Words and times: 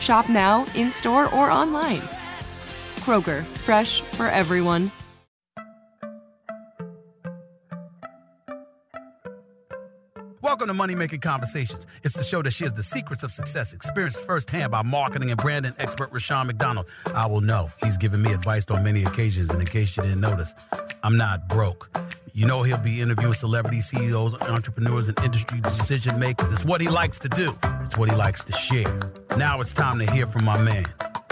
Shop 0.00 0.28
now, 0.28 0.66
in 0.74 0.92
store, 0.92 1.32
or 1.34 1.50
online. 1.50 2.02
Kroger, 3.00 3.44
fresh 3.58 4.00
for 4.00 4.26
everyone. 4.26 4.90
Welcome 10.40 10.68
to 10.68 10.74
Money 10.74 10.94
Making 10.94 11.20
Conversations. 11.20 11.86
It's 12.02 12.14
the 12.14 12.22
show 12.22 12.42
that 12.42 12.52
shares 12.52 12.74
the 12.74 12.82
secrets 12.82 13.22
of 13.22 13.32
success, 13.32 13.72
experienced 13.72 14.24
firsthand 14.24 14.70
by 14.70 14.82
marketing 14.82 15.30
and 15.30 15.40
branding 15.40 15.72
expert 15.78 16.12
Rushion 16.12 16.46
McDonald. 16.46 16.86
I 17.14 17.26
will 17.26 17.40
know. 17.40 17.72
He's 17.82 17.96
given 17.96 18.22
me 18.22 18.32
advice 18.32 18.64
on 18.70 18.84
many 18.84 19.04
occasions, 19.04 19.50
and 19.50 19.58
in 19.58 19.66
case 19.66 19.96
you 19.96 20.02
didn't 20.02 20.20
notice, 20.20 20.54
I'm 21.02 21.16
not 21.16 21.48
broke. 21.48 21.90
You 22.36 22.46
know 22.46 22.64
he'll 22.64 22.78
be 22.78 23.00
interviewing 23.00 23.32
celebrity 23.32 23.80
CEOs, 23.80 24.34
entrepreneurs, 24.34 25.08
and 25.08 25.16
industry 25.20 25.60
decision 25.60 26.18
makers. 26.18 26.50
It's 26.50 26.64
what 26.64 26.80
he 26.80 26.88
likes 26.88 27.16
to 27.20 27.28
do. 27.28 27.56
It's 27.84 27.96
what 27.96 28.10
he 28.10 28.16
likes 28.16 28.42
to 28.42 28.52
share. 28.52 28.98
Now 29.38 29.60
it's 29.60 29.72
time 29.72 30.00
to 30.00 30.10
hear 30.10 30.26
from 30.26 30.44
my 30.44 30.58
man, 30.58 30.84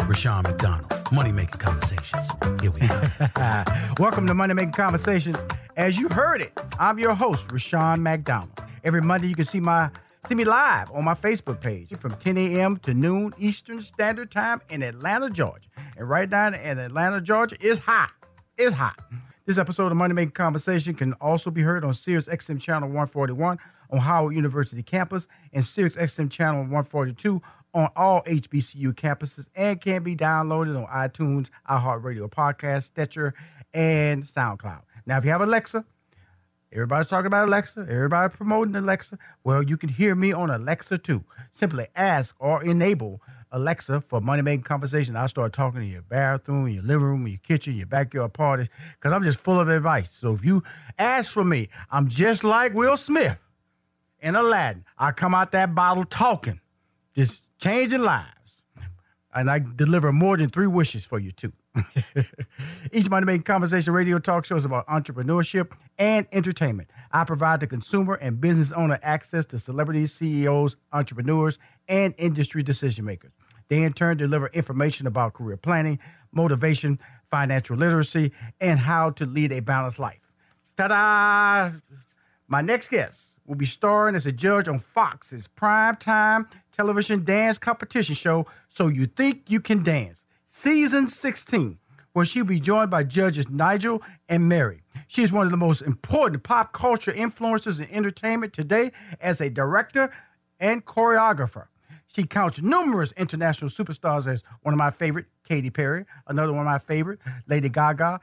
Rushion 0.07 0.45
McDonald. 0.45 0.93
Money 1.11 1.33
Making 1.33 1.59
Conversations. 1.59 2.31
Here 2.61 2.71
we 2.71 2.87
go. 2.87 3.65
Welcome 3.99 4.29
to 4.29 4.35
Money 4.35 4.55
Making 4.55 4.75
Conversation. 4.75 5.37
As 5.77 5.99
you 5.99 6.09
heard 6.09 6.41
it, 6.41 6.53
I'm 6.79 7.01
your 7.01 7.15
host, 7.15 7.51
Rushion 7.51 8.01
McDonald. 8.01 8.63
Every 8.85 9.03
Monday, 9.03 9.27
you 9.27 9.35
can 9.35 9.45
see 9.45 9.59
my 9.59 9.91
see 10.29 10.37
me 10.37 10.45
live 10.45 10.89
on 10.93 11.03
my 11.03 11.15
Facebook 11.15 11.61
page 11.61 11.93
from 11.97 12.13
10 12.13 12.39
a.m. 12.39 12.77
to 12.77 12.95
noon 12.95 13.35
Eastern 13.41 13.81
Standard 13.81 14.31
Time 14.31 14.61
in 14.71 14.85
Atlanta, 14.85 15.31
Georgia. 15.31 15.69
And 15.97 16.09
right 16.09 16.31
now 16.31 16.53
in 16.53 16.79
Atlanta, 16.79 17.21
Georgia, 17.21 17.57
is 17.61 17.81
hot. 17.81 18.13
It's 18.57 18.75
hot. 18.75 19.01
This 19.45 19.59
episode 19.59 19.91
of 19.91 19.99
Money 19.99 20.15
Making 20.15 20.31
Conversation 20.31 20.95
can 20.95 21.15
also 21.15 21.51
be 21.51 21.63
heard 21.63 21.85
on 21.85 21.95
Sirius 21.95 22.29
XM 22.29 22.61
Channel 22.61 22.89
141 22.89 23.59
on 23.91 23.99
Howard 23.99 24.37
University 24.37 24.85
campus 24.85 25.27
and 25.53 25.65
Sirius 25.65 25.97
XM 25.97 26.31
Channel 26.31 26.61
142 26.61 27.43
on 27.75 27.89
all 27.97 28.23
HBCU 28.23 28.93
campuses 28.95 29.49
and 29.57 29.81
can 29.81 30.05
be 30.05 30.15
downloaded 30.15 30.81
on 30.81 30.87
iTunes, 30.87 31.51
iHeartRadio 31.69 32.31
Podcast, 32.31 32.85
Stitcher, 32.85 33.35
and 33.75 34.23
SoundCloud. 34.23 34.83
Now, 35.07 35.19
if 35.19 35.25
you 35.25 35.33
have 35.33 35.41
Alexa, 35.41 35.85
Everybody's 36.73 37.09
talking 37.09 37.27
about 37.27 37.49
Alexa. 37.49 37.81
Everybody 37.83 38.35
promoting 38.35 38.75
Alexa. 38.77 39.19
Well, 39.45 39.63
you 39.63 39.77
can 39.77 39.91
hear 39.91 40.15
me 40.15 40.33
on 40.33 40.49
Alexa 40.49 40.97
too. 40.97 41.23
Simply 41.51 41.89
ask 41.95 42.35
or 42.39 42.65
enable 42.65 43.21
Alexa 43.53 44.01
for 44.01 44.21
money 44.21 44.43
making 44.43 44.65
conversation. 44.65 45.15
I'll 45.15 45.29
start 45.29 45.53
talking 45.53 45.83
in 45.83 45.89
your 45.89 46.03
bathroom, 46.03 46.69
your 46.69 46.83
living 46.83 47.07
room, 47.07 47.29
your 47.29 47.39
kitchen, 47.39 47.75
your 47.75 47.87
backyard 47.87 48.33
party, 48.33 48.69
because 48.95 49.13
I'm 49.13 49.23
just 49.23 49.39
full 49.39 49.61
of 49.61 49.69
advice. 49.69 50.11
So 50.11 50.33
if 50.33 50.45
you 50.45 50.63
ask 50.99 51.33
for 51.33 51.45
me, 51.45 51.69
I'm 51.91 52.09
just 52.09 52.43
like 52.43 52.75
Will 52.75 52.97
Smith 52.97 53.39
in 54.21 54.35
Aladdin. 54.35 54.85
I 54.99 55.13
come 55.13 55.35
out 55.35 55.53
that 55.53 55.75
bottle 55.75 56.05
talking, 56.05 56.61
just 57.15 57.43
changing 57.59 58.03
lives. 58.03 58.29
And 59.35 59.51
I 59.51 59.61
deliver 59.61 60.13
more 60.13 60.37
than 60.37 60.51
three 60.51 60.67
wishes 60.67 61.07
for 61.07 61.19
you 61.19 61.33
too. 61.33 61.53
Each 62.93 63.09
Money 63.09 63.25
Making 63.25 63.45
Conversation 63.45 63.95
radio 63.95 64.19
talk 64.19 64.45
show 64.45 64.57
is 64.57 64.67
about 64.67 64.87
entrepreneurship 64.89 65.71
and 65.99 66.27
entertainment. 66.33 66.91
I 67.11 67.25
provide 67.25 67.61
the 67.61 67.67
consumer 67.67 68.15
and 68.15 68.41
business 68.41 68.73
owner 68.73 68.99
access 69.03 69.47
to 69.47 69.59
celebrities, 69.59 70.13
CEOs, 70.13 70.77
entrepreneurs, 70.93 71.59
and 71.89 72.15
industry 72.19 72.63
decision 72.63 73.07
makers. 73.07 73.33
They 73.73 73.85
in 73.85 73.95
turn 73.95 74.19
deliver 74.19 74.49
information 74.49 75.07
about 75.07 75.33
career 75.33 75.57
planning, 75.57 75.99
motivation, 76.31 77.01
financial 77.31 77.75
literacy, 77.75 78.31
and 78.61 78.79
how 78.79 79.09
to 79.13 79.25
lead 79.25 79.51
a 79.51 79.61
balanced 79.61 79.99
life. 79.99 80.31
Ta 80.77 80.89
da! 80.89 81.79
My 82.47 82.61
next 82.61 82.89
guest 82.89 83.39
will 83.47 83.55
be 83.55 83.65
starring 83.65 84.15
as 84.15 84.27
a 84.27 84.33
judge 84.33 84.69
on 84.69 84.79
Fox's 84.79 85.49
primetime 85.49 86.49
television 86.71 87.25
dance 87.25 87.57
competition 87.57 88.15
show, 88.15 88.47
So 88.69 88.89
You 88.89 89.07
Think 89.07 89.45
You 89.49 89.59
Can 89.59 89.83
Dance, 89.83 90.27
season 90.45 91.09
16, 91.09 91.79
where 92.13 92.27
she'll 92.27 92.45
be 92.45 92.61
joined 92.61 92.91
by 92.91 93.05
judges 93.05 93.49
Nigel 93.49 94.03
and 94.29 94.51
Mary. 94.51 94.83
She 95.09 95.23
is 95.23 95.33
one 95.33 95.47
of 95.47 95.51
the 95.51 95.57
most 95.57 95.81
important 95.81 96.43
pop 96.43 96.75
culture 96.75 97.13
influencers 97.13 97.81
in 97.81 97.91
entertainment 97.91 98.53
today 98.53 98.93
as 99.19 99.41
a 99.41 99.49
director 99.49 100.13
and 100.61 100.85
choreographer. 100.85 101.69
She 102.15 102.25
counts 102.25 102.61
numerous 102.61 103.13
international 103.13 103.71
superstars 103.71 104.27
as 104.27 104.43
one 104.63 104.75
of 104.75 104.79
my 104.79 104.91
favorite, 104.91 105.27
Katy 105.49 105.71
Perry, 105.71 106.05
another 106.27 106.53
one 106.53 106.61
of 106.61 106.67
my 106.67 106.79
favorite, 106.79 107.21
Lady 107.47 107.71
Gaga, 107.71 108.21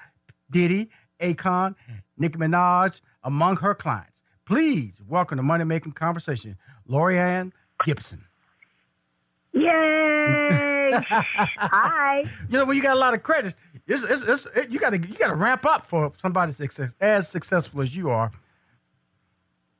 Diddy, 0.51 0.89
Akon, 1.19 1.73
Nicki 2.15 2.37
Minaj, 2.37 3.01
among 3.23 3.57
her 3.57 3.73
clients. 3.73 4.21
Please 4.45 4.99
welcome 5.07 5.37
to 5.37 5.43
Money 5.43 5.63
Making 5.63 5.93
Conversation, 5.93 6.55
Laurieann 6.87 7.51
Gibson. 7.83 8.25
Yay! 9.53 10.91
Hi. 10.93 12.23
You 12.47 12.59
know, 12.59 12.65
when 12.65 12.75
you 12.75 12.83
got 12.83 12.95
a 12.95 12.99
lot 12.99 13.15
of 13.15 13.23
credits, 13.23 13.55
it's, 13.87 14.03
it's, 14.03 14.21
it's, 14.21 14.45
it, 14.55 14.69
you 14.69 14.79
got 14.79 14.91
to 14.91 14.99
you 14.99 15.15
got 15.15 15.27
to 15.27 15.35
ramp 15.35 15.65
up 15.65 15.87
for 15.87 16.11
somebody 16.17 16.51
success, 16.51 16.93
as 17.01 17.27
successful 17.27 17.81
as 17.81 17.95
you 17.95 18.11
are. 18.11 18.31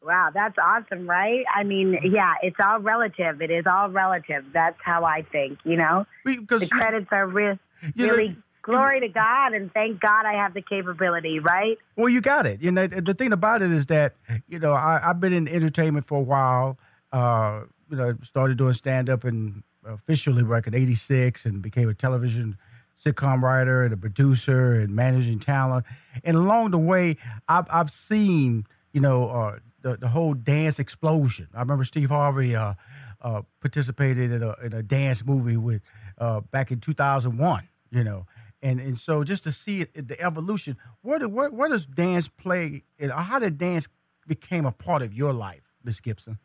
Wow, 0.01 0.29
that's 0.33 0.57
awesome, 0.57 1.09
right? 1.09 1.43
I 1.53 1.63
mean, 1.63 1.97
yeah, 2.03 2.35
it's 2.41 2.55
all 2.65 2.79
relative. 2.79 3.41
It 3.41 3.51
is 3.51 3.65
all 3.69 3.89
relative. 3.89 4.45
That's 4.53 4.77
how 4.83 5.03
I 5.03 5.23
think, 5.23 5.59
you 5.65 5.75
know? 5.75 6.05
Because 6.23 6.61
the 6.61 6.67
credits 6.67 7.07
are 7.11 7.27
re- 7.27 7.59
you 7.95 8.07
know, 8.07 8.13
really 8.13 8.37
glory 8.61 8.99
to 9.01 9.07
God 9.07 9.53
and 9.53 9.71
thank 9.73 9.99
God 9.99 10.25
I 10.25 10.33
have 10.33 10.53
the 10.53 10.61
capability, 10.61 11.39
right? 11.39 11.77
Well, 11.95 12.09
you 12.09 12.21
got 12.21 12.45
it. 12.45 12.61
You 12.61 12.71
know, 12.71 12.87
the 12.87 13.13
thing 13.13 13.33
about 13.33 13.61
it 13.61 13.71
is 13.71 13.87
that 13.87 14.15
you 14.47 14.59
know 14.59 14.73
I, 14.73 15.01
I've 15.03 15.19
been 15.19 15.33
in 15.33 15.47
entertainment 15.47 16.05
for 16.07 16.19
a 16.19 16.23
while. 16.23 16.77
Uh, 17.11 17.61
you 17.89 17.97
know, 17.97 18.15
started 18.21 18.57
doing 18.57 18.73
stand 18.73 19.09
up 19.09 19.23
and 19.23 19.63
officially 19.85 20.43
back 20.43 20.67
in 20.67 20.75
'86, 20.75 21.45
and 21.45 21.61
became 21.61 21.89
a 21.89 21.93
television 21.93 22.57
sitcom 23.03 23.41
writer 23.41 23.83
and 23.83 23.93
a 23.93 23.97
producer 23.97 24.73
and 24.73 24.95
managing 24.95 25.39
talent. 25.39 25.85
And 26.23 26.35
along 26.35 26.71
the 26.71 26.79
way, 26.79 27.17
I've 27.47 27.65
I've 27.69 27.89
seen 27.89 28.65
you 28.93 29.01
know 29.01 29.29
uh, 29.29 29.59
the 29.81 29.97
the 29.97 30.09
whole 30.09 30.33
dance 30.33 30.79
explosion. 30.79 31.47
I 31.53 31.59
remember 31.59 31.83
Steve 31.83 32.09
Harvey 32.09 32.55
uh, 32.55 32.73
uh, 33.21 33.41
participated 33.61 34.31
in 34.31 34.43
a 34.43 34.55
in 34.63 34.73
a 34.73 34.83
dance 34.83 35.25
movie 35.25 35.57
with 35.57 35.81
uh, 36.17 36.41
back 36.41 36.71
in 36.71 36.79
2001. 36.79 37.67
You 37.91 38.03
know. 38.03 38.25
And, 38.61 38.79
and 38.81 38.99
so 38.99 39.23
just 39.23 39.43
to 39.45 39.53
see 39.53 39.81
it, 39.81 40.09
the 40.09 40.19
evolution, 40.21 40.75
where, 41.01 41.19
do, 41.19 41.29
where, 41.29 41.49
where 41.49 41.69
does 41.69 41.85
dance 41.85 42.27
play, 42.27 42.83
how 43.09 43.39
did 43.39 43.57
dance 43.57 43.87
became 44.27 44.65
a 44.65 44.71
part 44.73 45.01
of 45.01 45.13
your 45.13 45.31
life, 45.31 45.61
Miss 45.83 46.01
Gibson? 46.01 46.39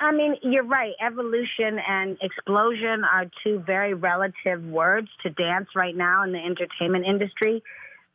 I 0.00 0.12
mean, 0.12 0.36
you're 0.42 0.64
right. 0.64 0.92
Evolution 1.00 1.78
and 1.86 2.18
explosion 2.20 3.04
are 3.04 3.26
two 3.44 3.62
very 3.66 3.94
relative 3.94 4.62
words 4.64 5.08
to 5.22 5.30
dance 5.30 5.68
right 5.74 5.96
now 5.96 6.24
in 6.24 6.32
the 6.32 6.38
entertainment 6.38 7.06
industry. 7.06 7.62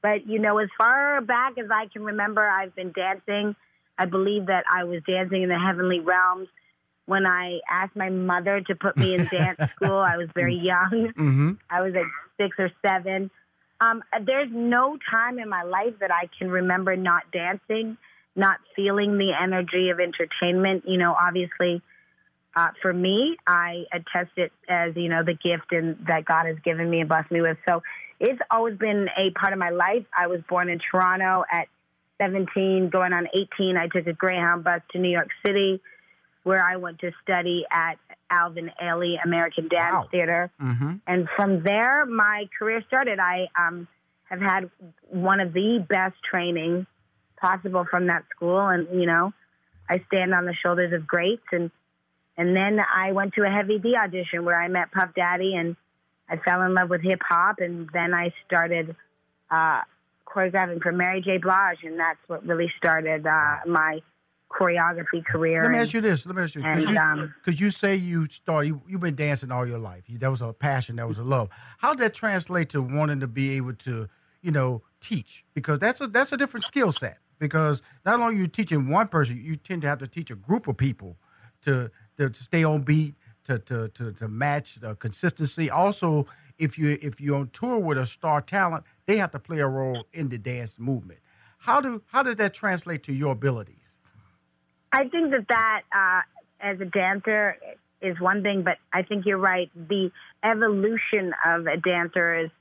But, 0.02 0.28
you 0.28 0.40
know, 0.40 0.58
as 0.60 0.70
far 0.78 1.22
back 1.22 1.58
as 1.58 1.68
I 1.72 1.88
can 1.92 2.04
remember, 2.04 2.48
I've 2.48 2.76
been 2.76 2.92
dancing. 2.92 3.56
I 4.00 4.06
believe 4.06 4.46
that 4.46 4.64
I 4.74 4.86
was 4.86 5.04
dancing 5.06 5.44
in 5.44 5.50
the 5.50 5.60
heavenly 5.60 6.00
realms 6.00 6.48
when 7.06 7.28
I 7.28 7.60
asked 7.70 7.96
my 7.96 8.10
mother 8.10 8.62
to 8.62 8.76
put 8.76 8.96
me 8.96 9.14
in 9.14 9.26
dance 9.32 9.60
school. 9.72 9.98
I 9.98 10.16
was 10.18 10.30
very 10.34 10.56
young. 10.56 11.12
Mm-hmm. 11.18 11.52
I 11.70 11.82
was 11.82 11.94
like 11.94 12.06
six 12.38 12.56
or 12.58 12.72
seven. 12.86 13.30
Um, 13.82 14.04
there's 14.26 14.50
no 14.52 14.98
time 15.12 15.38
in 15.38 15.50
my 15.50 15.64
life 15.64 15.96
that 16.00 16.12
I 16.12 16.30
can 16.38 16.50
remember 16.50 16.96
not 16.96 17.24
dancing, 17.34 17.98
not 18.36 18.58
feeling 18.76 19.18
the 19.18 19.34
energy 19.40 19.90
of 19.90 20.00
entertainment. 20.00 20.84
You 20.88 20.98
know, 20.98 21.14
obviously, 21.14 21.82
uh, 22.56 22.70
for 22.82 22.94
me, 22.94 23.38
I 23.46 23.84
attest 23.94 24.32
it 24.38 24.52
as 24.70 24.96
you 24.96 25.10
know 25.10 25.24
the 25.24 25.34
gift 25.34 25.72
and 25.72 25.98
that 26.08 26.26
God 26.26 26.46
has 26.46 26.58
given 26.64 26.90
me 26.90 27.00
and 27.02 27.10
blessed 27.10 27.32
me 27.32 27.42
with. 27.42 27.58
So 27.68 27.82
it's 28.20 28.40
always 28.52 28.78
been 28.78 29.08
a 29.18 29.32
part 29.32 29.54
of 29.54 29.60
my 29.60 29.70
life. 29.72 30.06
I 30.18 30.28
was 30.28 30.42
born 30.48 30.70
in 30.70 30.80
Toronto 30.92 31.44
at 31.52 31.68
17, 32.22 32.90
going 32.90 33.14
on 33.14 33.28
18. 33.34 33.78
I 33.78 33.88
took 33.88 34.08
a 34.08 34.14
Greyhound 34.14 34.64
bus 34.64 34.82
to 34.92 35.00
New 35.00 35.10
York 35.10 35.30
City, 35.46 35.82
where 36.44 36.64
I 36.64 36.78
went 36.78 37.00
to 37.00 37.12
study 37.24 37.66
at 37.72 37.96
Alvin 38.30 38.72
Ailey 38.82 39.16
American 39.24 39.68
Dance 39.68 39.94
Wow. 39.94 40.08
Theater. 40.12 40.52
Mm-hmm. 40.62 40.94
And 41.08 41.28
from 41.36 41.64
there, 41.64 42.06
my 42.06 42.48
career 42.58 42.84
started. 42.88 43.20
I 43.20 43.48
um, 43.58 43.88
have 44.30 44.40
had 44.40 44.70
one 45.10 45.40
of 45.40 45.54
the 45.54 45.86
best 45.88 46.16
training 46.30 46.86
possible 47.42 47.86
from 47.90 48.08
that 48.08 48.26
school, 48.36 48.60
and 48.60 48.88
you 49.00 49.08
know, 49.08 49.34
I 49.90 50.04
stand 50.08 50.34
on 50.34 50.46
the 50.46 50.54
shoulders 50.54 50.94
of 50.94 51.08
greats. 51.08 51.46
And 51.52 51.72
and 52.38 52.56
then 52.56 52.80
I 52.80 53.12
went 53.12 53.34
to 53.36 53.44
a 53.44 53.50
Heavy 53.50 53.80
D 53.80 53.96
audition 53.96 54.46
where 54.46 54.60
I 54.60 54.68
met 54.68 54.92
Puff 54.92 55.10
Daddy, 55.16 55.56
and 55.56 55.76
I 56.30 56.38
fell 56.38 56.62
in 56.62 56.74
love 56.74 56.90
with 56.90 57.02
hip 57.02 57.22
hop. 57.28 57.56
And 57.60 57.90
then 57.92 58.14
I 58.14 58.34
started 58.46 58.96
uh, 59.50 59.82
choreographing 60.34 60.82
for 60.82 60.92
Mary 60.92 61.22
J. 61.22 61.38
Blige, 61.38 61.80
and 61.84 62.00
that's 62.00 62.20
what 62.28 62.46
really 62.46 62.72
started 62.78 63.26
uh, 63.26 63.58
my 63.68 64.00
choreography 64.52 65.24
career. 65.26 65.62
Let 65.62 65.70
me 65.72 65.78
And- 65.78 65.84
ask 65.84 65.94
you 65.94 66.02
this. 66.02 66.26
Let 66.26 66.36
me 66.36 66.44
ask 66.44 66.56
you 66.56 66.62
because 66.64 66.90
you, 66.90 66.98
um, 67.00 67.34
you 67.48 67.70
say 67.72 67.96
you 67.96 68.26
start 68.28 68.66
you 68.66 68.82
you've 68.88 69.02
been 69.02 69.16
dancing 69.16 69.52
all 69.52 69.66
your 69.68 69.80
life. 69.80 70.04
You, 70.08 70.18
that 70.20 70.30
was 70.32 70.42
a 70.42 70.54
passion. 70.54 70.96
That 70.98 71.08
was 71.08 71.18
a 71.18 71.24
love. 71.24 71.50
How 71.80 71.94
did 71.94 72.00
that 72.00 72.14
translate 72.14 72.70
to 72.70 72.82
wanting 72.82 73.20
to 73.20 73.28
be 73.28 73.52
able 73.58 73.74
to 73.74 74.08
you 74.42 74.52
know 74.52 74.82
teach? 75.02 75.44
Because 75.54 75.80
that's 75.80 76.02
a 76.02 76.08
that's 76.08 76.32
a 76.32 76.38
different 76.38 76.64
skill 76.64 76.92
set. 76.92 77.20
Because 77.38 77.82
not 78.06 78.20
only 78.20 78.36
are 78.36 78.38
you 78.38 78.48
teaching 78.48 78.90
one 78.90 79.08
person, 79.08 79.40
you 79.42 79.56
tend 79.56 79.82
to 79.84 79.88
have 79.88 80.00
to 80.00 80.08
teach 80.08 80.30
a 80.32 80.36
group 80.36 80.68
of 80.68 80.78
people 80.78 81.18
to 81.62 81.92
to, 82.18 82.30
to 82.30 82.44
stay 82.44 82.64
on 82.64 82.82
beat, 82.82 83.16
to 83.46 83.60
to 83.60 83.88
to, 83.90 84.12
to 84.14 84.28
match 84.28 84.76
the 84.76 84.96
consistency. 84.96 85.70
Also, 85.70 86.26
if 86.58 86.78
you 86.78 86.98
if 87.02 87.22
you're 87.22 87.38
on 87.38 87.50
tour 87.54 87.78
with 87.78 87.98
a 88.00 88.06
star 88.06 88.42
talent, 88.42 88.84
they 89.10 89.18
have 89.18 89.32
to 89.32 89.40
play 89.40 89.58
a 89.58 89.68
role 89.68 90.06
in 90.14 90.30
the 90.30 90.38
dance 90.38 90.78
movement. 90.78 91.20
How 91.58 91.82
do 91.82 92.04
how 92.12 92.22
does 92.22 92.36
that 92.36 92.54
translate 92.54 93.02
to 93.06 93.12
your 93.12 93.32
abilities? 93.32 93.98
I 94.94 95.08
think 95.08 95.32
that 95.32 95.48
that 95.50 95.82
uh, 95.92 96.22
as 96.62 96.80
a 96.80 96.86
dancer 96.86 97.58
is 98.04 98.20
one 98.20 98.44
thing, 98.44 98.62
but 98.62 98.78
I 98.94 99.02
think 99.02 99.26
you're 99.26 99.40
right. 99.40 99.72
The 99.76 100.12
evolution 100.44 101.34
of 101.44 101.66
a 101.66 101.78
dancer 101.78 102.46
is 102.46 102.52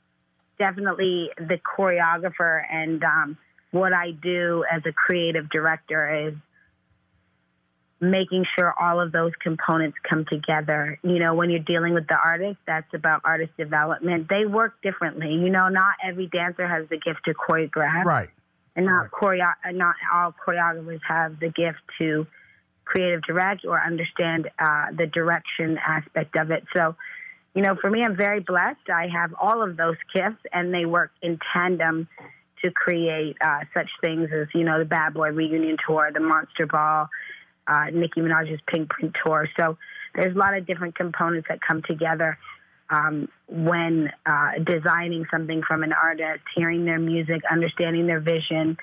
definitely 0.58 1.30
the 1.36 1.58
choreographer, 1.58 2.62
and 2.70 3.04
um, 3.04 3.36
what 3.70 3.92
I 3.92 4.12
do 4.12 4.64
as 4.72 4.80
a 4.86 4.92
creative 4.92 5.50
director 5.50 6.28
is 6.28 6.34
making 8.00 8.44
sure 8.56 8.72
all 8.80 9.00
of 9.00 9.10
those 9.10 9.32
components 9.42 9.96
come 10.08 10.24
together. 10.30 10.98
You 11.02 11.18
know, 11.18 11.34
when 11.34 11.50
you're 11.50 11.58
dealing 11.58 11.94
with 11.94 12.06
the 12.06 12.16
artist, 12.16 12.58
that's 12.66 12.92
about 12.94 13.22
artist 13.24 13.56
development. 13.56 14.28
They 14.28 14.44
work 14.44 14.80
differently. 14.82 15.34
You 15.34 15.50
know, 15.50 15.68
not 15.68 15.94
every 16.04 16.26
dancer 16.26 16.66
has 16.66 16.88
the 16.88 16.96
gift 16.98 17.20
to 17.24 17.34
choreograph 17.34 18.04
Right. 18.04 18.28
and 18.76 18.86
not 18.86 18.92
Right. 19.02 19.10
choreo- 19.10 19.74
not 19.74 19.96
all 20.12 20.32
choreographers 20.32 21.00
have 21.08 21.40
the 21.40 21.48
gift 21.48 21.80
to 21.98 22.26
creative 22.84 23.22
direct 23.22 23.64
or 23.66 23.80
understand 23.80 24.48
uh, 24.58 24.86
the 24.96 25.06
direction 25.06 25.76
aspect 25.78 26.36
of 26.36 26.50
it. 26.50 26.64
So, 26.74 26.94
you 27.54 27.62
know, 27.62 27.74
for 27.74 27.90
me, 27.90 28.02
I'm 28.04 28.16
very 28.16 28.40
blessed. 28.40 28.88
I 28.88 29.08
have 29.08 29.34
all 29.40 29.62
of 29.62 29.76
those 29.76 29.96
gifts, 30.14 30.40
and 30.52 30.72
they 30.72 30.86
work 30.86 31.10
in 31.20 31.38
tandem 31.52 32.08
to 32.62 32.70
create 32.70 33.36
uh, 33.40 33.60
such 33.74 33.88
things 34.00 34.30
as 34.32 34.48
you 34.54 34.64
know 34.64 34.78
the 34.78 34.84
Bad 34.84 35.14
Boy 35.14 35.30
reunion 35.30 35.76
tour, 35.86 36.10
the 36.12 36.20
Monster 36.20 36.66
Ball, 36.66 37.08
uh, 37.68 37.86
Nicki 37.92 38.20
Minaj's 38.20 38.60
Pinkprint 38.66 39.14
tour. 39.24 39.48
So 39.58 39.76
there's 40.14 40.34
a 40.34 40.38
lot 40.38 40.56
of 40.56 40.66
different 40.66 40.96
components 40.96 41.46
that 41.48 41.60
come 41.66 41.82
together 41.86 42.38
um, 42.90 43.28
when 43.48 44.10
uh, 44.24 44.52
designing 44.64 45.26
something 45.30 45.62
from 45.66 45.82
an 45.82 45.92
artist, 45.92 46.42
hearing 46.56 46.84
their 46.84 46.98
music, 46.98 47.42
understanding 47.50 48.06
their 48.06 48.20
vision, 48.20 48.78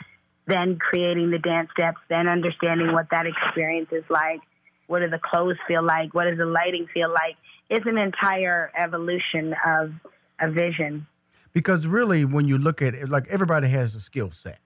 then 0.47 0.77
creating 0.77 1.31
the 1.31 1.39
dance 1.39 1.69
steps, 1.77 1.97
then 2.09 2.27
understanding 2.27 2.93
what 2.93 3.07
that 3.09 3.25
experience 3.25 3.89
is 3.91 4.03
like. 4.09 4.41
What 4.87 4.99
do 4.99 5.09
the 5.09 5.19
clothes 5.19 5.57
feel 5.67 5.83
like? 5.83 6.13
What 6.13 6.25
does 6.25 6.37
the 6.37 6.45
lighting 6.45 6.87
feel 6.93 7.09
like? 7.09 7.35
It's 7.69 7.85
an 7.87 7.97
entire 7.97 8.71
evolution 8.77 9.55
of 9.65 9.91
a 10.39 10.51
vision. 10.51 11.07
because 11.53 11.87
really 11.87 12.25
when 12.25 12.47
you 12.47 12.57
look 12.57 12.81
at 12.81 12.93
it 12.93 13.09
like 13.09 13.25
everybody 13.29 13.69
has 13.69 13.95
a 13.95 13.99
skill 14.01 14.29
set 14.29 14.59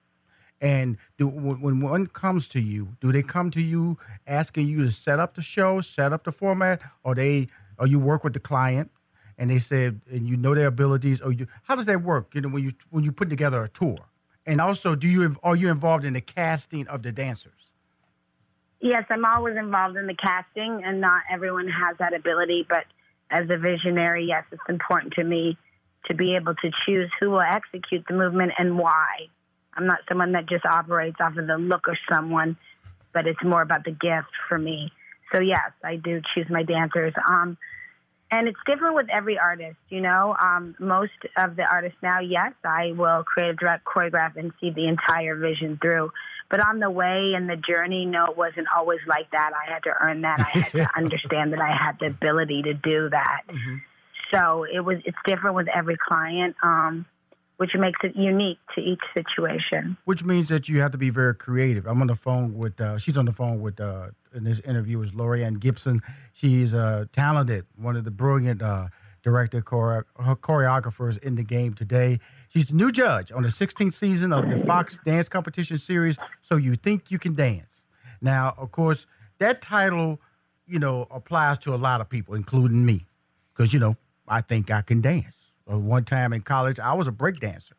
and 0.60 0.96
do, 1.18 1.26
when, 1.26 1.80
one 1.80 2.06
comes 2.06 2.48
to 2.48 2.60
you 2.60 2.96
do 3.00 3.12
they 3.12 3.22
come 3.22 3.50
to 3.50 3.60
you 3.60 3.98
asking 4.26 4.68
you 4.68 4.84
to 4.84 4.90
set 4.90 5.18
up 5.18 5.34
the 5.34 5.42
show 5.42 5.80
set 5.80 6.12
up 6.12 6.24
the 6.24 6.32
format 6.32 6.80
or 7.02 7.14
they 7.14 7.48
or 7.78 7.86
you 7.86 7.98
work 7.98 8.24
with 8.24 8.32
the 8.32 8.40
client 8.40 8.90
and 9.38 9.50
they 9.50 9.58
said 9.58 10.00
and 10.10 10.28
you 10.28 10.36
know 10.36 10.54
their 10.54 10.66
abilities 10.66 11.20
or 11.20 11.32
you 11.32 11.46
how 11.64 11.74
does 11.74 11.86
that 11.86 12.02
work 12.02 12.34
you 12.34 12.40
know 12.40 12.48
when 12.48 12.62
you 12.62 12.72
when 12.90 13.04
you 13.04 13.12
put 13.12 13.30
together 13.30 13.62
a 13.64 13.68
tour 13.68 13.98
and 14.46 14.60
also 14.60 14.94
do 14.94 15.08
you 15.08 15.36
are 15.42 15.56
you 15.56 15.70
involved 15.70 16.04
in 16.04 16.12
the 16.12 16.20
casting 16.20 16.86
of 16.88 17.02
the 17.02 17.12
dancers 17.12 17.60
Yes, 18.80 19.04
I'm 19.10 19.26
always 19.26 19.56
involved 19.58 19.96
in 19.96 20.06
the 20.06 20.14
casting, 20.14 20.82
and 20.84 21.00
not 21.00 21.22
everyone 21.30 21.68
has 21.68 21.98
that 21.98 22.14
ability. 22.14 22.66
But 22.68 22.84
as 23.30 23.44
a 23.50 23.58
visionary, 23.58 24.26
yes, 24.26 24.44
it's 24.50 24.62
important 24.68 25.12
to 25.14 25.24
me 25.24 25.58
to 26.06 26.14
be 26.14 26.34
able 26.34 26.54
to 26.54 26.70
choose 26.86 27.10
who 27.20 27.30
will 27.30 27.42
execute 27.42 28.04
the 28.08 28.14
movement 28.14 28.52
and 28.58 28.78
why. 28.78 29.28
I'm 29.74 29.86
not 29.86 29.98
someone 30.08 30.32
that 30.32 30.48
just 30.48 30.64
operates 30.64 31.16
off 31.20 31.36
of 31.36 31.46
the 31.46 31.56
look 31.56 31.86
of 31.88 31.96
someone, 32.12 32.56
but 33.12 33.26
it's 33.26 33.42
more 33.44 33.62
about 33.62 33.84
the 33.84 33.92
gift 33.92 34.30
for 34.48 34.58
me. 34.58 34.92
So 35.32 35.40
yes, 35.40 35.70
I 35.84 35.96
do 35.96 36.20
choose 36.34 36.46
my 36.50 36.62
dancers. 36.62 37.14
Um, 37.28 37.56
and 38.32 38.46
it's 38.46 38.58
different 38.64 38.94
with 38.94 39.06
every 39.12 39.38
artist, 39.38 39.76
you 39.88 40.00
know. 40.00 40.36
Um, 40.40 40.76
most 40.78 41.12
of 41.36 41.56
the 41.56 41.64
artists 41.64 41.98
now, 42.00 42.20
yes, 42.20 42.52
I 42.64 42.92
will 42.96 43.24
create 43.24 43.50
a 43.50 43.54
direct 43.54 43.84
choreograph 43.84 44.36
and 44.36 44.52
see 44.60 44.70
the 44.70 44.86
entire 44.86 45.36
vision 45.36 45.78
through. 45.82 46.12
But 46.48 46.64
on 46.64 46.78
the 46.78 46.90
way 46.90 47.32
and 47.36 47.48
the 47.48 47.56
journey, 47.56 48.06
no, 48.06 48.26
it 48.26 48.36
wasn't 48.36 48.68
always 48.76 49.00
like 49.08 49.30
that. 49.32 49.50
I 49.52 49.72
had 49.72 49.82
to 49.84 49.90
earn 50.00 50.20
that. 50.22 50.40
I 50.40 50.58
had 50.58 50.72
to 50.72 50.90
understand 50.96 51.52
that 51.52 51.60
I 51.60 51.72
had 51.76 51.98
the 51.98 52.06
ability 52.06 52.62
to 52.62 52.74
do 52.74 53.08
that. 53.10 53.42
So 54.32 54.64
it 54.64 54.80
was. 54.80 54.98
It's 55.04 55.18
different 55.26 55.56
with 55.56 55.66
every 55.68 55.96
client, 55.96 56.54
um, 56.62 57.06
which 57.60 57.74
makes 57.74 58.00
it 58.02 58.16
unique 58.16 58.58
to 58.74 58.80
each 58.80 59.02
situation. 59.12 59.98
which 60.06 60.24
means 60.24 60.48
that 60.48 60.66
you 60.66 60.80
have 60.80 60.90
to 60.92 60.96
be 60.96 61.10
very 61.10 61.34
creative. 61.34 61.84
I'm 61.84 62.00
on 62.00 62.06
the 62.06 62.14
phone 62.14 62.54
with, 62.54 62.80
uh, 62.80 62.96
she's 62.96 63.18
on 63.18 63.26
the 63.26 63.32
phone 63.32 63.60
with, 63.60 63.78
uh, 63.78 64.12
in 64.34 64.44
this 64.44 64.60
interview 64.60 65.02
is 65.02 65.12
Laurieann 65.12 65.60
Gibson. 65.60 66.00
She's 66.32 66.72
uh, 66.72 67.04
talented, 67.12 67.66
one 67.76 67.96
of 67.96 68.04
the 68.04 68.10
brilliant 68.10 68.62
uh, 68.62 68.88
director 69.22 69.60
chore- 69.60 70.06
choreographers 70.16 71.18
in 71.18 71.34
the 71.34 71.42
game 71.42 71.74
today. 71.74 72.18
She's 72.48 72.68
the 72.68 72.76
new 72.76 72.90
judge 72.90 73.30
on 73.30 73.42
the 73.42 73.50
16th 73.50 73.92
season 73.92 74.32
of 74.32 74.48
the 74.48 74.56
Fox 74.64 74.98
Dance 75.04 75.28
Competition 75.28 75.76
Series, 75.76 76.16
So 76.40 76.56
You 76.56 76.76
Think 76.76 77.10
You 77.10 77.18
Can 77.18 77.34
Dance. 77.34 77.82
Now, 78.22 78.54
of 78.56 78.72
course, 78.72 79.04
that 79.38 79.60
title, 79.60 80.18
you 80.66 80.78
know, 80.78 81.06
applies 81.10 81.58
to 81.58 81.74
a 81.74 81.76
lot 81.76 82.00
of 82.00 82.08
people, 82.08 82.34
including 82.34 82.86
me, 82.86 83.04
because, 83.52 83.74
you 83.74 83.80
know, 83.80 83.98
I 84.26 84.40
think 84.40 84.70
I 84.70 84.80
can 84.80 85.02
dance. 85.02 85.39
Uh, 85.70 85.78
one 85.78 86.04
time 86.04 86.32
in 86.32 86.40
college, 86.40 86.80
I 86.80 86.94
was 86.94 87.06
a 87.06 87.12
break 87.12 87.40
dancer. 87.40 87.76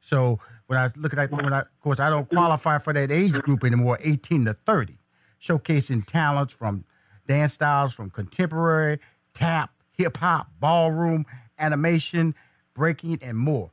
So 0.00 0.38
when 0.66 0.78
I 0.78 0.88
look 0.96 1.16
at 1.16 1.30
when 1.30 1.52
I, 1.52 1.60
of 1.60 1.80
course, 1.80 1.98
I 1.98 2.10
don't 2.10 2.28
qualify 2.28 2.78
for 2.78 2.92
that 2.92 3.10
age 3.10 3.32
group 3.32 3.64
anymore, 3.64 3.98
18 4.02 4.44
to 4.44 4.54
30, 4.54 4.98
showcasing 5.40 6.04
talents 6.04 6.52
from 6.52 6.84
dance 7.26 7.54
styles 7.54 7.94
from 7.94 8.10
contemporary, 8.10 9.00
tap, 9.32 9.70
hip 9.92 10.18
hop, 10.18 10.48
ballroom, 10.60 11.24
animation, 11.58 12.34
breaking, 12.74 13.18
and 13.22 13.38
more. 13.38 13.70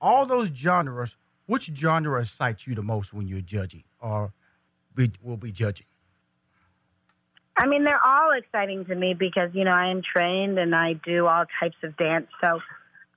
All 0.00 0.26
those 0.26 0.50
genres, 0.54 1.16
which 1.46 1.70
genre 1.74 2.20
excites 2.20 2.66
you 2.66 2.74
the 2.74 2.82
most 2.82 3.14
when 3.14 3.26
you're 3.28 3.40
judging 3.40 3.84
or 4.00 4.32
be, 4.94 5.12
will 5.22 5.36
be 5.36 5.52
judging? 5.52 5.86
I 7.56 7.66
mean, 7.66 7.84
they're 7.84 8.04
all 8.04 8.32
exciting 8.32 8.84
to 8.86 8.94
me 8.94 9.14
because 9.14 9.50
you 9.52 9.64
know 9.64 9.72
I 9.72 9.90
am 9.90 10.02
trained 10.02 10.58
and 10.58 10.74
I 10.74 10.94
do 10.94 11.26
all 11.26 11.44
types 11.60 11.76
of 11.82 11.96
dance. 11.96 12.26
So, 12.42 12.60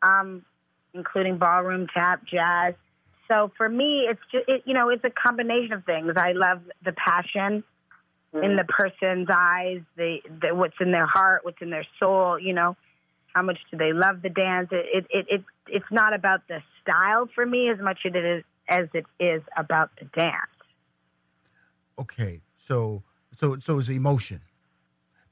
um, 0.05 0.45
including 0.93 1.37
ballroom, 1.37 1.87
tap, 1.93 2.21
jazz. 2.25 2.75
So 3.27 3.51
for 3.57 3.67
me, 3.67 4.07
it's 4.09 4.19
just 4.31 4.47
it, 4.47 4.63
you 4.65 4.73
know 4.73 4.89
it's 4.89 5.03
a 5.03 5.09
combination 5.09 5.73
of 5.73 5.83
things. 5.85 6.13
I 6.15 6.33
love 6.33 6.61
the 6.83 6.93
passion 6.93 7.63
in 8.43 8.57
the 8.57 8.65
person's 8.65 9.27
eyes, 9.31 9.81
the, 9.95 10.17
the 10.41 10.53
what's 10.53 10.75
in 10.81 10.91
their 10.91 11.05
heart, 11.05 11.45
what's 11.45 11.61
in 11.61 11.69
their 11.69 11.85
soul. 11.99 12.37
You 12.39 12.53
know, 12.53 12.75
how 13.33 13.41
much 13.41 13.57
do 13.71 13.77
they 13.77 13.93
love 13.93 14.21
the 14.21 14.29
dance? 14.29 14.69
It 14.71 15.05
it, 15.09 15.25
it 15.29 15.43
it's 15.67 15.91
not 15.91 16.13
about 16.13 16.47
the 16.47 16.59
style 16.81 17.27
for 17.33 17.45
me 17.45 17.69
as 17.69 17.79
much 17.79 17.99
as 18.05 18.13
it 18.13 18.25
is 18.25 18.43
as 18.69 18.87
it 18.93 19.05
is 19.19 19.41
about 19.57 19.91
the 19.99 20.05
dance. 20.19 20.35
Okay, 21.97 22.41
so 22.57 23.03
so 23.37 23.57
so 23.59 23.77
it's 23.79 23.89
emotion 23.89 24.41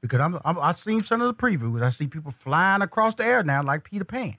because 0.00 0.20
I'm, 0.20 0.38
I'm 0.44 0.58
I've 0.58 0.78
seen 0.78 1.00
some 1.00 1.20
of 1.20 1.28
the 1.28 1.34
previews. 1.34 1.82
I 1.82 1.90
see 1.90 2.06
people 2.06 2.30
flying 2.30 2.82
across 2.82 3.14
the 3.14 3.24
air 3.24 3.42
now 3.42 3.62
like 3.62 3.84
Peter 3.84 4.04
Pan. 4.04 4.36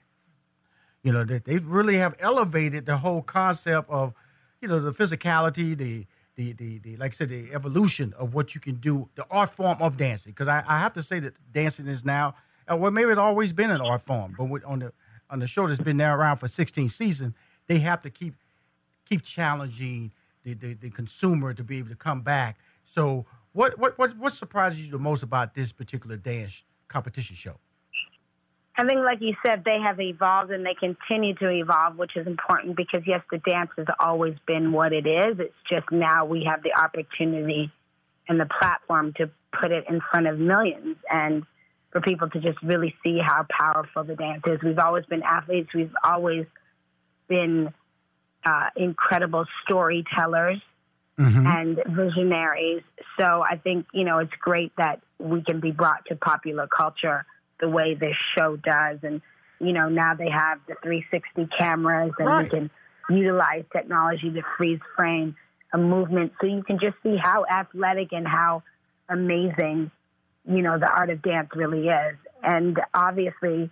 You 1.06 1.12
know, 1.12 1.22
they, 1.22 1.38
they 1.38 1.58
really 1.58 1.98
have 1.98 2.16
elevated 2.18 2.84
the 2.84 2.96
whole 2.96 3.22
concept 3.22 3.88
of, 3.88 4.12
you 4.60 4.66
know, 4.66 4.80
the 4.80 4.92
physicality, 4.92 5.78
the 5.78 6.04
the, 6.34 6.52
the, 6.52 6.78
the 6.80 6.96
like 6.96 7.12
I 7.12 7.14
said, 7.14 7.28
the 7.28 7.54
evolution 7.54 8.12
of 8.18 8.34
what 8.34 8.56
you 8.56 8.60
can 8.60 8.74
do, 8.74 9.08
the 9.14 9.24
art 9.30 9.50
form 9.50 9.78
of 9.80 9.96
dancing. 9.96 10.32
Because 10.32 10.48
I, 10.48 10.64
I 10.66 10.80
have 10.80 10.94
to 10.94 11.04
say 11.04 11.20
that 11.20 11.34
dancing 11.52 11.86
is 11.86 12.04
now, 12.04 12.34
uh, 12.68 12.76
well, 12.76 12.90
maybe 12.90 13.12
it's 13.12 13.20
always 13.20 13.52
been 13.52 13.70
an 13.70 13.80
art 13.80 14.02
form, 14.02 14.34
but 14.36 14.46
with, 14.46 14.64
on 14.64 14.80
the 14.80 14.92
on 15.30 15.38
the 15.38 15.46
show 15.46 15.68
that's 15.68 15.80
been 15.80 15.96
there 15.96 16.18
around 16.18 16.38
for 16.38 16.48
16 16.48 16.88
seasons, 16.88 17.34
they 17.68 17.78
have 17.78 18.02
to 18.02 18.10
keep 18.10 18.34
keep 19.08 19.22
challenging 19.22 20.10
the, 20.42 20.54
the, 20.54 20.74
the 20.74 20.90
consumer 20.90 21.54
to 21.54 21.62
be 21.62 21.78
able 21.78 21.90
to 21.90 21.94
come 21.94 22.20
back. 22.20 22.58
So, 22.84 23.26
what 23.52 23.78
what 23.78 23.96
what 23.96 24.18
what 24.18 24.32
surprises 24.32 24.84
you 24.84 24.90
the 24.90 24.98
most 24.98 25.22
about 25.22 25.54
this 25.54 25.70
particular 25.70 26.16
dance 26.16 26.64
competition 26.88 27.36
show? 27.36 27.60
I 28.78 28.84
think, 28.86 29.00
like 29.00 29.20
you 29.20 29.34
said, 29.44 29.64
they 29.64 29.78
have 29.82 29.98
evolved 30.00 30.50
and 30.50 30.64
they 30.64 30.74
continue 30.74 31.34
to 31.36 31.48
evolve, 31.50 31.96
which 31.96 32.14
is 32.14 32.26
important 32.26 32.76
because, 32.76 33.02
yes, 33.06 33.22
the 33.30 33.38
dance 33.38 33.70
has 33.78 33.86
always 33.98 34.34
been 34.46 34.70
what 34.70 34.92
it 34.92 35.06
is. 35.06 35.38
It's 35.38 35.54
just 35.70 35.90
now 35.90 36.26
we 36.26 36.44
have 36.44 36.62
the 36.62 36.78
opportunity 36.78 37.72
and 38.28 38.38
the 38.38 38.46
platform 38.60 39.14
to 39.16 39.30
put 39.58 39.72
it 39.72 39.84
in 39.88 40.00
front 40.10 40.26
of 40.26 40.38
millions 40.38 40.96
and 41.10 41.44
for 41.90 42.02
people 42.02 42.28
to 42.28 42.40
just 42.40 42.60
really 42.62 42.94
see 43.02 43.18
how 43.18 43.46
powerful 43.48 44.04
the 44.04 44.14
dance 44.14 44.42
is. 44.46 44.60
We've 44.62 44.78
always 44.78 45.06
been 45.06 45.22
athletes, 45.22 45.70
we've 45.74 45.94
always 46.04 46.44
been 47.28 47.72
uh, 48.44 48.68
incredible 48.76 49.46
storytellers. 49.64 50.60
Mm-hmm. 51.18 51.46
And 51.46 51.82
visionaries. 51.96 52.82
So 53.18 53.42
I 53.42 53.56
think, 53.56 53.86
you 53.94 54.04
know, 54.04 54.18
it's 54.18 54.34
great 54.38 54.70
that 54.76 55.00
we 55.18 55.40
can 55.40 55.60
be 55.60 55.70
brought 55.70 56.04
to 56.08 56.14
popular 56.14 56.66
culture 56.66 57.24
the 57.60 57.68
way 57.68 57.94
this 57.94 58.16
show 58.36 58.56
does. 58.56 58.98
And, 59.02 59.20
you 59.60 59.72
know, 59.72 59.88
now 59.88 60.14
they 60.14 60.30
have 60.30 60.60
the 60.68 60.74
360 60.82 61.48
cameras 61.58 62.12
and 62.18 62.28
right. 62.28 62.44
you 62.44 62.50
can 62.50 62.70
utilize 63.10 63.64
technology 63.72 64.30
to 64.30 64.42
freeze 64.56 64.80
frame 64.96 65.36
a 65.72 65.78
movement. 65.78 66.32
So 66.40 66.46
you 66.46 66.62
can 66.62 66.78
just 66.78 66.96
see 67.02 67.16
how 67.20 67.44
athletic 67.44 68.12
and 68.12 68.26
how 68.26 68.62
amazing, 69.08 69.90
you 70.48 70.62
know, 70.62 70.78
the 70.78 70.88
art 70.88 71.10
of 71.10 71.22
dance 71.22 71.48
really 71.54 71.88
is. 71.88 72.16
And 72.42 72.78
obviously, 72.94 73.70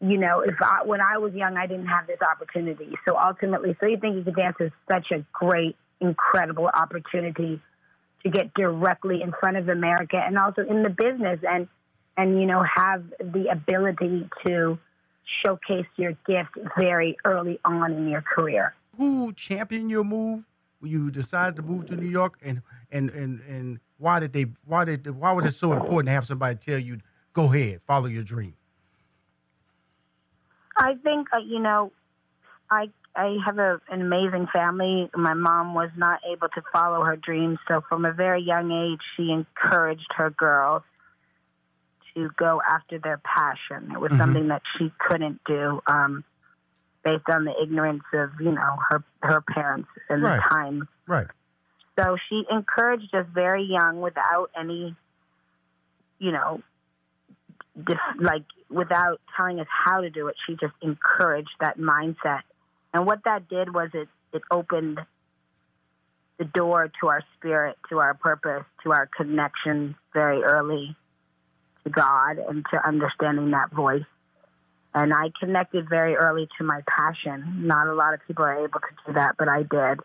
you 0.00 0.18
know, 0.18 0.40
if 0.40 0.54
I, 0.62 0.84
when 0.84 1.00
I 1.00 1.18
was 1.18 1.34
young, 1.34 1.56
I 1.56 1.66
didn't 1.66 1.86
have 1.86 2.06
this 2.06 2.18
opportunity. 2.20 2.90
So 3.08 3.16
ultimately, 3.16 3.76
so 3.80 3.86
you 3.86 3.98
think 3.98 4.16
you 4.16 4.24
could 4.24 4.36
dance 4.36 4.56
is 4.60 4.72
such 4.90 5.10
a 5.12 5.24
great, 5.32 5.76
incredible 6.00 6.68
opportunity 6.72 7.60
to 8.22 8.30
get 8.30 8.54
directly 8.54 9.22
in 9.22 9.32
front 9.38 9.56
of 9.56 9.68
America 9.68 10.16
and 10.16 10.38
also 10.38 10.62
in 10.62 10.82
the 10.82 10.90
business. 10.90 11.40
And 11.48 11.68
and 12.16 12.40
you 12.40 12.46
know 12.46 12.62
have 12.62 13.04
the 13.18 13.48
ability 13.50 14.28
to 14.46 14.78
showcase 15.44 15.86
your 15.96 16.12
gift 16.26 16.50
very 16.76 17.16
early 17.24 17.58
on 17.64 17.92
in 17.92 18.08
your 18.08 18.22
career. 18.22 18.74
Who 18.96 19.32
championed 19.32 19.90
your 19.90 20.04
move? 20.04 20.44
When 20.80 20.90
you 20.90 21.10
decided 21.10 21.56
to 21.56 21.62
move 21.62 21.86
to 21.86 21.96
New 21.96 22.08
York, 22.08 22.38
and 22.42 22.62
and 22.92 23.10
and 23.10 23.40
and 23.48 23.80
why 23.98 24.20
did 24.20 24.32
they? 24.32 24.46
Why 24.66 24.84
did? 24.84 25.08
Why 25.08 25.32
was 25.32 25.46
it 25.46 25.52
so 25.52 25.72
important 25.72 26.06
to 26.06 26.12
have 26.12 26.26
somebody 26.26 26.56
tell 26.56 26.78
you, 26.78 26.98
"Go 27.32 27.52
ahead, 27.52 27.80
follow 27.86 28.06
your 28.06 28.22
dream"? 28.22 28.54
I 30.76 30.94
think 31.02 31.28
uh, 31.32 31.38
you 31.38 31.58
know, 31.58 31.90
I 32.70 32.90
I 33.16 33.38
have 33.46 33.58
a, 33.58 33.80
an 33.88 34.02
amazing 34.02 34.48
family. 34.52 35.10
My 35.14 35.34
mom 35.34 35.74
was 35.74 35.90
not 35.96 36.20
able 36.30 36.48
to 36.48 36.62
follow 36.72 37.02
her 37.02 37.16
dreams, 37.16 37.58
so 37.66 37.82
from 37.88 38.04
a 38.04 38.12
very 38.12 38.42
young 38.42 38.70
age, 38.70 39.00
she 39.16 39.30
encouraged 39.30 40.12
her 40.16 40.30
girls 40.30 40.82
to 42.14 42.30
go 42.36 42.60
after 42.66 42.98
their 42.98 43.18
passion. 43.18 43.92
It 43.92 44.00
was 44.00 44.10
mm-hmm. 44.10 44.20
something 44.20 44.48
that 44.48 44.62
she 44.78 44.92
couldn't 44.98 45.40
do 45.46 45.80
um, 45.86 46.24
based 47.04 47.28
on 47.30 47.44
the 47.44 47.52
ignorance 47.62 48.04
of 48.12 48.30
you 48.40 48.52
know 48.52 48.76
her 48.88 49.04
her 49.22 49.40
parents 49.40 49.88
and 50.08 50.22
right. 50.22 50.36
the 50.36 50.48
time. 50.48 50.88
Right. 51.06 51.26
So 51.98 52.16
she 52.28 52.42
encouraged 52.50 53.14
us 53.14 53.26
very 53.32 53.64
young, 53.64 54.00
without 54.00 54.50
any, 54.58 54.96
you 56.18 56.32
know, 56.32 56.60
dif- 57.76 57.98
like 58.20 58.44
without 58.68 59.20
telling 59.36 59.60
us 59.60 59.68
how 59.68 60.00
to 60.00 60.10
do 60.10 60.28
it. 60.28 60.36
She 60.46 60.54
just 60.54 60.74
encouraged 60.82 61.54
that 61.60 61.78
mindset, 61.78 62.40
and 62.92 63.06
what 63.06 63.20
that 63.24 63.48
did 63.48 63.72
was 63.72 63.90
it 63.94 64.08
it 64.32 64.42
opened 64.50 64.98
the 66.38 66.44
door 66.44 66.90
to 67.00 67.06
our 67.08 67.22
spirit, 67.36 67.76
to 67.90 67.98
our 67.98 68.14
purpose, 68.14 68.64
to 68.82 68.90
our 68.90 69.08
connection 69.16 69.94
very 70.12 70.42
early 70.42 70.96
to 71.84 71.90
God 71.90 72.38
and 72.38 72.64
to 72.72 72.86
understanding 72.86 73.50
that 73.52 73.70
voice. 73.72 74.04
And 74.94 75.12
I 75.12 75.30
connected 75.40 75.88
very 75.88 76.14
early 76.14 76.48
to 76.58 76.64
my 76.64 76.80
passion. 76.86 77.66
Not 77.66 77.88
a 77.88 77.94
lot 77.94 78.14
of 78.14 78.20
people 78.26 78.44
are 78.44 78.64
able 78.64 78.80
to 78.80 79.06
do 79.06 79.12
that, 79.14 79.34
but 79.38 79.48
I 79.48 79.62
did. 79.62 80.00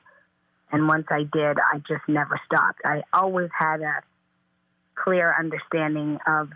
And 0.72 0.88
once 0.88 1.08
I 1.10 1.24
did, 1.24 1.58
I 1.60 1.78
just 1.88 2.08
never 2.08 2.40
stopped. 2.46 2.82
I 2.86 3.04
always 3.14 3.50
had 3.58 3.82
a 3.82 4.02
clear 4.96 5.34
understanding 5.38 6.18
of 6.28 6.50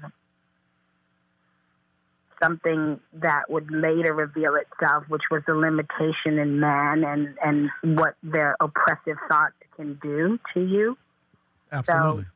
something 2.41 2.99
that 3.13 3.49
would 3.49 3.71
later 3.71 4.13
reveal 4.13 4.55
itself, 4.55 5.05
which 5.07 5.21
was 5.31 5.43
the 5.47 5.53
limitation 5.53 6.39
in 6.39 6.59
man 6.59 7.03
and, 7.03 7.37
and 7.43 7.97
what 7.97 8.15
their 8.21 8.55
oppressive 8.59 9.17
thoughts 9.29 9.55
can 9.75 9.97
do 10.01 10.39
to 10.53 10.59
you. 10.61 10.97
Absolutely. 11.71 12.23
So 12.23 12.29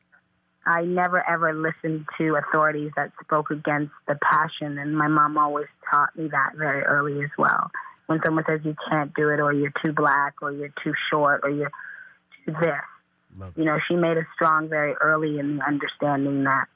I 0.68 0.84
never 0.84 1.26
ever 1.26 1.54
listened 1.54 2.04
to 2.18 2.36
authorities 2.36 2.90
that 2.94 3.10
spoke 3.24 3.50
against 3.50 3.92
the 4.06 4.18
passion, 4.20 4.76
and 4.76 4.96
my 4.96 5.08
mom 5.08 5.38
always 5.38 5.66
taught 5.90 6.14
me 6.14 6.28
that 6.28 6.56
very 6.56 6.82
early 6.82 7.24
as 7.24 7.30
well. 7.38 7.70
When 8.04 8.20
someone 8.22 8.44
says 8.46 8.60
you 8.64 8.76
can't 8.90 9.14
do 9.14 9.30
it, 9.30 9.40
or 9.40 9.50
you're 9.54 9.72
too 9.82 9.94
black, 9.94 10.34
or 10.42 10.52
you're 10.52 10.72
too 10.84 10.92
short, 11.10 11.40
or 11.42 11.48
you're 11.48 11.72
too 12.44 12.52
this, 12.52 12.74
Love 13.38 13.54
you 13.56 13.64
know, 13.64 13.78
she 13.88 13.96
made 13.96 14.18
us 14.18 14.26
strong 14.34 14.68
very 14.68 14.92
early 15.00 15.38
in 15.38 15.56
the 15.56 15.64
understanding 15.64 16.44
that, 16.44 16.66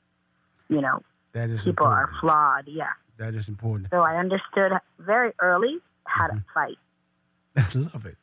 you 0.71 0.81
know, 0.81 1.03
that 1.33 1.51
is 1.51 1.65
people 1.65 1.87
important. 1.87 2.09
are 2.15 2.21
flawed. 2.21 2.69
Yeah, 2.69 2.93
that 3.19 3.35
is 3.35 3.51
important. 3.51 3.91
So 3.91 4.01
I 4.01 4.17
understood 4.17 4.73
very 5.01 5.33
early 5.39 5.79
how 6.05 6.29
mm-hmm. 6.29 6.39
to 6.39 6.45
fight. 6.55 6.79
I 7.57 7.79
love 7.93 8.07
it. 8.07 8.17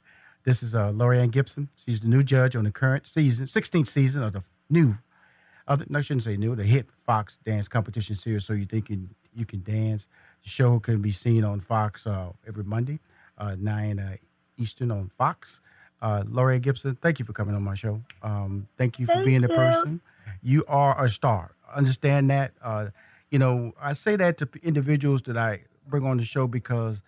This 0.46 0.64
is 0.64 0.74
uh, 0.74 0.92
Laurieann 0.92 1.30
Gibson. 1.30 1.70
She's 1.86 2.02
the 2.02 2.08
new 2.08 2.24
judge 2.24 2.56
on 2.56 2.64
the 2.64 2.72
current 2.72 3.06
season, 3.06 3.46
16th 3.46 3.86
season 3.86 4.24
of 4.24 4.34
the 4.34 4.44
new 4.68 4.98
other, 5.70 5.86
no, 5.88 6.00
I 6.00 6.02
shouldn't 6.02 6.24
say 6.24 6.36
new, 6.36 6.56
the 6.56 6.64
hit 6.64 6.88
Fox 7.06 7.38
dance 7.46 7.68
competition 7.68 8.16
series. 8.16 8.44
So 8.46 8.54
you 8.54 8.66
think 8.66 8.90
you, 8.90 9.08
you 9.34 9.46
can 9.46 9.62
dance. 9.62 10.08
The 10.44 10.50
show 10.50 10.80
can 10.80 11.02
be 11.02 11.12
seen 11.12 11.46
on 11.46 11.60
Fox 11.60 12.06
uh, 12.06 12.32
every 12.48 12.64
Monday, 12.64 13.00
uh, 13.38 13.56
9 13.58 14.00
uh, 14.00 14.16
Eastern 14.58 14.92
on 14.92 15.10
Fox. 15.10 15.62
Uh, 16.02 16.24
Laurie 16.28 16.60
Gibson, 16.60 16.96
thank 16.96 17.20
you 17.20 17.26
for 17.26 17.34
coming 17.34 17.56
on 17.56 17.64
my 17.64 17.76
show. 17.76 18.02
Um, 18.24 18.68
thank 18.78 19.00
you 19.00 19.06
for 19.06 19.14
thank 19.14 19.26
being 19.26 19.42
you. 19.42 19.48
the 19.48 19.54
person. 19.54 20.02
You 20.42 20.66
are 20.68 21.02
a 21.04 21.08
star. 21.10 21.52
Understand 21.74 22.30
that. 22.32 22.54
Uh, 22.62 22.88
you 23.30 23.38
know, 23.38 23.74
I 23.80 23.94
say 23.94 24.16
that 24.16 24.38
to 24.38 24.50
individuals 24.64 25.22
that 25.24 25.38
I 25.38 25.64
bring 25.88 26.06
on 26.06 26.18
the 26.18 26.24
show 26.24 26.48
because 26.48 27.04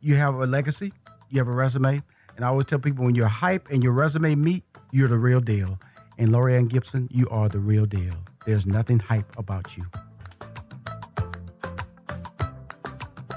you 0.00 0.14
have 0.16 0.34
a 0.34 0.46
legacy, 0.46 0.92
you 1.30 1.38
have 1.38 1.48
a 1.48 1.52
resume. 1.52 2.02
And 2.36 2.44
I 2.44 2.48
always 2.48 2.66
tell 2.66 2.78
people 2.78 3.04
when 3.04 3.16
your 3.16 3.26
hype 3.26 3.68
and 3.70 3.82
your 3.82 3.92
resume 3.92 4.36
meet, 4.36 4.62
you're 4.92 5.08
the 5.08 5.18
real 5.18 5.40
deal. 5.40 5.80
And 6.18 6.30
Laurieann 6.30 6.68
Gibson, 6.68 7.06
you 7.12 7.28
are 7.30 7.48
the 7.48 7.60
real 7.60 7.86
deal. 7.86 8.14
There's 8.44 8.66
nothing 8.66 8.98
hype 8.98 9.38
about 9.38 9.76
you. 9.76 9.84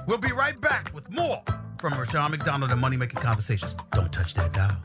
We'll 0.07 0.17
be 0.17 0.31
right 0.31 0.59
back 0.59 0.91
with 0.93 1.09
more 1.11 1.43
from 1.77 1.93
Rushion 1.93 2.31
McDonald 2.31 2.71
and 2.71 2.81
Money 2.81 2.97
Making 2.97 3.21
Conversations. 3.21 3.75
Don't 3.91 4.11
touch 4.11 4.33
that 4.33 4.51
dial. 4.51 4.77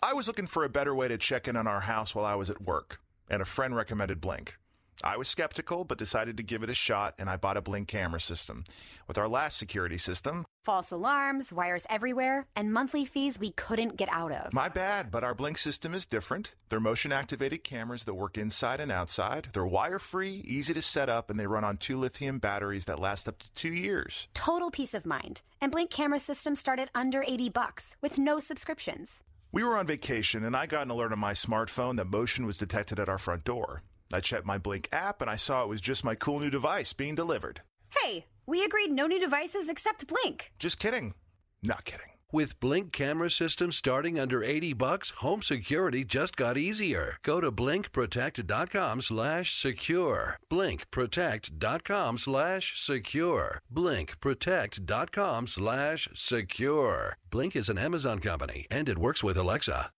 I 0.00 0.12
was 0.14 0.28
looking 0.28 0.46
for 0.46 0.64
a 0.64 0.68
better 0.68 0.94
way 0.94 1.08
to 1.08 1.18
check 1.18 1.48
in 1.48 1.56
on 1.56 1.66
our 1.66 1.80
house 1.80 2.14
while 2.14 2.24
I 2.24 2.36
was 2.36 2.50
at 2.50 2.62
work, 2.62 3.00
and 3.28 3.42
a 3.42 3.44
friend 3.44 3.74
recommended 3.74 4.20
Blink. 4.20 4.56
I 5.04 5.16
was 5.16 5.28
skeptical, 5.28 5.84
but 5.84 5.96
decided 5.96 6.36
to 6.38 6.42
give 6.42 6.62
it 6.62 6.70
a 6.70 6.74
shot, 6.74 7.14
and 7.18 7.30
I 7.30 7.36
bought 7.36 7.56
a 7.56 7.62
Blink 7.62 7.86
camera 7.86 8.20
system. 8.20 8.64
With 9.06 9.16
our 9.16 9.28
last 9.28 9.56
security 9.56 9.96
system, 9.96 10.44
false 10.64 10.90
alarms, 10.90 11.52
wires 11.52 11.86
everywhere, 11.88 12.46
and 12.56 12.72
monthly 12.72 13.04
fees 13.04 13.38
we 13.38 13.52
couldn't 13.52 13.96
get 13.96 14.12
out 14.12 14.32
of. 14.32 14.52
My 14.52 14.68
bad, 14.68 15.10
but 15.10 15.22
our 15.22 15.34
Blink 15.34 15.56
system 15.56 15.94
is 15.94 16.04
different. 16.04 16.54
They're 16.68 16.80
motion 16.80 17.12
activated 17.12 17.62
cameras 17.62 18.04
that 18.04 18.14
work 18.14 18.36
inside 18.36 18.80
and 18.80 18.90
outside. 18.90 19.48
They're 19.52 19.64
wire 19.64 20.00
free, 20.00 20.42
easy 20.44 20.74
to 20.74 20.82
set 20.82 21.08
up, 21.08 21.30
and 21.30 21.38
they 21.38 21.46
run 21.46 21.64
on 21.64 21.76
two 21.76 21.96
lithium 21.96 22.40
batteries 22.40 22.86
that 22.86 22.98
last 22.98 23.28
up 23.28 23.38
to 23.38 23.52
two 23.54 23.72
years. 23.72 24.26
Total 24.34 24.70
peace 24.70 24.94
of 24.94 25.06
mind. 25.06 25.42
And 25.60 25.70
Blink 25.70 25.90
camera 25.90 26.18
systems 26.18 26.58
start 26.58 26.80
at 26.80 26.90
under 26.94 27.22
80 27.22 27.50
bucks 27.50 27.94
with 28.00 28.18
no 28.18 28.40
subscriptions. 28.40 29.20
We 29.50 29.64
were 29.64 29.78
on 29.78 29.86
vacation, 29.86 30.44
and 30.44 30.54
I 30.54 30.66
got 30.66 30.82
an 30.82 30.90
alert 30.90 31.12
on 31.12 31.18
my 31.18 31.32
smartphone 31.32 31.96
that 31.96 32.06
motion 32.06 32.44
was 32.44 32.58
detected 32.58 32.98
at 32.98 33.08
our 33.08 33.16
front 33.16 33.44
door. 33.44 33.82
I 34.12 34.20
checked 34.20 34.46
my 34.46 34.58
Blink 34.58 34.88
app, 34.92 35.20
and 35.20 35.30
I 35.30 35.36
saw 35.36 35.62
it 35.62 35.68
was 35.68 35.80
just 35.80 36.04
my 36.04 36.14
cool 36.14 36.40
new 36.40 36.50
device 36.50 36.92
being 36.92 37.14
delivered. 37.14 37.60
Hey, 37.90 38.26
we 38.46 38.64
agreed 38.64 38.90
no 38.90 39.06
new 39.06 39.20
devices 39.20 39.68
except 39.68 40.06
Blink. 40.06 40.52
Just 40.58 40.78
kidding. 40.78 41.14
Not 41.62 41.84
kidding. 41.84 42.06
With 42.30 42.60
Blink 42.60 42.92
camera 42.92 43.30
systems 43.30 43.76
starting 43.76 44.18
under 44.20 44.44
80 44.44 44.74
bucks, 44.74 45.10
home 45.22 45.40
security 45.40 46.04
just 46.04 46.36
got 46.36 46.58
easier. 46.58 47.16
Go 47.22 47.40
to 47.40 47.50
blinkprotect.com 47.50 49.00
slash 49.00 49.54
secure. 49.54 50.38
blinkprotect.com 50.50 52.18
slash 52.18 52.78
secure. 52.78 53.62
blinkprotect.com 53.74 55.46
slash 55.46 56.08
secure. 56.14 57.16
Blink 57.30 57.56
is 57.56 57.68
an 57.70 57.78
Amazon 57.78 58.18
company, 58.18 58.66
and 58.70 58.90
it 58.90 58.98
works 58.98 59.24
with 59.24 59.38
Alexa. 59.38 59.90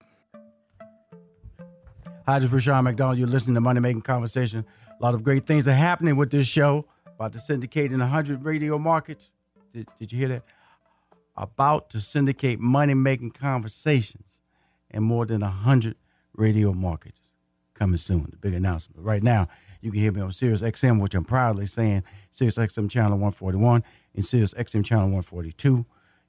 Hi, 2.31 2.39
this 2.39 2.47
is 2.47 2.53
Rushion 2.53 2.85
McDonald. 2.85 3.19
You're 3.19 3.27
listening 3.27 3.57
to 3.57 3.61
Money 3.61 3.81
Making 3.81 4.03
Conversation. 4.03 4.65
A 4.89 5.03
lot 5.03 5.15
of 5.15 5.25
great 5.25 5.47
things 5.47 5.67
are 5.67 5.73
happening 5.73 6.15
with 6.15 6.31
this 6.31 6.47
show. 6.47 6.87
About 7.05 7.33
to 7.33 7.41
syndicate 7.41 7.91
in 7.91 7.99
100 7.99 8.45
radio 8.45 8.79
markets. 8.79 9.33
Did, 9.73 9.89
did 9.99 10.13
you 10.13 10.19
hear 10.21 10.29
that? 10.29 10.45
About 11.37 11.91
to 11.91 12.01
syndicate 12.01 12.61
money 12.61 12.95
making 12.95 13.33
conversations 13.33 14.39
in 14.91 15.03
more 15.03 15.27
than 15.27 15.41
100 15.41 15.97
radio 16.33 16.73
markets. 16.73 17.21
Coming 17.75 17.97
soon, 17.97 18.29
the 18.31 18.37
big 18.37 18.55
announcement. 18.55 19.05
Right 19.05 19.25
now, 19.25 19.49
you 19.81 19.91
can 19.91 20.01
hear 20.01 20.13
me 20.13 20.21
on 20.21 20.31
Sirius 20.31 20.63
XM, 20.63 21.01
which 21.01 21.17
I'm 21.17 21.25
proudly 21.25 21.67
saying 21.67 22.05
Sirius 22.31 22.59
XM 22.59 22.89
channel 22.89 23.19
141 23.19 23.83
and 24.15 24.25
Sirius 24.25 24.55
XM 24.55 24.85
channel 24.85 25.07
142. 25.07 25.69
You 25.69 25.85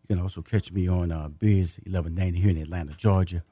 can 0.08 0.20
also 0.20 0.42
catch 0.42 0.72
me 0.72 0.88
on 0.88 1.12
uh, 1.12 1.30
Biz 1.30 1.78
1190 1.86 2.40
here 2.40 2.50
in 2.50 2.58
Atlanta, 2.58 2.94
Georgia, 2.94 3.44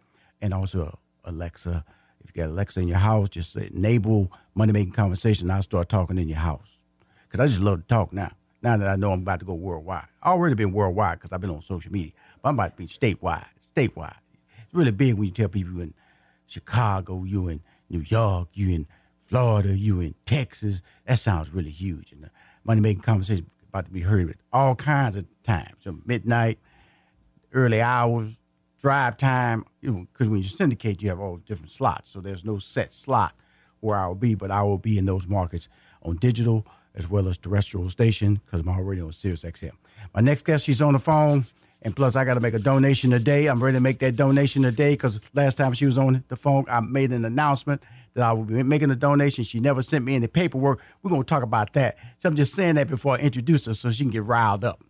and 0.41 0.51
also 0.51 0.97
Alexa. 1.23 1.85
If 2.23 2.35
you 2.35 2.43
got 2.43 2.51
Alexa 2.51 2.79
in 2.79 2.87
your 2.87 2.97
house, 2.97 3.29
just 3.29 3.55
enable 3.55 4.31
money 4.53 4.73
making 4.73 4.93
conversation. 4.93 5.49
I'll 5.49 5.61
start 5.61 5.89
talking 5.89 6.17
in 6.17 6.27
your 6.27 6.39
house 6.39 6.83
because 7.23 7.43
I 7.43 7.47
just 7.47 7.61
love 7.61 7.81
to 7.81 7.87
talk 7.87 8.13
now. 8.13 8.31
Now 8.61 8.75
that 8.77 8.89
I 8.89 8.95
know 8.97 9.11
I'm 9.11 9.21
about 9.21 9.39
to 9.39 9.45
go 9.45 9.53
worldwide, 9.53 10.07
I 10.21 10.31
already 10.31 10.55
been 10.55 10.73
worldwide 10.73 11.19
because 11.19 11.31
I've 11.31 11.39
been 11.39 11.49
on 11.49 11.61
social 11.61 11.91
media, 11.91 12.11
but 12.41 12.49
I'm 12.49 12.55
about 12.55 12.71
to 12.71 12.77
be 12.77 12.87
statewide. 12.87 13.47
Statewide, 13.75 14.17
it's 14.57 14.73
really 14.73 14.91
big 14.91 15.15
when 15.15 15.25
you 15.25 15.31
tell 15.31 15.47
people 15.47 15.73
you 15.73 15.81
in 15.81 15.93
Chicago, 16.45 17.23
you 17.23 17.47
in 17.47 17.61
New 17.89 18.01
York, 18.01 18.49
you 18.53 18.75
in 18.75 18.87
Florida, 19.23 19.77
you 19.77 20.01
in 20.01 20.15
Texas. 20.25 20.81
That 21.05 21.19
sounds 21.19 21.53
really 21.53 21.71
huge, 21.71 22.11
and 22.11 22.23
the 22.23 22.31
money 22.65 22.81
making 22.81 23.03
conversation 23.03 23.49
about 23.69 23.85
to 23.85 23.91
be 23.91 24.01
heard 24.01 24.29
at 24.29 24.35
all 24.51 24.75
kinds 24.75 25.15
of 25.15 25.25
times, 25.43 25.75
from 25.79 26.01
midnight, 26.05 26.59
early 27.53 27.79
hours, 27.79 28.33
drive 28.79 29.17
time. 29.17 29.65
You 29.81 29.91
know, 29.91 30.07
because 30.11 30.29
when 30.29 30.39
you 30.39 30.45
syndicate, 30.45 31.01
you 31.01 31.09
have 31.09 31.19
all 31.19 31.37
different 31.37 31.71
slots, 31.71 32.09
so 32.09 32.21
there's 32.21 32.45
no 32.45 32.57
set 32.57 32.93
slot 32.93 33.33
where 33.79 33.97
I 33.97 34.07
will 34.07 34.15
be, 34.15 34.35
but 34.35 34.51
I 34.51 34.63
will 34.63 34.77
be 34.77 34.97
in 34.97 35.05
those 35.05 35.27
markets 35.27 35.69
on 36.01 36.17
digital 36.17 36.65
as 36.95 37.09
well 37.09 37.27
as 37.27 37.37
terrestrial 37.37 37.89
station 37.89 38.41
because 38.45 38.61
I'm 38.61 38.69
already 38.69 39.01
on 39.01 39.11
Sirius 39.11 39.43
XM. 39.43 39.71
My 40.13 40.21
next 40.21 40.43
guest, 40.43 40.65
she's 40.65 40.81
on 40.81 40.93
the 40.93 40.99
phone, 40.99 41.45
and 41.81 41.95
plus 41.95 42.15
I 42.15 42.25
got 42.25 42.33
to 42.33 42.39
make 42.39 42.53
a 42.53 42.59
donation 42.59 43.11
today. 43.11 43.47
I'm 43.47 43.63
ready 43.63 43.77
to 43.77 43.81
make 43.81 43.99
that 43.99 44.15
donation 44.15 44.63
today 44.63 44.91
because 44.91 45.19
last 45.33 45.55
time 45.55 45.73
she 45.73 45.85
was 45.85 45.97
on 45.97 46.23
the 46.27 46.35
phone, 46.35 46.65
I 46.67 46.79
made 46.81 47.11
an 47.11 47.25
announcement 47.25 47.81
that 48.15 48.23
I 48.23 48.33
would 48.33 48.47
be 48.47 48.63
making 48.63 48.91
a 48.91 48.95
donation. 48.95 49.43
She 49.43 49.59
never 49.59 49.81
sent 49.81 50.03
me 50.03 50.15
any 50.15 50.27
paperwork. 50.27 50.81
We're 51.01 51.09
going 51.09 51.21
to 51.21 51.27
talk 51.27 51.43
about 51.43 51.73
that. 51.73 51.97
So 52.17 52.27
I'm 52.27 52.35
just 52.35 52.53
saying 52.53 52.75
that 52.75 52.87
before 52.87 53.15
I 53.15 53.19
introduce 53.19 53.65
her 53.65 53.73
so 53.73 53.91
she 53.91 54.03
can 54.03 54.11
get 54.11 54.23
riled 54.23 54.65
up. 54.65 54.83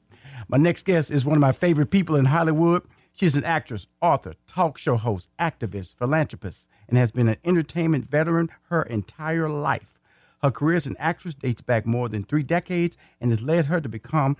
My 0.47 0.57
next 0.57 0.85
guest 0.85 1.11
is 1.11 1.25
one 1.25 1.37
of 1.37 1.41
my 1.41 1.51
favorite 1.51 1.91
people 1.91 2.15
in 2.15 2.25
Hollywood. 2.25 2.81
She's 3.13 3.35
an 3.35 3.43
actress, 3.43 3.87
author, 4.01 4.35
talk 4.47 4.77
show 4.77 4.95
host, 4.95 5.29
activist, 5.39 5.95
philanthropist, 5.95 6.69
and 6.87 6.97
has 6.97 7.11
been 7.11 7.27
an 7.27 7.37
entertainment 7.43 8.09
veteran 8.09 8.49
her 8.69 8.83
entire 8.83 9.49
life. 9.49 9.99
Her 10.41 10.51
career 10.51 10.77
as 10.77 10.87
an 10.87 10.95
actress 10.99 11.33
dates 11.33 11.61
back 11.61 11.85
more 11.85 12.07
than 12.07 12.23
three 12.23 12.43
decades 12.43 12.95
and 13.19 13.29
has 13.29 13.41
led 13.41 13.65
her 13.65 13.81
to 13.81 13.89
become 13.89 14.37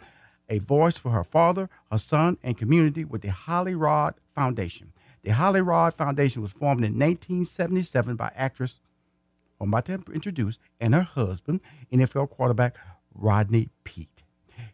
a 0.50 0.60
voice 0.60 0.98
for 0.98 1.12
her 1.12 1.24
father, 1.24 1.70
her 1.92 1.98
son, 1.98 2.38
and 2.42 2.58
community 2.58 3.04
with 3.04 3.22
the 3.22 3.32
Holly 3.32 3.76
Rod 3.76 4.16
Foundation. 4.34 4.94
The 5.24 5.32
Holly 5.32 5.62
Rod 5.62 5.94
Foundation 5.94 6.42
was 6.42 6.52
formed 6.52 6.84
in 6.84 6.94
1977 6.94 8.16
by 8.16 8.32
actress, 8.36 8.80
who 9.58 9.66
I'm 9.66 9.74
about 9.74 9.86
to 9.86 10.02
introduce, 10.14 10.58
and 10.80 10.96
her 10.96 11.04
husband, 11.04 11.62
NFL 11.92 12.30
quarterback 12.30 12.76
Rodney 13.14 13.70
Peete. 13.84 14.24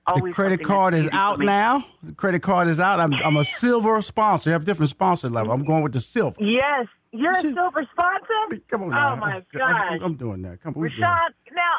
The 0.08 0.32
credit 0.34 0.64
card 0.64 0.94
is 0.94 1.08
out 1.12 1.40
now. 1.40 1.86
The 2.04 2.14
credit 2.14 2.42
card 2.42 2.68
is 2.68 2.80
out. 2.80 3.00
I'm, 3.00 3.14
I'm 3.14 3.38
a 3.38 3.46
silver 3.46 4.02
sponsor. 4.02 4.50
You 4.50 4.54
have 4.54 4.66
different 4.66 4.90
sponsor 4.90 5.30
level. 5.30 5.52
I'm 5.54 5.64
going 5.64 5.84
with 5.84 5.94
the 5.94 6.00
silver. 6.00 6.36
Yes, 6.40 6.88
you're 7.12 7.32
a 7.32 7.36
silver 7.36 7.88
sponsor. 7.92 8.62
Come 8.68 8.84
on 8.84 8.88
Oh 8.90 8.92
now. 8.92 9.16
my 9.16 9.42
I'm, 9.64 10.02
I'm 10.04 10.16
doing 10.16 10.42
that. 10.42 10.60
Come 10.62 10.74
on. 10.76 10.82
Rushion. 10.84 11.02
Now, 11.02 11.18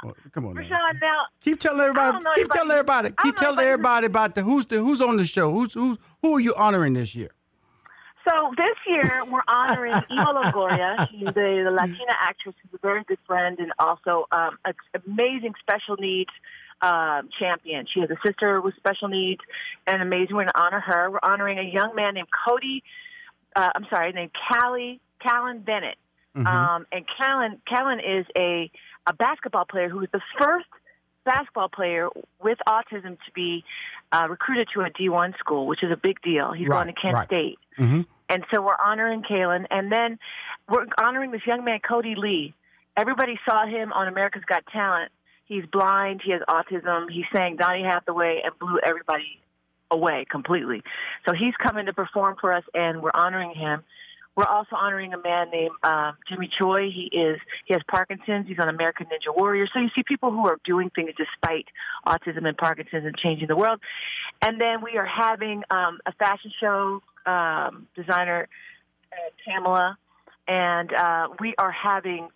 Oh, 0.05 0.13
Come 0.33 0.47
on 0.47 0.55
now. 0.55 0.61
Rushion. 0.61 0.77
Now, 1.01 1.23
Keep 1.41 1.61
telling 1.61 1.81
everybody. 1.81 2.25
Keep 2.37 2.49
telling 2.51 2.71
everybody. 2.71 3.11
Keep 3.23 3.37
telling 3.37 3.59
everybody 3.59 4.07
about 4.07 4.35
the 4.35 4.43
who's 4.43 4.67
the 4.67 4.77
who's 4.79 5.01
on 5.01 5.17
the 5.17 5.25
show. 5.25 5.53
Who's 5.53 5.75
who's 5.75 5.99
who 6.23 6.37
are 6.37 6.41
you 6.41 6.55
honoring 6.55 6.95
this 6.95 7.15
year? 7.15 7.31
So 8.29 8.53
this 8.57 8.77
year 8.87 9.21
we're 9.33 9.43
honoring 9.49 9.95
Eva 9.95 10.27
Longoria. 10.27 11.09
She's 11.11 11.27
a, 11.27 11.33
the 11.33 11.71
Latina 11.73 12.15
actress 12.21 12.55
who's 12.63 12.75
a 12.75 12.79
very 12.87 13.03
good 13.03 13.19
friend 13.27 13.59
and 13.59 13.73
also 13.81 14.27
um, 14.31 14.59
an 14.65 14.75
amazing 15.07 15.55
special 15.61 15.97
needs 15.99 16.31
um, 16.83 17.29
champion. 17.39 17.87
She 17.93 18.01
has 18.01 18.11
a 18.11 18.17
sister 18.27 18.61
with 18.61 18.75
special 18.77 19.09
needs 19.09 19.41
and 19.87 20.03
amazing. 20.03 20.35
We're 20.35 20.45
going 20.45 20.49
to 20.49 20.61
honor 20.61 20.81
her. 20.81 21.11
We're 21.11 21.21
honoring 21.23 21.59
a 21.59 21.63
young 21.63 21.95
man 21.95 22.15
named 22.15 22.29
Cody. 22.47 22.83
Uh, 23.55 23.71
I'm 23.75 23.87
sorry, 23.89 24.13
named 24.13 24.33
Callie 24.51 25.01
Kalin 25.25 25.65
Bennett. 25.65 25.97
Um, 26.47 26.87
and 26.91 27.05
Callan 27.19 27.61
Callan 27.69 28.01
is 28.01 28.27
a 28.39 28.71
a 29.07 29.13
basketball 29.13 29.65
player 29.67 29.89
who 29.89 29.99
was 29.99 30.09
the 30.13 30.21
first 30.41 30.67
basketball 31.25 31.69
player 31.69 32.09
with 32.43 32.59
autism 32.67 33.19
to 33.27 33.33
be 33.35 33.65
uh, 34.13 34.27
recruited 34.29 34.69
to 34.75 34.81
a 34.81 34.91
D1 34.91 35.39
school, 35.39 35.67
which 35.67 35.83
is 35.83 35.91
a 35.91 35.97
big 35.97 36.21
deal. 36.23 36.53
He's 36.53 36.69
Right, 36.69 36.85
going 36.85 36.95
to 36.95 37.01
Kent 37.01 37.15
right. 37.15 37.27
State. 37.27 37.59
Mm-hmm. 37.79 38.01
And 38.29 38.45
so 38.53 38.63
we're 38.63 38.77
honoring 38.83 39.23
Kalin. 39.23 39.67
And 39.71 39.93
then 39.93 40.19
we're 40.69 40.87
honoring 40.99 41.31
this 41.33 41.43
young 41.47 41.65
man, 41.65 41.81
Kodi 41.81 42.17
Lee. 42.17 42.55
Everybody 42.97 43.39
saw 43.49 43.67
him 43.67 43.93
on 43.93 44.09
America's 44.09 44.43
Got 44.47 44.65
Talent. 44.73 45.13
He's 45.53 45.67
blind. 45.71 46.23
He 46.25 46.33
has 46.33 46.41
autism. 46.49 47.11
He 47.11 47.25
sang 47.35 47.57
Donny 47.57 47.83
Hathaway 47.83 48.41
and 48.43 48.59
blew 48.59 48.79
everybody 48.83 49.39
away 49.91 50.25
completely. 50.31 50.83
So 51.29 51.35
he's 51.35 51.53
coming 51.63 51.85
to 51.87 51.93
perform 51.93 52.37
for 52.41 52.55
us, 52.55 52.65
and 52.73 53.03
we're 53.03 53.11
honoring 53.15 53.55
him. 53.55 53.83
We're 54.35 54.47
also 54.47 54.77
honoring 54.77 55.13
a 55.13 55.21
man 55.21 55.51
named 55.51 55.75
um, 55.83 56.17
Jimmy 56.27 56.49
Choi. 56.59 56.91
He 56.91 57.11
is 57.15 57.39
he 57.67 57.75
has 57.75 57.83
Parkinson's. 57.87 58.49
He's 58.49 58.59
on 58.59 58.71
American 58.71 59.09
Ninja 59.09 59.37
Warrior. 59.37 59.67
So 59.75 59.81
you 59.81 59.91
see 59.95 60.03
people 60.03 60.31
who 60.31 60.49
are 60.49 60.59
doing 60.65 60.89
things 60.95 61.11
despite 61.19 61.67
autism 62.07 62.49
and 62.49 62.57
Parkinson's 62.57 63.05
and 63.05 63.15
changing 63.19 63.49
the 63.49 63.57
world. 63.57 63.79
And 64.41 64.59
then 64.59 64.81
we 64.83 64.97
are 64.97 65.05
having 65.05 65.65
um, 65.71 65.99
a 66.07 66.13
fashion 66.13 66.51
show 66.59 67.03
um, 67.27 67.89
designer 67.95 68.49
uh, 69.13 69.17
Pamela, 69.45 69.99
and 70.49 70.95
uh, 70.95 71.29
we 71.39 71.55
are 71.59 71.71
having 71.71 72.31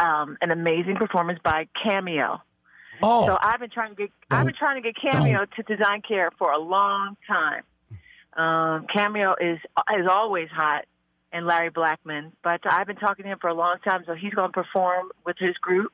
um, 0.00 0.36
an 0.40 0.50
amazing 0.50 0.96
performance 0.96 1.40
by 1.42 1.68
Cameo. 1.82 2.40
Oh, 3.02 3.26
So 3.26 3.38
I've 3.40 3.60
been 3.60 3.70
trying 3.70 3.90
to 3.90 3.96
get 3.96 4.10
I've 4.30 4.46
been 4.46 4.54
trying 4.54 4.82
to 4.82 4.92
get 4.92 4.94
Cameo 5.00 5.44
to 5.44 5.62
design 5.62 6.02
care 6.06 6.30
for 6.38 6.50
a 6.50 6.58
long 6.58 7.16
time. 7.26 7.62
Um, 8.36 8.86
Cameo 8.94 9.34
is 9.40 9.58
is 9.96 10.06
always 10.08 10.48
hot, 10.48 10.84
and 11.32 11.46
Larry 11.46 11.70
Blackmon, 11.70 12.32
but 12.42 12.60
I've 12.70 12.86
been 12.86 12.96
talking 12.96 13.24
to 13.24 13.32
him 13.32 13.38
for 13.40 13.48
a 13.48 13.54
long 13.54 13.76
time. 13.84 14.02
So 14.06 14.14
he's 14.14 14.34
going 14.34 14.52
to 14.52 14.52
perform 14.52 15.10
with 15.24 15.36
his 15.38 15.56
group. 15.58 15.92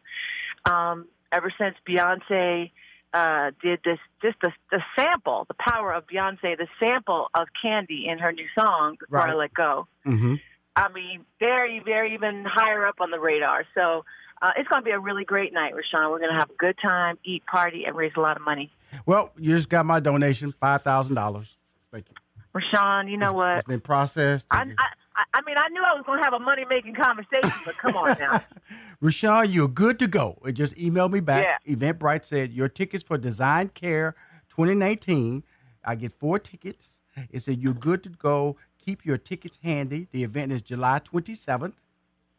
Um, 0.65 1.07
ever 1.33 1.53
since 1.59 1.75
Beyonce 1.87 2.71
uh, 3.13 3.51
did 3.63 3.81
this, 3.85 3.99
just 4.23 4.37
the, 4.43 4.53
the 4.71 4.81
sample, 4.99 5.45
the 5.49 5.55
power 5.55 5.93
of 5.93 6.07
Beyonce, 6.07 6.57
the 6.57 6.69
sample 6.81 7.29
of 7.35 7.49
Candy 7.61 8.07
in 8.09 8.19
her 8.19 8.33
new 8.33 8.47
song 8.59 8.97
"Before 8.99 9.21
I 9.21 9.27
Right. 9.27 9.37
Let 9.37 9.55
Go." 9.55 9.87
mm-hmm. 10.07 10.35
I 10.77 10.89
mean, 10.93 11.25
very, 11.39 11.81
very 11.85 12.15
even 12.15 12.45
higher 12.45 12.87
up 12.87 12.97
on 13.01 13.11
the 13.11 13.21
radar. 13.21 13.65
So 13.75 14.05
uh, 14.43 14.51
it's 14.57 14.69
going 14.69 14.83
to 14.83 14.85
be 14.85 14.91
a 14.91 14.99
really 14.99 15.25
great 15.25 15.53
night, 15.53 15.75
Rushion. 15.75 16.11
We're 16.11 16.19
going 16.19 16.33
to 16.33 16.39
have 16.39 16.51
a 16.51 16.55
good 16.59 16.77
time, 16.83 17.17
eat, 17.25 17.45
party, 17.47 17.85
and 17.85 17.95
raise 17.97 18.13
a 18.17 18.21
lot 18.21 18.37
of 18.37 18.43
money. 18.43 18.71
Well, 19.07 19.31
you 19.39 19.55
just 19.55 19.69
got 19.69 19.87
my 19.87 20.01
donation, 20.01 20.53
five 20.53 20.83
thousand 20.83 21.15
dollars. 21.15 21.57
Thank 21.93 22.07
you. 22.09 22.15
Rushion, 22.53 23.09
you 23.09 23.17
know 23.17 23.33
what? 23.33 23.59
It's 23.59 23.69
been 23.69 23.81
processed. 23.81 24.47
I, 24.51 24.63
I, 24.63 24.65
I- 24.79 24.85
I 25.33 25.43
mean, 25.47 25.55
I 25.57 25.69
knew 25.69 25.81
I 25.81 25.95
was 25.95 26.03
going 26.05 26.19
to 26.19 26.25
have 26.25 26.33
a 26.33 26.41
money 26.41 26.65
making 26.69 26.97
conversation, 26.97 27.53
but 27.65 27.77
come 27.79 27.95
on 27.97 28.17
now. 28.19 28.43
Rushion, 29.01 29.49
you're 29.49 29.69
good 29.69 30.01
to 30.01 30.09
go. 30.09 30.39
It 30.45 30.53
just 30.53 30.75
emailed 30.75 31.13
me 31.13 31.21
back. 31.21 31.61
Yeah. 31.67 31.77
Eventbrite 31.77 32.25
said 32.25 32.53
your 32.53 32.69
tickets 32.69 33.05
for 33.05 33.17
Design 33.17 33.69
Care 33.69 34.17
2019. 34.49 35.45
I 35.85 35.95
get 35.95 36.11
four 36.13 36.41
tickets. 36.41 36.99
It 37.31 37.41
said 37.43 37.63
you're 37.63 37.75
good 37.75 38.03
to 38.03 38.09
go. 38.11 38.57
Keep 38.85 39.07
your 39.07 39.17
tickets 39.17 39.59
handy. 39.63 40.09
The 40.13 40.25
event 40.25 40.53
is 40.53 40.61
July 40.61 41.01
27th. 41.01 41.75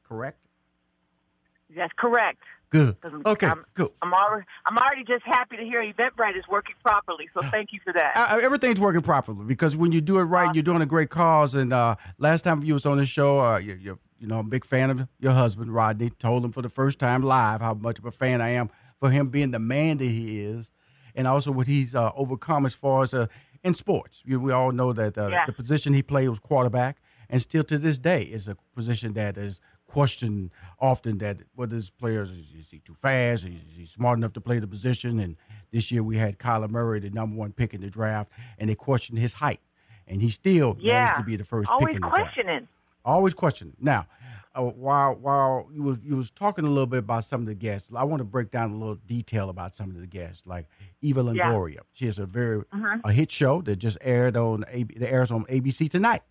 Correct. 0.07 0.37
That's 1.75 1.93
correct. 1.97 2.39
Good. 2.69 2.97
Okay. 3.25 3.47
I'm, 3.47 3.65
Good. 3.73 3.89
I'm 4.01 4.13
already, 4.13 4.45
I'm 4.65 4.77
already 4.77 5.03
just 5.03 5.23
happy 5.23 5.57
to 5.57 5.63
hear 5.63 5.81
Eventbrite 5.81 6.37
is 6.37 6.43
working 6.47 6.75
properly. 6.83 7.29
So 7.33 7.41
thank 7.51 7.73
you 7.73 7.79
for 7.83 7.93
that. 7.93 8.13
Uh, 8.15 8.39
everything's 8.41 8.79
working 8.79 9.01
properly 9.01 9.45
because 9.45 9.75
when 9.75 9.91
you 9.91 10.01
do 10.01 10.19
it 10.19 10.23
right, 10.23 10.53
you're 10.53 10.63
doing 10.63 10.81
a 10.81 10.85
great 10.85 11.09
cause. 11.09 11.55
And 11.55 11.73
uh, 11.73 11.95
last 12.19 12.43
time 12.43 12.63
you 12.63 12.73
was 12.73 12.85
on 12.85 12.97
the 12.97 13.05
show, 13.05 13.39
uh, 13.39 13.57
you, 13.57 13.75
you, 13.75 13.99
you 14.19 14.27
know, 14.27 14.39
I'm 14.39 14.45
a 14.45 14.49
big 14.49 14.65
fan 14.65 14.91
of 14.91 15.07
your 15.19 15.31
husband, 15.31 15.73
Rodney. 15.73 16.11
Told 16.11 16.45
him 16.45 16.51
for 16.51 16.61
the 16.61 16.69
first 16.69 16.99
time 16.99 17.23
live 17.23 17.61
how 17.61 17.73
much 17.73 17.97
of 17.97 18.05
a 18.05 18.11
fan 18.11 18.41
I 18.41 18.49
am 18.49 18.69
for 18.99 19.09
him 19.09 19.29
being 19.29 19.51
the 19.51 19.59
man 19.59 19.97
that 19.97 20.05
he 20.05 20.41
is, 20.41 20.71
and 21.15 21.27
also 21.27 21.51
what 21.51 21.67
he's 21.67 21.95
uh, 21.95 22.11
overcome 22.15 22.65
as 22.65 22.73
far 22.73 23.03
as 23.03 23.13
uh, 23.13 23.27
in 23.65 23.73
sports. 23.73 24.23
We 24.25 24.51
all 24.51 24.71
know 24.71 24.93
that 24.93 25.17
uh, 25.17 25.29
Yes. 25.31 25.47
the 25.47 25.53
position 25.53 25.93
he 25.93 26.03
played 26.03 26.29
was 26.29 26.39
quarterback, 26.39 26.97
and 27.29 27.41
still 27.41 27.63
to 27.63 27.77
this 27.79 27.97
day 27.97 28.21
is 28.21 28.47
a 28.47 28.55
position 28.75 29.13
that 29.13 29.37
is 29.37 29.59
questioned 29.87 30.51
often. 30.79 31.17
That 31.17 31.37
whether 31.55 31.75
his 31.75 31.89
players 31.89 32.31
is, 32.31 32.53
is 32.53 32.69
he 32.69 32.79
too 32.79 32.93
fast, 32.93 33.45
is 33.45 33.75
he 33.75 33.85
smart 33.85 34.19
enough 34.19 34.33
to 34.33 34.41
play 34.41 34.59
the 34.59 34.67
position? 34.67 35.19
And 35.19 35.35
this 35.71 35.91
year 35.91 36.03
we 36.03 36.17
had 36.17 36.37
Kyler 36.37 36.69
Murray, 36.69 36.99
the 36.99 37.09
number 37.09 37.35
one 37.35 37.51
pick 37.53 37.73
in 37.73 37.81
the 37.81 37.89
draft, 37.89 38.31
and 38.59 38.69
they 38.69 38.75
questioned 38.75 39.17
his 39.17 39.33
height, 39.33 39.61
and 40.07 40.21
he 40.21 40.29
still 40.29 40.77
yeah. 40.79 40.93
managed 40.93 41.17
to 41.17 41.23
be 41.23 41.35
the 41.35 41.43
first 41.43 41.71
Always 41.71 41.87
pick 41.87 41.95
in 41.95 42.01
the 42.03 42.07
draft. 42.07 42.17
Always 42.19 42.33
questioning. 42.33 42.67
Always 43.03 43.33
questioning. 43.33 43.77
Now, 43.79 44.05
uh, 44.55 44.61
while 44.61 45.13
while 45.15 45.67
you 45.73 45.83
was 45.83 46.03
you 46.05 46.15
was 46.15 46.31
talking 46.31 46.65
a 46.65 46.69
little 46.69 46.85
bit 46.87 46.99
about 46.99 47.25
some 47.25 47.41
of 47.41 47.47
the 47.47 47.55
guests, 47.55 47.91
I 47.95 48.03
want 48.03 48.19
to 48.21 48.23
break 48.25 48.51
down 48.51 48.71
a 48.71 48.75
little 48.75 48.95
detail 48.95 49.49
about 49.49 49.75
some 49.75 49.89
of 49.91 49.99
the 49.99 50.07
guests, 50.07 50.45
like 50.47 50.67
Eva 51.01 51.21
Yeah. 51.33 51.51
Longoria. 51.51 51.79
She 51.93 52.05
has 52.05 52.19
a 52.19 52.25
very 52.25 52.61
Mhm. 52.73 53.01
a 53.03 53.11
hit 53.11 53.31
show 53.31 53.61
that 53.63 53.75
just 53.77 53.97
aired 54.01 54.37
on 54.37 54.63
AB, 54.69 54.97
that 54.99 55.11
airs 55.11 55.31
on 55.31 55.45
ABC 55.49 55.87
tonight, 55.89 56.21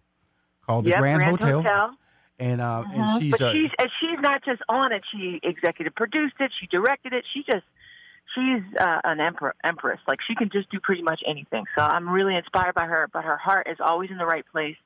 called 0.66 0.84
The 0.86 0.92
Grand, 0.92 1.18
Grand 1.18 1.30
Hotel. 1.42 1.62
Hotel. 1.62 1.96
And 2.38 2.60
uh, 2.60 2.84
Mhm. 2.86 2.94
and 2.98 3.22
she's 3.22 3.30
but 3.38 3.52
she's 3.52 3.70
and 3.78 3.90
she's 4.00 4.18
not 4.20 4.44
just 4.44 4.62
on 4.68 4.92
it. 4.92 5.02
She 5.12 5.38
executive 5.42 5.94
produced 5.94 6.34
it. 6.40 6.50
She 6.58 6.66
directed 6.66 7.12
it. 7.12 7.24
She 7.32 7.44
just 7.44 7.64
she's 8.34 8.62
uh, 8.80 9.00
an 9.04 9.20
emperor, 9.20 9.54
empress. 9.62 10.00
Like 10.08 10.18
she 10.26 10.34
can 10.34 10.50
just 10.50 10.68
do 10.70 10.80
pretty 10.80 11.02
much 11.02 11.22
anything. 11.26 11.64
So 11.76 11.82
I'm 11.84 12.08
really 12.08 12.34
inspired 12.34 12.74
by 12.74 12.86
her. 12.86 13.08
But 13.12 13.24
her 13.24 13.36
heart 13.36 13.68
is 13.70 13.76
always 13.80 14.10
in 14.10 14.18
the 14.18 14.26
right 14.26 14.44
place, 14.50 14.76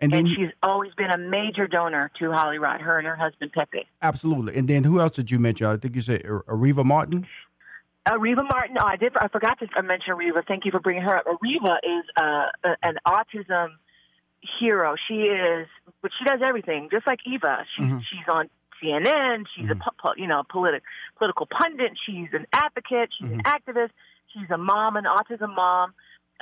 and 0.00 0.12
then 0.12 0.20
and 0.20 0.28
you- 0.30 0.34
she's 0.36 0.54
always 0.62 0.92
been 0.94 1.10
a 1.10 1.18
major 1.18 1.66
donor 1.66 2.10
to 2.18 2.32
Holly 2.32 2.58
Rod. 2.58 2.80
Her 2.80 2.98
and 2.98 3.06
her 3.06 3.16
husband 3.16 3.52
Pepe. 3.52 3.86
absolutely. 4.02 4.56
And 4.56 4.68
then 4.68 4.84
who 4.84 5.00
else 5.00 5.12
did 5.12 5.30
you 5.30 5.38
mention? 5.38 5.66
I 5.66 5.76
think 5.76 5.94
you 5.94 6.00
said 6.00 6.22
Areva 6.24 6.84
Martin. 6.84 7.26
Areva 8.06 8.42
Martin. 8.50 8.76
Oh, 8.78 8.84
I 8.84 8.96
did. 8.96 9.16
I 9.16 9.28
forgot 9.28 9.58
to 9.60 9.82
mention 9.82 10.14
Areva. 10.14 10.46
Thank 10.46 10.64
you 10.66 10.70
for 10.70 10.80
bringing 10.80 11.02
her 11.02 11.16
up. 11.16 11.24
Areva 11.26 11.78
is 11.82 12.04
uh, 12.20 12.46
a- 12.64 12.76
an 12.82 12.98
autism 13.06 13.68
hero. 14.60 14.94
She 15.08 15.14
is, 15.14 15.66
but 16.02 16.10
she 16.18 16.24
does 16.24 16.40
everything, 16.44 16.88
just 16.90 17.06
like 17.06 17.20
Eva. 17.26 17.64
She's 17.76 17.86
Mhm. 17.86 18.02
she's 18.04 18.28
on 18.28 18.50
CNN. 18.82 19.46
She's 19.56 19.70
a 19.70 19.74
pu- 19.74 19.90
pu- 19.98 20.20
you 20.20 20.26
know 20.26 20.42
politic 20.50 20.82
political 21.16 21.46
pundit. 21.46 21.92
She's 22.04 22.28
an 22.34 22.46
advocate. 22.52 23.10
She's 23.18 23.30
an 23.30 23.42
activist. 23.44 23.90
She's 24.34 24.50
a 24.50 24.58
mom, 24.58 24.96
an 24.96 25.04
autism 25.04 25.54
mom. 25.54 25.94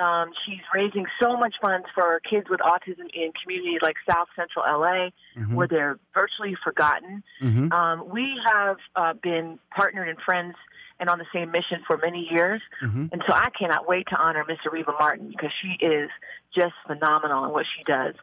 Um, 0.02 0.30
she's 0.44 0.64
raising 0.74 1.06
so 1.22 1.36
much 1.36 1.54
funds 1.62 1.86
for 1.94 2.20
kids 2.28 2.46
with 2.50 2.60
autism 2.60 3.06
in 3.14 3.30
communities 3.42 3.80
like 3.82 3.96
South 4.10 4.28
Central 4.34 4.64
LA, 4.66 5.10
Mhm. 5.36 5.54
where 5.54 5.68
they're 5.68 5.98
virtually 6.12 6.54
forgotten. 6.64 7.22
Mhm. 7.40 7.72
Um, 7.72 8.08
we 8.08 8.26
have 8.44 8.78
uh, 8.96 9.12
been 9.14 9.58
partnered 9.76 10.08
and 10.08 10.18
friends 10.20 10.54
and 10.98 11.08
on 11.08 11.18
the 11.18 11.26
same 11.32 11.50
mission 11.50 11.82
for 11.86 11.96
many 11.98 12.28
years. 12.30 12.60
Mhm. 12.82 13.10
And 13.12 13.22
so 13.28 13.34
I 13.34 13.50
cannot 13.50 13.88
wait 13.88 14.06
to 14.08 14.16
honor 14.16 14.44
Miss 14.46 14.58
Reva 14.70 14.92
Martin 14.98 15.28
because 15.28 15.52
she 15.60 15.72
is 15.84 16.10
just 16.54 16.74
phenomenal 16.86 17.44
in 17.44 17.50
what 17.52 17.66
she 17.76 17.82
does. 17.84 18.14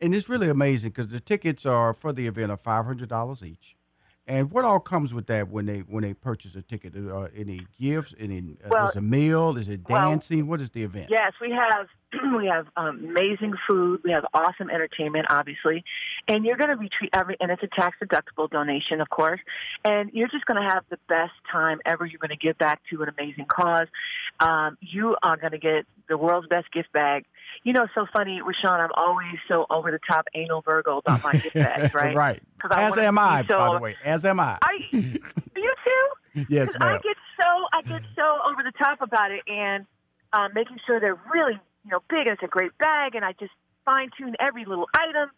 And 0.00 0.14
it's 0.14 0.28
really 0.28 0.48
amazing 0.48 0.90
because 0.92 1.08
the 1.08 1.20
tickets 1.20 1.66
are 1.66 1.92
for 1.92 2.12
the 2.12 2.26
event 2.26 2.50
are 2.50 2.56
five 2.56 2.84
hundred 2.86 3.08
dollars 3.08 3.44
each. 3.44 3.76
And 4.30 4.48
what 4.52 4.64
all 4.64 4.78
comes 4.78 5.12
with 5.12 5.26
that 5.26 5.48
when 5.48 5.66
they 5.66 5.80
when 5.80 6.04
they 6.04 6.14
purchase 6.14 6.54
a 6.54 6.62
ticket? 6.62 6.94
Uh, 6.96 7.26
any 7.34 7.66
gifts? 7.80 8.14
Any 8.16 8.56
uh, 8.64 8.68
Well- 8.70 8.88
is 8.88 8.94
a 8.94 9.00
meal? 9.00 9.56
Is 9.56 9.68
it 9.68 9.80
well, 9.88 10.08
dancing? 10.08 10.46
what 10.46 10.60
is 10.60 10.70
the 10.70 10.84
event? 10.84 11.08
Yes, 11.10 11.32
we 11.40 11.50
have 11.50 11.88
we 12.36 12.46
have 12.46 12.68
um, 12.76 13.04
amazing 13.04 13.54
food. 13.68 14.02
We 14.04 14.12
have 14.12 14.24
awesome 14.32 14.70
entertainment, 14.70 15.26
obviously, 15.30 15.82
and 16.28 16.44
you're 16.44 16.56
going 16.56 16.70
to 16.70 16.76
be 16.76 16.88
treat 16.88 17.10
every 17.12 17.36
and 17.40 17.50
it's 17.50 17.64
a 17.64 17.68
tax 17.74 17.96
deductible 18.00 18.48
donation, 18.48 19.00
of 19.00 19.10
course. 19.10 19.40
And 19.84 20.10
you're 20.12 20.28
just 20.28 20.46
going 20.46 20.62
to 20.62 20.68
have 20.68 20.84
the 20.90 20.98
best 21.08 21.32
time 21.50 21.80
ever. 21.84 22.06
You're 22.06 22.20
going 22.20 22.30
to 22.30 22.36
give 22.36 22.56
back 22.56 22.82
to 22.90 23.02
an 23.02 23.08
amazing 23.08 23.46
cause. 23.46 23.88
Um, 24.38 24.78
you 24.80 25.16
are 25.24 25.38
going 25.38 25.52
to 25.52 25.58
get 25.58 25.86
the 26.08 26.16
world's 26.16 26.46
best 26.46 26.70
gift 26.70 26.92
bag. 26.92 27.24
You 27.64 27.72
know, 27.72 27.82
it's 27.84 27.94
so 27.94 28.06
funny, 28.12 28.40
Rushion. 28.40 28.70
I'm 28.70 28.90
always 28.96 29.34
so 29.48 29.66
over 29.70 29.90
the 29.90 29.98
top 30.10 30.26
anal 30.34 30.62
Virgo 30.62 30.98
about 30.98 31.22
my 31.22 31.32
bags, 31.54 31.92
right? 31.94 32.14
right. 32.16 32.42
'Cause 32.60 32.70
I 32.74 32.82
As 32.84 32.98
am 32.98 33.18
I, 33.18 33.44
so- 33.48 33.58
by 33.58 33.74
the 33.74 33.80
way. 33.80 33.94
As 34.04 34.24
am 34.24 34.40
I. 34.40 34.58
I, 34.62 34.72
you 34.92 35.20
too? 35.54 36.44
yes, 36.48 36.68
Because 36.68 36.76
I 36.80 36.92
get 37.02 37.16
so 37.40 37.48
I 37.72 37.82
get 37.82 38.02
so 38.16 38.38
over 38.50 38.62
the 38.62 38.72
top 38.82 39.00
about 39.02 39.30
it, 39.30 39.42
and 39.46 39.86
um, 40.32 40.50
making 40.54 40.78
sure 40.86 41.00
they're 41.00 41.18
really 41.32 41.58
you 41.84 41.90
know 41.90 42.00
big 42.08 42.26
and 42.26 42.30
it's 42.30 42.42
a 42.42 42.46
great 42.46 42.76
bag, 42.78 43.14
and 43.14 43.24
I 43.24 43.32
just 43.38 43.52
fine 43.84 44.10
tune 44.18 44.34
every 44.40 44.64
little 44.64 44.88
item. 44.94 45.30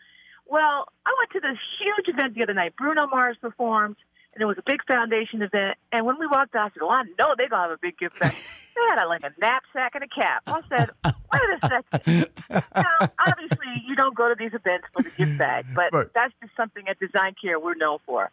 Well, 0.47 0.89
I 1.07 1.15
went 1.19 1.31
to 1.33 1.41
this 1.41 1.59
huge 1.81 2.09
event 2.15 2.35
the 2.35 2.43
other 2.43 2.55
night. 2.55 2.75
Bruno 2.77 3.07
Mars 3.07 3.37
performed, 3.41 3.97
and 4.35 4.43
it 4.43 4.47
was 4.47 4.57
a 4.59 4.63
big 4.65 4.81
foundation 4.87 5.43
event. 5.43 5.77
And 5.93 6.07
when 6.07 6.19
we 6.19 6.27
walked 6.27 6.55
out, 6.55 6.71
I 6.71 6.75
said, 6.75 6.83
"Well, 6.83 6.91
I 6.91 7.05
know 7.19 7.35
they're 7.37 7.49
gonna 7.49 7.69
have 7.69 7.71
a 7.71 7.79
big 7.81 7.99
gift 7.99 8.19
bag." 8.21 8.33
they 8.77 8.83
had 8.89 9.05
a, 9.05 9.09
like 9.09 9.23
a 9.23 9.33
knapsack 9.41 9.95
and 9.95 10.05
a 10.05 10.09
cap. 10.09 10.43
I 10.47 10.61
said, 10.69 10.91
"Wait 11.05 11.43
a 11.63 11.83
second. 11.93 12.29
now, 12.51 13.11
obviously, 13.27 13.83
you 13.87 13.97
don't 13.97 14.15
go 14.15 14.29
to 14.29 14.35
these 14.39 14.55
events 14.55 14.87
for 14.93 15.03
the 15.03 15.11
gift 15.11 15.39
bag, 15.39 15.67
but 15.75 15.93
that's 16.15 16.33
just 16.41 16.57
something 16.57 16.89
at 16.89 16.99
Design 16.99 17.35
Care 17.41 17.59
we're 17.61 17.75
known 17.75 17.99
for." 18.07 18.31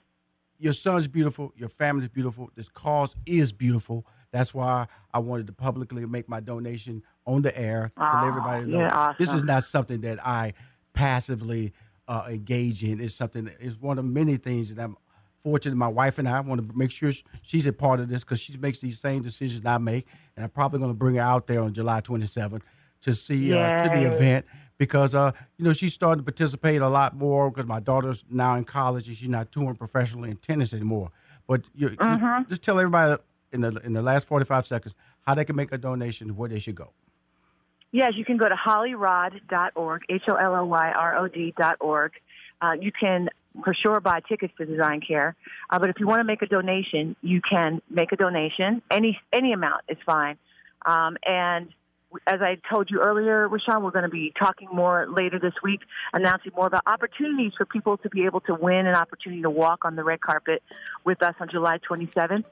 your 0.59 0.73
son's 0.73 1.07
beautiful, 1.07 1.53
your 1.55 1.69
family's 1.69 2.09
beautiful, 2.09 2.51
this 2.53 2.69
cause 2.69 3.15
is 3.25 3.51
beautiful. 3.51 4.05
That's 4.31 4.53
why 4.53 4.88
I 5.13 5.19
wanted 5.19 5.47
to 5.47 5.53
publicly 5.53 6.05
make 6.05 6.27
my 6.29 6.41
donation 6.41 7.01
on 7.25 7.41
the 7.41 7.57
air 7.57 7.91
to 7.97 8.03
let 8.03 8.23
everybody 8.25 8.65
know 8.65 8.79
yeah, 8.79 9.13
this 9.17 9.31
is 9.33 9.43
not 9.43 9.63
something 9.63 10.01
that 10.01 10.25
I 10.25 10.53
passively 10.93 11.73
uh, 12.07 12.25
engage 12.29 12.83
in. 12.83 12.99
It's 12.99 13.15
something. 13.15 13.49
It's 13.59 13.79
one 13.79 13.97
of 13.97 14.05
many 14.05 14.38
things 14.38 14.75
that 14.75 14.83
I'm 14.83 14.97
fortunate. 15.41 15.75
My 15.75 15.88
wife 15.88 16.17
and 16.17 16.28
I 16.28 16.39
want 16.41 16.67
to 16.67 16.78
make 16.78 16.91
sure 16.91 17.12
she's 17.41 17.67
a 17.67 17.73
part 17.73 17.99
of 17.99 18.10
this 18.10 18.23
because 18.23 18.39
she 18.39 18.56
makes 18.58 18.80
these 18.80 18.99
same 18.99 19.21
decisions 19.21 19.65
I 19.65 19.78
make, 19.78 20.08
and 20.36 20.43
I'm 20.43 20.49
probably 20.52 20.80
going 20.80 20.91
to 20.91 20.97
bring 20.97 21.15
her 21.15 21.21
out 21.21 21.47
there 21.47 21.62
on 21.62 21.73
July 21.73 22.02
27th 22.02 22.62
to 23.02 23.13
see 23.13 23.54
uh, 23.54 23.84
to 23.84 23.89
the 23.89 24.04
event 24.13 24.45
because 24.78 25.15
uh, 25.15 25.32
you 25.58 25.65
know 25.65 25.73
she's 25.73 25.93
starting 25.93 26.23
to 26.23 26.32
participate 26.32 26.82
a 26.82 26.89
lot 26.89 27.15
more 27.15 27.49
because 27.49 27.65
my 27.65 27.80
daughter's 27.80 28.25
now 28.30 28.56
in 28.56 28.63
college 28.65 29.08
and 29.08 29.15
she's 29.17 29.30
not 29.30 29.52
touring 29.52 29.75
professionally 29.75 30.30
in 30.30 30.38
tennis 30.38 30.73
anymore. 30.73 31.12
But 31.47 31.62
you, 31.73 31.89
just, 31.89 31.99
Mm-hmm. 31.99 32.49
just 32.49 32.62
tell 32.62 32.80
everybody 32.80 33.21
in 33.52 33.62
the 33.62 33.69
in 33.84 33.93
the 33.93 34.02
last 34.02 34.28
45 34.28 34.67
seconds 34.67 34.95
how 35.21 35.34
they 35.36 35.45
can 35.45 35.56
make 35.56 35.71
a 35.71 35.78
donation, 35.78 36.36
where 36.36 36.49
they 36.49 36.60
should 36.60 36.75
go. 36.75 36.91
Yes, 37.91 38.12
you 38.15 38.23
can 38.23 38.38
go 38.38 38.47
to 38.47 38.56
hollyrod.org, 38.56 40.02
H 40.10 40.21
O 40.30 40.36
L 40.36 40.56
L 40.56 40.67
Y 40.67 40.91
R 40.91 41.17
O 41.17 41.28
D.org. 41.28 42.12
Uh, 42.62 42.73
you 42.80 42.91
can 42.91 43.30
for 43.63 43.73
sure 43.73 43.99
buy 43.99 44.21
tickets 44.21 44.53
to 44.57 44.65
Design 44.65 45.01
Care, 45.01 45.35
uh, 45.69 45.79
but 45.79 45.89
if 45.89 45.99
you 45.99 46.07
want 46.07 46.19
to 46.19 46.23
make 46.23 46.41
a 46.41 46.47
donation, 46.47 47.15
you 47.21 47.41
can 47.41 47.81
make 47.89 48.11
a 48.11 48.15
donation. 48.15 48.81
Any 48.89 49.19
any 49.31 49.53
amount 49.53 49.81
is 49.89 49.97
fine. 50.05 50.37
Um, 50.85 51.17
and 51.25 51.69
as 52.25 52.41
I 52.41 52.57
told 52.71 52.89
you 52.89 53.01
earlier, 53.01 53.47
Rushion, 53.47 53.83
we're 53.83 53.91
going 53.91 54.03
to 54.03 54.09
be 54.09 54.33
talking 54.37 54.67
more 54.71 55.07
later 55.07 55.39
this 55.39 55.53
week, 55.61 55.81
announcing 56.13 56.51
more 56.55 56.67
about 56.67 56.83
opportunities 56.87 57.51
for 57.55 57.65
people 57.65 57.97
to 57.97 58.09
be 58.09 58.25
able 58.25 58.41
to 58.41 58.55
win 58.55 58.87
an 58.87 58.95
opportunity 58.95 59.43
to 59.43 59.49
walk 59.49 59.85
on 59.85 59.95
the 59.95 60.03
red 60.03 60.21
carpet 60.21 60.63
with 61.05 61.21
us 61.21 61.35
on 61.39 61.49
July 61.49 61.77
27th. 61.89 62.45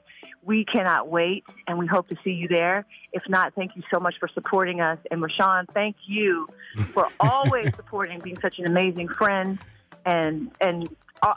We 0.44 0.64
cannot 0.64 1.08
wait, 1.08 1.44
and 1.66 1.78
we 1.78 1.86
hope 1.86 2.08
to 2.08 2.16
see 2.22 2.30
you 2.30 2.46
there. 2.46 2.86
If 3.12 3.22
not, 3.28 3.54
thank 3.54 3.74
you 3.74 3.82
so 3.92 3.98
much 3.98 4.14
for 4.20 4.28
supporting 4.28 4.80
us. 4.80 4.98
And 5.10 5.20
Rushion, 5.20 5.66
thank 5.74 5.96
you 6.06 6.46
for 6.92 7.08
always 7.20 7.74
supporting, 7.74 8.20
being 8.20 8.38
such 8.40 8.58
an 8.58 8.66
amazing 8.66 9.08
friend, 9.08 9.58
and 10.08 10.50
and 10.60 10.88
uh, 11.22 11.34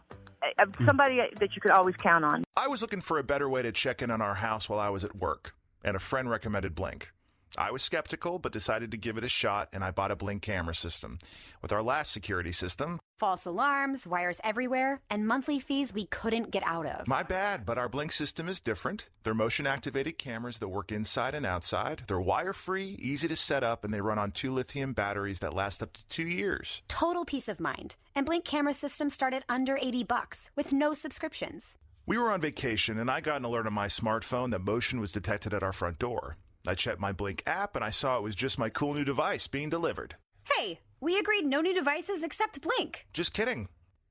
uh, 0.58 0.66
somebody 0.86 1.20
that 1.40 1.56
you 1.56 1.62
could 1.62 1.72
always 1.72 1.96
count 1.96 2.24
on. 2.26 2.44
I 2.56 2.68
was 2.68 2.82
looking 2.82 3.02
for 3.02 3.20
a 3.20 3.24
better 3.24 3.50
way 3.50 3.62
to 3.62 3.72
check 3.72 4.02
in 4.02 4.10
on 4.10 4.22
our 4.22 4.36
house 4.36 4.70
while 4.70 4.80
I 4.80 4.90
was 4.90 5.04
at 5.04 5.16
work, 5.16 5.54
and 5.84 5.96
a 5.96 6.00
friend 6.00 6.30
recommended 6.30 6.76
Blink. 6.76 7.12
I 7.58 7.72
was 7.72 7.82
skeptical, 7.82 8.40
but 8.40 8.52
decided 8.52 8.92
to 8.92 8.98
give 8.98 9.18
it 9.18 9.24
a 9.24 9.30
shot, 9.30 9.70
and 9.74 9.84
I 9.84 9.92
bought 9.92 10.12
a 10.12 10.16
Blink 10.16 10.42
camera 10.42 10.76
system. 10.76 11.20
With 11.62 11.72
our 11.72 11.84
last 11.84 12.12
security 12.12 12.52
system, 12.52 13.00
False 13.18 13.46
alarms, 13.46 14.08
wires 14.08 14.40
everywhere, 14.44 15.00
and 15.08 15.28
monthly 15.28 15.60
fees 15.60 15.94
we 15.94 16.08
couldn't 16.08 16.50
get 16.50 16.66
out 16.66 16.88
of. 16.88 17.08
my 17.08 17.22
bad, 17.22 17.68
but 17.68 17.78
our 17.78 17.88
Blink 17.88 18.12
system 18.12 18.50
is 18.50 18.60
different. 18.60 19.10
They're 19.22 19.36
motion 19.36 19.68
activated 19.68 20.18
cameras 20.18 20.58
that 20.58 20.70
work 20.70 20.92
inside 20.92 21.36
and 21.36 21.46
outside. 21.46 22.02
They're 22.08 22.20
wire 22.20 22.54
free, 22.54 22.96
easy 23.00 23.28
to 23.28 23.36
set 23.36 23.64
up, 23.64 23.84
and 23.84 23.94
they 23.94 24.02
run 24.02 24.18
on 24.18 24.32
two 24.32 24.52
lithium 24.52 24.94
batteries 24.94 25.38
that 25.40 25.54
last 25.54 25.84
up 25.84 25.94
to 25.94 26.08
two 26.08 26.28
years. 26.28 26.82
Total 26.88 27.24
peace 27.24 27.48
of 27.48 27.60
mind. 27.60 27.96
And 28.16 28.26
Blink 28.26 28.44
camera 28.44 28.74
systems 28.74 29.14
start 29.14 29.36
at 29.36 29.44
under 29.48 29.78
80 29.80 30.04
bucks 30.06 30.50
with 30.56 30.74
no 30.74 30.96
subscriptions. 30.96 31.76
We 32.08 32.18
were 32.18 32.32
on 32.32 32.42
vacation, 32.42 32.98
and 32.98 33.12
I 33.12 33.22
got 33.22 33.38
an 33.38 33.46
alert 33.46 33.68
on 33.68 33.74
my 33.74 33.88
smartphone 33.88 34.50
that 34.50 34.66
motion 34.66 35.00
was 35.00 35.12
detected 35.12 35.54
at 35.54 35.62
our 35.62 35.72
front 35.72 36.00
door. 36.00 36.38
I 36.68 36.76
checked 36.76 37.00
my 37.00 37.12
Blink 37.12 37.44
app, 37.46 37.76
and 37.76 37.84
I 37.84 37.90
saw 37.92 38.18
it 38.18 38.24
was 38.24 38.36
just 38.36 38.60
my 38.60 38.70
cool 38.70 38.94
new 38.94 39.04
device 39.04 39.48
being 39.48 39.70
delivered. 39.70 40.16
Hey, 40.56 40.80
we 41.00 41.18
agreed 41.18 41.46
no 41.46 41.62
new 41.62 41.74
devices 41.74 42.24
except 42.24 42.62
Blink. 42.62 43.06
Just 43.14 43.34
kidding. 43.34 43.68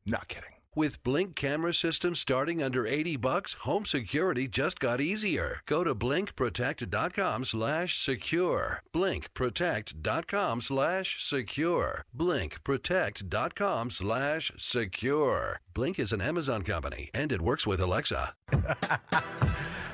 Not 0.06 0.28
kidding. 0.28 0.54
With 0.74 1.02
Blink 1.02 1.34
camera 1.34 1.74
systems 1.74 2.20
starting 2.20 2.62
under 2.62 2.86
80 2.86 3.16
bucks, 3.16 3.54
home 3.54 3.84
security 3.84 4.46
just 4.46 4.78
got 4.78 5.00
easier. 5.00 5.62
Go 5.66 5.82
to 5.82 5.96
blinkprotect.com 5.96 7.44
slash 7.44 7.98
secure. 7.98 8.80
Blinkprotect.com 8.94 10.60
slash 10.60 11.24
secure. 11.24 12.04
Blinkprotect.com 12.16 13.90
slash 13.90 14.52
secure. 14.58 15.60
Blink 15.74 15.98
is 15.98 16.12
an 16.12 16.20
Amazon 16.20 16.62
company 16.62 17.10
and 17.12 17.32
it 17.32 17.42
works 17.42 17.66
with 17.66 17.80
Alexa. 17.80 18.34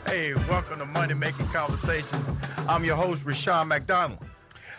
Hey, 0.07 0.35
welcome 0.49 0.79
to 0.79 0.87
Money 0.87 1.15
Making 1.15 1.49
Conversations. 1.49 2.31
I'm 2.69 2.85
your 2.85 2.95
host, 2.95 3.27
Rushion 3.27 3.67
McDonald. 3.67 4.25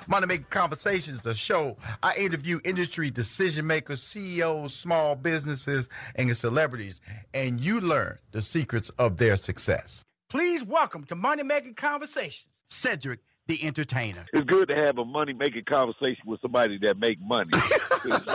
Money 0.07 0.25
Making 0.25 0.45
Conversations, 0.49 1.21
the 1.21 1.35
show. 1.35 1.75
I 2.01 2.15
interview 2.15 2.61
industry 2.63 3.11
decision 3.11 3.67
makers, 3.67 4.01
CEOs, 4.01 4.73
small 4.73 5.15
businesses, 5.15 5.89
and 6.15 6.35
celebrities, 6.35 7.01
and 7.33 7.59
you 7.59 7.81
learn 7.81 8.17
the 8.31 8.41
secrets 8.41 8.89
of 8.91 9.17
their 9.17 9.35
success. 9.35 10.01
Please 10.29 10.63
welcome 10.63 11.03
to 11.03 11.15
Money 11.15 11.43
Making 11.43 11.73
Conversations, 11.73 12.53
Cedric 12.69 13.19
the 13.47 13.63
Entertainer. 13.65 14.25
It's 14.33 14.45
good 14.45 14.67
to 14.67 14.75
have 14.75 14.97
a 14.97 15.05
money 15.05 15.33
making 15.33 15.63
conversation 15.63 16.23
with 16.25 16.41
somebody 16.41 16.77
that 16.79 16.99
make 16.99 17.19
money. 17.21 17.51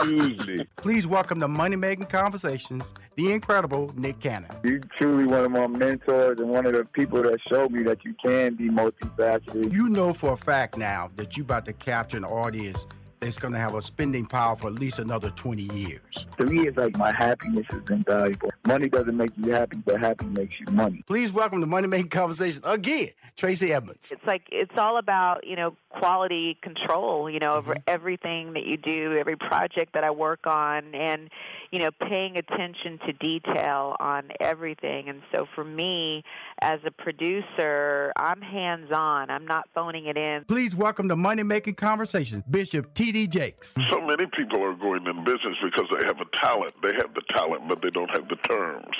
usually, 0.05 0.65
Please 0.77 1.05
welcome 1.05 1.39
to 1.39 1.47
Money 1.47 1.75
Making 1.75 2.05
Conversations, 2.05 2.93
the 3.15 3.31
incredible 3.31 3.93
Nick 3.95 4.19
Cannon. 4.19 4.49
You 4.63 4.81
truly 4.97 5.25
one 5.25 5.45
of 5.45 5.51
my 5.51 5.67
mentors 5.67 6.39
and 6.39 6.49
one 6.49 6.65
of 6.65 6.73
the 6.73 6.83
people 6.83 7.21
that 7.23 7.39
showed 7.49 7.71
me 7.71 7.83
that 7.83 8.03
you 8.03 8.15
can 8.25 8.55
be 8.55 8.69
multifaceted. 8.69 9.71
You 9.71 9.89
know 9.89 10.13
for 10.13 10.33
a 10.33 10.37
fact 10.37 10.77
now 10.77 11.11
that 11.15 11.37
you're 11.37 11.45
about 11.45 11.65
to 11.65 11.73
capture 11.73 12.17
an 12.17 12.25
audience 12.25 12.87
that's 13.23 13.39
going 13.39 13.53
to 13.53 13.59
have 13.59 13.73
a 13.75 13.81
spending 13.81 14.25
power 14.25 14.55
for 14.55 14.67
at 14.67 14.73
least 14.73 14.99
another 14.99 15.29
20 15.31 15.63
years. 15.73 16.27
To 16.37 16.45
me, 16.45 16.67
it's 16.67 16.77
like 16.77 16.97
my 16.97 17.11
happiness 17.13 17.65
is 17.71 17.81
invaluable. 17.89 18.51
Money 18.67 18.89
doesn't 18.89 19.15
make 19.15 19.31
you 19.37 19.51
happy, 19.51 19.77
but 19.77 19.99
happy 19.99 20.25
makes 20.25 20.53
you 20.59 20.73
money. 20.73 21.03
Please 21.07 21.31
welcome 21.31 21.61
to 21.61 21.65
Money 21.65 21.87
Making 21.87 22.09
Conversation 22.09 22.61
again, 22.65 23.09
Tracy 23.37 23.71
Edmonds. 23.73 24.11
It's 24.11 24.25
like 24.25 24.43
it's 24.51 24.73
all 24.77 24.97
about 24.97 25.45
you 25.47 25.55
know 25.55 25.75
quality 25.89 26.57
control, 26.61 27.29
you 27.29 27.39
know, 27.39 27.53
over 27.53 27.73
Mm-hmm. 27.73 27.81
everything 27.87 28.53
that 28.53 28.65
you 28.65 28.77
do, 28.77 29.15
every 29.17 29.37
project 29.37 29.93
that 29.93 30.03
I 30.03 30.11
work 30.11 30.45
on, 30.45 30.93
and 30.93 31.29
you 31.73 31.79
know 31.79 31.89
paying 32.07 32.37
attention 32.37 32.99
to 33.07 33.13
detail 33.13 33.95
on 33.99 34.29
everything. 34.39 35.09
And 35.09 35.23
so 35.33 35.47
for 35.55 35.63
me, 35.63 36.23
as 36.61 36.79
a 36.85 36.91
producer, 36.91 38.13
I'm 38.15 38.41
hands 38.43 38.91
on. 38.95 39.31
I'm 39.31 39.47
not 39.47 39.67
phoning 39.73 40.05
it 40.05 40.15
in. 40.15 40.45
Please 40.47 40.75
welcome 40.75 41.09
to 41.09 41.15
Money 41.15 41.41
Making 41.41 41.73
Conversation, 41.73 42.43
Bishop 42.47 42.93
T.D. 42.93 43.25
Jakes. 43.25 43.75
So 43.89 43.99
many 44.01 44.27
people 44.37 44.63
are 44.63 44.75
going 44.75 45.07
in 45.07 45.23
business 45.23 45.57
because 45.63 45.87
they 45.97 46.05
have 46.05 46.21
a 46.21 46.37
talent. 46.37 46.73
They 46.83 46.93
have 46.93 47.15
the 47.15 47.23
talent, 47.29 47.67
but 47.67 47.81
they 47.81 47.89
don't 47.89 48.11
have 48.11 48.29
the 48.29 48.35
terms. 48.35 48.95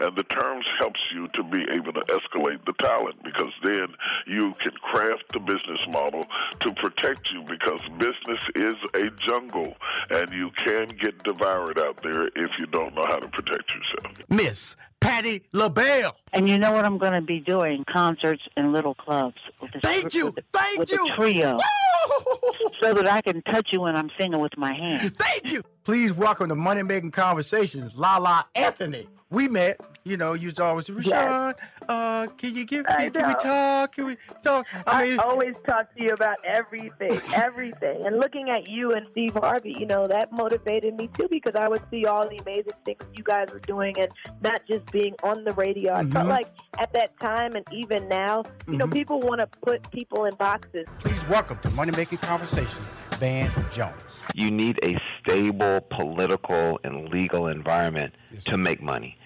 And 0.00 0.16
the 0.16 0.24
terms 0.24 0.66
helps 0.80 1.00
you 1.14 1.28
to 1.28 1.44
be 1.44 1.64
able 1.72 1.92
to 1.92 2.00
escalate 2.10 2.58
the 2.66 2.74
talent 2.80 3.22
because 3.22 3.52
then 3.62 3.86
you 4.26 4.52
can 4.60 4.72
craft 4.82 5.24
the 5.32 5.38
business 5.38 5.86
model 5.90 6.24
to 6.58 6.72
protect 6.74 7.30
you 7.30 7.44
because 7.44 7.80
business 7.98 8.42
is 8.56 8.74
a 8.94 9.10
jungle 9.24 9.76
and 10.10 10.32
you 10.32 10.50
can 10.64 10.88
get 10.88 11.22
devoured 11.22 11.78
out 11.78 12.02
there 12.02 12.15
if 12.24 12.50
you 12.58 12.66
don't 12.66 12.94
know 12.94 13.04
how 13.06 13.18
to 13.18 13.28
protect 13.28 13.72
yourself. 13.74 14.16
Miss 14.28 14.76
Patti 15.00 15.42
LaBelle. 15.52 16.16
And 16.32 16.48
you 16.48 16.58
know 16.58 16.72
what 16.72 16.84
I'm 16.84 16.98
going 16.98 17.12
to 17.12 17.20
be 17.20 17.40
doing? 17.40 17.84
Concerts 17.90 18.42
in 18.56 18.72
little 18.72 18.94
clubs. 18.94 19.36
With 19.60 19.72
the, 19.72 19.80
Thank 19.80 20.14
you. 20.14 20.26
With 20.26 20.36
the, 20.36 20.44
Thank 20.52 20.78
with 20.78 20.92
you. 20.92 21.06
the 21.06 21.12
trio. 21.14 21.58
so 22.82 22.94
that 22.94 23.06
I 23.06 23.20
can 23.20 23.42
touch 23.42 23.68
you 23.72 23.82
when 23.82 23.96
I'm 23.96 24.10
singing 24.18 24.40
with 24.40 24.56
my 24.56 24.72
hands. 24.74 25.10
Thank 25.10 25.52
you. 25.52 25.62
Please 25.84 26.12
welcome 26.12 26.48
to 26.48 26.54
Money 26.54 26.82
Making 26.82 27.10
Conversations, 27.10 27.94
Lala 27.94 28.46
Anthony. 28.54 29.06
We 29.30 29.48
met, 29.48 29.80
you 30.06 30.16
know, 30.16 30.34
used 30.34 30.56
to 30.58 30.62
always 30.62 30.86
say, 30.86 30.92
Rushion, 30.92 31.54
uh, 31.88 32.28
can 32.38 32.54
you 32.54 32.64
give, 32.64 32.86
I 32.88 33.10
can, 33.10 33.12
can 33.12 33.26
we 33.28 33.34
talk? 33.34 33.92
Can 33.96 34.04
we 34.06 34.16
talk? 34.40 34.64
I 34.86 35.02
I 35.02 35.08
mean, 35.08 35.18
always 35.18 35.54
talk 35.66 35.92
to 35.96 36.02
you 36.02 36.10
about 36.10 36.36
everything, 36.44 37.18
everything. 37.34 38.06
And 38.06 38.18
looking 38.20 38.48
at 38.50 38.68
you 38.70 38.92
and 38.92 39.08
Steve 39.10 39.32
Harvey, 39.34 39.74
you 39.76 39.86
know, 39.86 40.06
that 40.06 40.30
motivated 40.30 40.94
me 40.94 41.08
too 41.18 41.26
because 41.28 41.54
I 41.56 41.68
would 41.68 41.82
see 41.90 42.06
all 42.06 42.22
the 42.28 42.36
amazing 42.38 42.72
things 42.84 43.02
you 43.16 43.24
guys 43.24 43.48
were 43.52 43.58
doing 43.58 43.98
and 43.98 44.08
not 44.42 44.60
just 44.68 44.86
being 44.92 45.14
on 45.24 45.42
the 45.42 45.52
radio. 45.54 45.92
I 45.92 46.04
felt 46.04 46.26
Mhm. 46.26 46.30
like 46.30 46.48
at 46.78 46.92
that 46.92 47.18
time 47.18 47.56
and 47.56 47.66
even 47.72 48.06
now, 48.08 48.44
you 48.68 48.76
know, 48.76 48.86
Mhm. 48.86 48.92
people 48.92 49.18
want 49.20 49.40
to 49.40 49.48
put 49.48 49.90
people 49.90 50.24
in 50.26 50.34
boxes. 50.36 50.86
please 51.00 51.28
welcome 51.28 51.58
to 51.62 51.70
Money 51.70 51.90
Making 51.96 52.18
Conversations, 52.18 52.86
Van 53.18 53.50
Jones. 53.72 54.22
you 54.34 54.52
need 54.52 54.78
a 54.84 54.94
stable 55.18 55.80
political 55.90 56.78
and 56.84 57.08
legal 57.08 57.48
environment 57.48 58.14
to 58.44 58.56
make 58.56 58.80
money. 58.80 59.18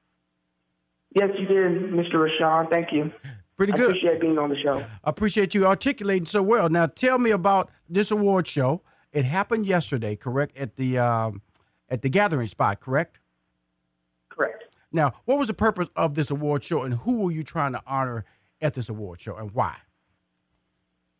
Yes, 1.13 1.29
you 1.37 1.45
did, 1.45 1.93
Mr. 1.93 2.15
Rushion. 2.15 2.71
Thank 2.71 2.91
you. 2.91 3.11
Pretty 3.57 3.73
I 3.73 3.77
good. 3.77 3.89
appreciate 3.89 4.19
being 4.19 4.37
on 4.37 4.49
the 4.49 4.59
show. 4.61 4.79
I 5.03 5.09
appreciate 5.09 5.55
you 5.55 5.65
articulating 5.65 6.25
so 6.25 6.41
well. 6.41 6.69
Now, 6.69 6.87
tell 6.87 7.17
me 7.17 7.31
about 7.31 7.69
this 7.87 8.11
award 8.11 8.47
show. 8.47 8.81
It 9.13 9.23
happened 9.23 9.65
yesterday, 9.65 10.15
correct? 10.15 10.57
At 10.57 10.75
the 10.75 10.97
um, 10.97 11.41
at 11.89 12.01
the 12.01 12.09
gathering 12.09 12.47
spot, 12.47 12.81
correct? 12.81 13.19
Correct. 14.29 14.63
Now, 14.91 15.13
what 15.23 15.37
was 15.37 15.47
the 15.47 15.53
purpose 15.53 15.89
of 15.95 16.15
this 16.15 16.29
award 16.29 16.63
show, 16.63 16.83
and 16.83 16.93
who 16.93 17.19
were 17.19 17.31
you 17.31 17.43
trying 17.43 17.71
to 17.73 17.81
honor 17.87 18.25
at 18.61 18.73
this 18.73 18.89
award 18.89 19.21
show, 19.21 19.37
and 19.37 19.51
why? 19.51 19.77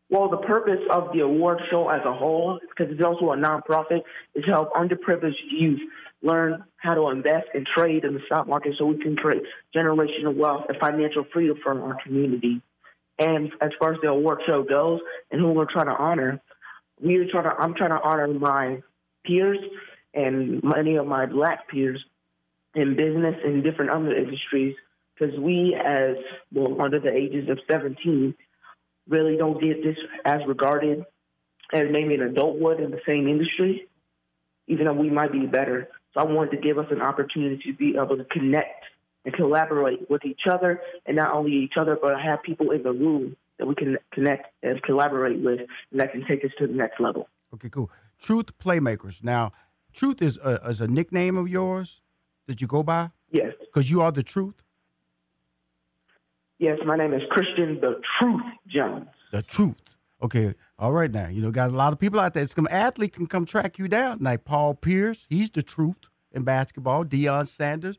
Well, 0.10 0.30
the 0.30 0.38
purpose 0.38 0.80
of 0.91 1.10
the 1.13 1.21
award 1.21 1.60
show 1.69 1.89
as 1.89 2.02
a 2.06 2.13
whole, 2.13 2.60
because 2.69 2.93
it's 2.93 3.04
also 3.04 3.32
a 3.32 3.38
nonprofit, 3.38 4.02
is 4.36 4.43
to 4.45 4.52
help 4.52 4.74
underprivileged 4.74 5.34
youth 5.52 5.80
learn 6.25 6.63
how 6.77 6.95
to 6.95 7.09
invest 7.09 7.47
and 7.53 7.65
trade 7.65 8.03
in 8.03 8.13
the 8.13 8.19
stock 8.25 8.47
market 8.47 8.73
so 8.77 8.85
we 8.85 8.97
can 8.97 9.15
create 9.15 9.43
generational 9.75 10.35
wealth 10.35 10.65
and 10.67 10.77
financial 10.79 11.25
freedom 11.31 11.57
for 11.63 11.79
our 11.79 11.97
community. 12.03 12.61
And 13.17 13.51
as 13.61 13.71
far 13.79 13.93
as 13.93 14.01
the 14.01 14.09
award 14.09 14.41
show 14.45 14.63
goes 14.63 14.99
and 15.31 15.39
who 15.39 15.51
we're 15.51 15.71
trying 15.71 15.85
to 15.85 15.95
honor, 15.95 16.41
we're 16.99 17.29
trying 17.29 17.43
to 17.43 17.55
I'm 17.57 17.75
trying 17.75 17.91
to 17.91 18.01
honor 18.01 18.27
my 18.27 18.81
peers 19.25 19.59
and 20.13 20.63
many 20.63 20.95
of 20.95 21.07
my 21.07 21.25
black 21.25 21.69
peers 21.69 22.03
in 22.73 22.95
business 22.95 23.35
and 23.43 23.63
different 23.63 23.91
other 23.91 24.15
industries 24.15 24.75
because 25.17 25.38
we 25.39 25.75
as 25.75 26.15
well 26.51 26.81
under 26.81 26.99
the 26.99 27.11
ages 27.11 27.49
of 27.49 27.59
17 27.69 28.35
really 29.07 29.38
don't 29.38 29.61
get 29.61 29.83
this 29.83 29.97
as 30.25 30.41
regarded 30.47 31.05
as 31.73 31.83
maybe 31.89 32.15
an 32.15 32.21
adult 32.21 32.59
would 32.59 32.79
in 32.79 32.91
the 32.91 33.01
same 33.07 33.27
industry, 33.27 33.88
even 34.67 34.85
though 34.85 34.93
we 34.93 35.09
might 35.09 35.31
be 35.31 35.45
better. 35.45 35.89
So 36.15 36.21
I 36.21 36.23
wanted 36.23 36.51
to 36.51 36.58
give 36.58 36.80
us 36.80 36.88
an 36.89 37.01
opportunity 37.01 37.62
to 37.63 37.73
be 37.73 37.95
able 38.01 38.17
to 38.17 38.25
connect 38.25 38.86
and 39.25 39.34
collaborate 39.36 40.10
with 40.10 40.25
each 40.25 40.47
other, 40.49 40.82
and 41.06 41.15
not 41.15 41.34
only 41.34 41.51
each 41.51 41.73
other, 41.80 41.97
but 42.01 42.19
have 42.19 42.41
people 42.41 42.71
in 42.71 42.82
the 42.82 42.91
room 42.91 43.36
that 43.60 43.67
we 43.67 43.75
can 43.75 43.97
connect 44.12 44.47
and 44.63 44.82
collaborate 44.82 45.39
with, 45.43 45.60
and 45.91 45.99
that 45.99 46.12
can 46.12 46.25
take 46.28 46.43
us 46.43 46.51
to 46.58 46.67
the 46.67 46.73
next 46.73 46.99
level. 46.99 47.28
Okay, 47.54 47.69
cool. 47.69 47.91
Truth 48.19 48.58
Playmakers. 48.60 49.23
Now, 49.23 49.51
Truth 49.95 50.21
is 50.21 50.38
a, 50.43 50.60
is 50.67 50.82
a 50.82 50.89
nickname 50.89 51.38
of 51.38 51.47
yours 51.47 52.01
that 52.47 52.60
you 52.60 52.67
go 52.67 52.84
by? 52.84 53.12
Yes. 53.32 53.54
Because 53.62 53.89
you 53.89 54.01
are 54.01 54.12
the 54.12 54.23
truth? 54.23 54.62
Yes, 56.60 56.80
my 56.86 56.97
name 56.97 57.13
is 57.13 57.21
Christian 57.32 57.80
the 57.80 58.01
Truth 58.19 58.41
Jones. 58.67 59.08
The 59.32 59.41
truth. 59.41 59.95
Okay. 60.21 60.54
All 60.77 60.91
right 60.91 61.11
now. 61.11 61.29
You 61.29 61.41
know, 61.41 61.51
got 61.51 61.69
a 61.69 61.75
lot 61.75 61.93
of 61.93 61.99
people 61.99 62.19
out 62.19 62.33
there. 62.33 62.45
Some 62.47 62.67
athlete 62.69 63.13
can 63.13 63.27
come 63.27 63.45
track 63.45 63.77
you 63.77 63.88
down. 63.88 64.19
Like 64.21 64.45
Paul 64.45 64.73
Pierce, 64.73 65.25
he's 65.29 65.49
the 65.49 65.63
truth 65.63 65.97
in 66.31 66.43
basketball. 66.43 67.05
Deion 67.05 67.47
Sanders. 67.47 67.97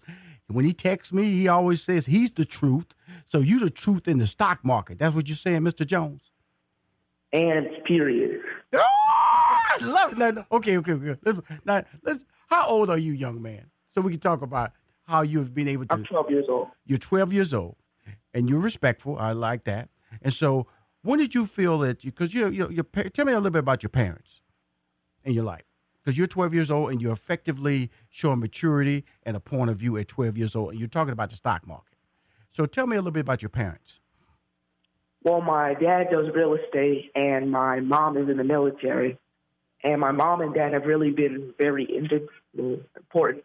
When 0.48 0.64
he 0.64 0.72
texts 0.72 1.12
me, 1.12 1.24
he 1.24 1.48
always 1.48 1.82
says 1.82 2.06
he's 2.06 2.30
the 2.30 2.44
truth. 2.44 2.86
So 3.24 3.40
you 3.40 3.58
the 3.58 3.70
truth 3.70 4.06
in 4.06 4.18
the 4.18 4.26
stock 4.26 4.64
market. 4.64 4.98
That's 4.98 5.14
what 5.14 5.26
you're 5.26 5.36
saying, 5.36 5.62
Mr. 5.62 5.86
Jones. 5.86 6.30
And 7.32 7.66
period. 7.84 8.40
Oh, 8.74 8.80
I 8.80 9.78
love 9.82 10.12
it. 10.12 10.18
Now, 10.18 10.46
okay, 10.52 10.76
okay, 10.78 10.92
okay. 10.92 11.18
Let's, 11.24 11.40
now, 11.64 11.84
let's, 12.04 12.24
how 12.48 12.68
old 12.68 12.90
are 12.90 12.98
you, 12.98 13.12
young 13.12 13.42
man? 13.42 13.70
So 13.92 14.00
we 14.00 14.12
can 14.12 14.20
talk 14.20 14.42
about 14.42 14.72
how 15.04 15.22
you've 15.22 15.52
been 15.52 15.68
able 15.68 15.86
to. 15.86 15.94
I'm 15.94 16.04
12 16.04 16.30
years 16.30 16.46
old. 16.48 16.68
You're 16.84 16.98
12 16.98 17.32
years 17.32 17.52
old, 17.52 17.76
and 18.32 18.48
you're 18.48 18.60
respectful. 18.60 19.18
I 19.18 19.32
like 19.32 19.64
that. 19.64 19.88
And 20.22 20.32
so, 20.32 20.66
when 21.06 21.18
did 21.18 21.34
you 21.34 21.46
feel 21.46 21.78
that? 21.78 22.04
you? 22.04 22.10
Because 22.10 22.34
you, 22.34 22.50
you, 22.50 22.82
tell 23.10 23.24
me 23.24 23.32
a 23.32 23.36
little 23.36 23.50
bit 23.50 23.60
about 23.60 23.82
your 23.82 23.90
parents 23.90 24.42
and 25.24 25.34
your 25.34 25.44
life. 25.44 25.62
Because 26.02 26.18
you're 26.18 26.26
12 26.26 26.54
years 26.54 26.70
old, 26.70 26.92
and 26.92 27.02
you're 27.02 27.12
effectively 27.12 27.90
showing 28.10 28.38
maturity 28.38 29.04
and 29.24 29.36
a 29.36 29.40
point 29.40 29.70
of 29.70 29.78
view 29.78 29.96
at 29.96 30.06
12 30.06 30.38
years 30.38 30.54
old, 30.54 30.70
and 30.70 30.78
you're 30.78 30.88
talking 30.88 31.12
about 31.12 31.30
the 31.30 31.36
stock 31.36 31.66
market. 31.66 31.96
So, 32.50 32.64
tell 32.64 32.86
me 32.86 32.96
a 32.96 33.00
little 33.00 33.12
bit 33.12 33.20
about 33.20 33.42
your 33.42 33.48
parents. 33.48 34.00
Well, 35.24 35.40
my 35.40 35.74
dad 35.74 36.08
does 36.12 36.26
real 36.32 36.54
estate, 36.54 37.10
and 37.16 37.50
my 37.50 37.80
mom 37.80 38.16
is 38.16 38.28
in 38.28 38.36
the 38.36 38.44
military. 38.44 39.18
And 39.82 40.00
my 40.00 40.12
mom 40.12 40.40
and 40.40 40.54
dad 40.54 40.72
have 40.72 40.84
really 40.84 41.10
been 41.10 41.52
very 41.60 41.86
important 42.56 43.44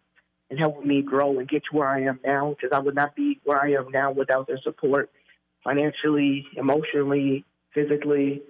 in 0.50 0.56
helping 0.56 0.86
me 0.86 1.02
grow 1.02 1.38
and 1.38 1.48
get 1.48 1.62
to 1.70 1.76
where 1.76 1.88
I 1.88 2.02
am 2.02 2.20
now. 2.24 2.50
Because 2.50 2.76
I 2.76 2.80
would 2.80 2.94
not 2.94 3.16
be 3.16 3.40
where 3.44 3.60
I 3.60 3.72
am 3.72 3.90
now 3.90 4.12
without 4.12 4.46
their 4.46 4.60
support, 4.62 5.10
financially, 5.64 6.46
emotionally, 6.56 7.44
physically, 7.74 8.42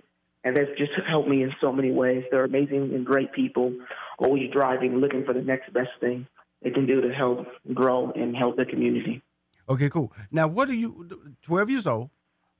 and 0.44 0.56
they've 0.56 0.76
just 0.76 0.92
helped 1.08 1.28
me 1.28 1.42
in 1.42 1.52
so 1.60 1.72
many 1.72 1.90
ways. 1.90 2.24
They're 2.30 2.44
amazing 2.44 2.92
and 2.94 3.06
great 3.06 3.32
people, 3.32 3.72
always 4.18 4.50
driving, 4.52 4.96
looking 4.96 5.24
for 5.24 5.32
the 5.32 5.42
next 5.42 5.72
best 5.72 5.90
thing 6.00 6.26
they 6.62 6.70
can 6.70 6.86
do 6.86 7.00
to 7.00 7.12
help 7.12 7.46
grow 7.74 8.12
and 8.12 8.36
help 8.36 8.56
the 8.56 8.64
community. 8.64 9.22
Okay, 9.68 9.88
cool. 9.88 10.12
Now, 10.30 10.46
what 10.46 10.68
are 10.68 10.74
you, 10.74 11.36
12 11.42 11.70
years 11.70 11.86
old, 11.86 12.10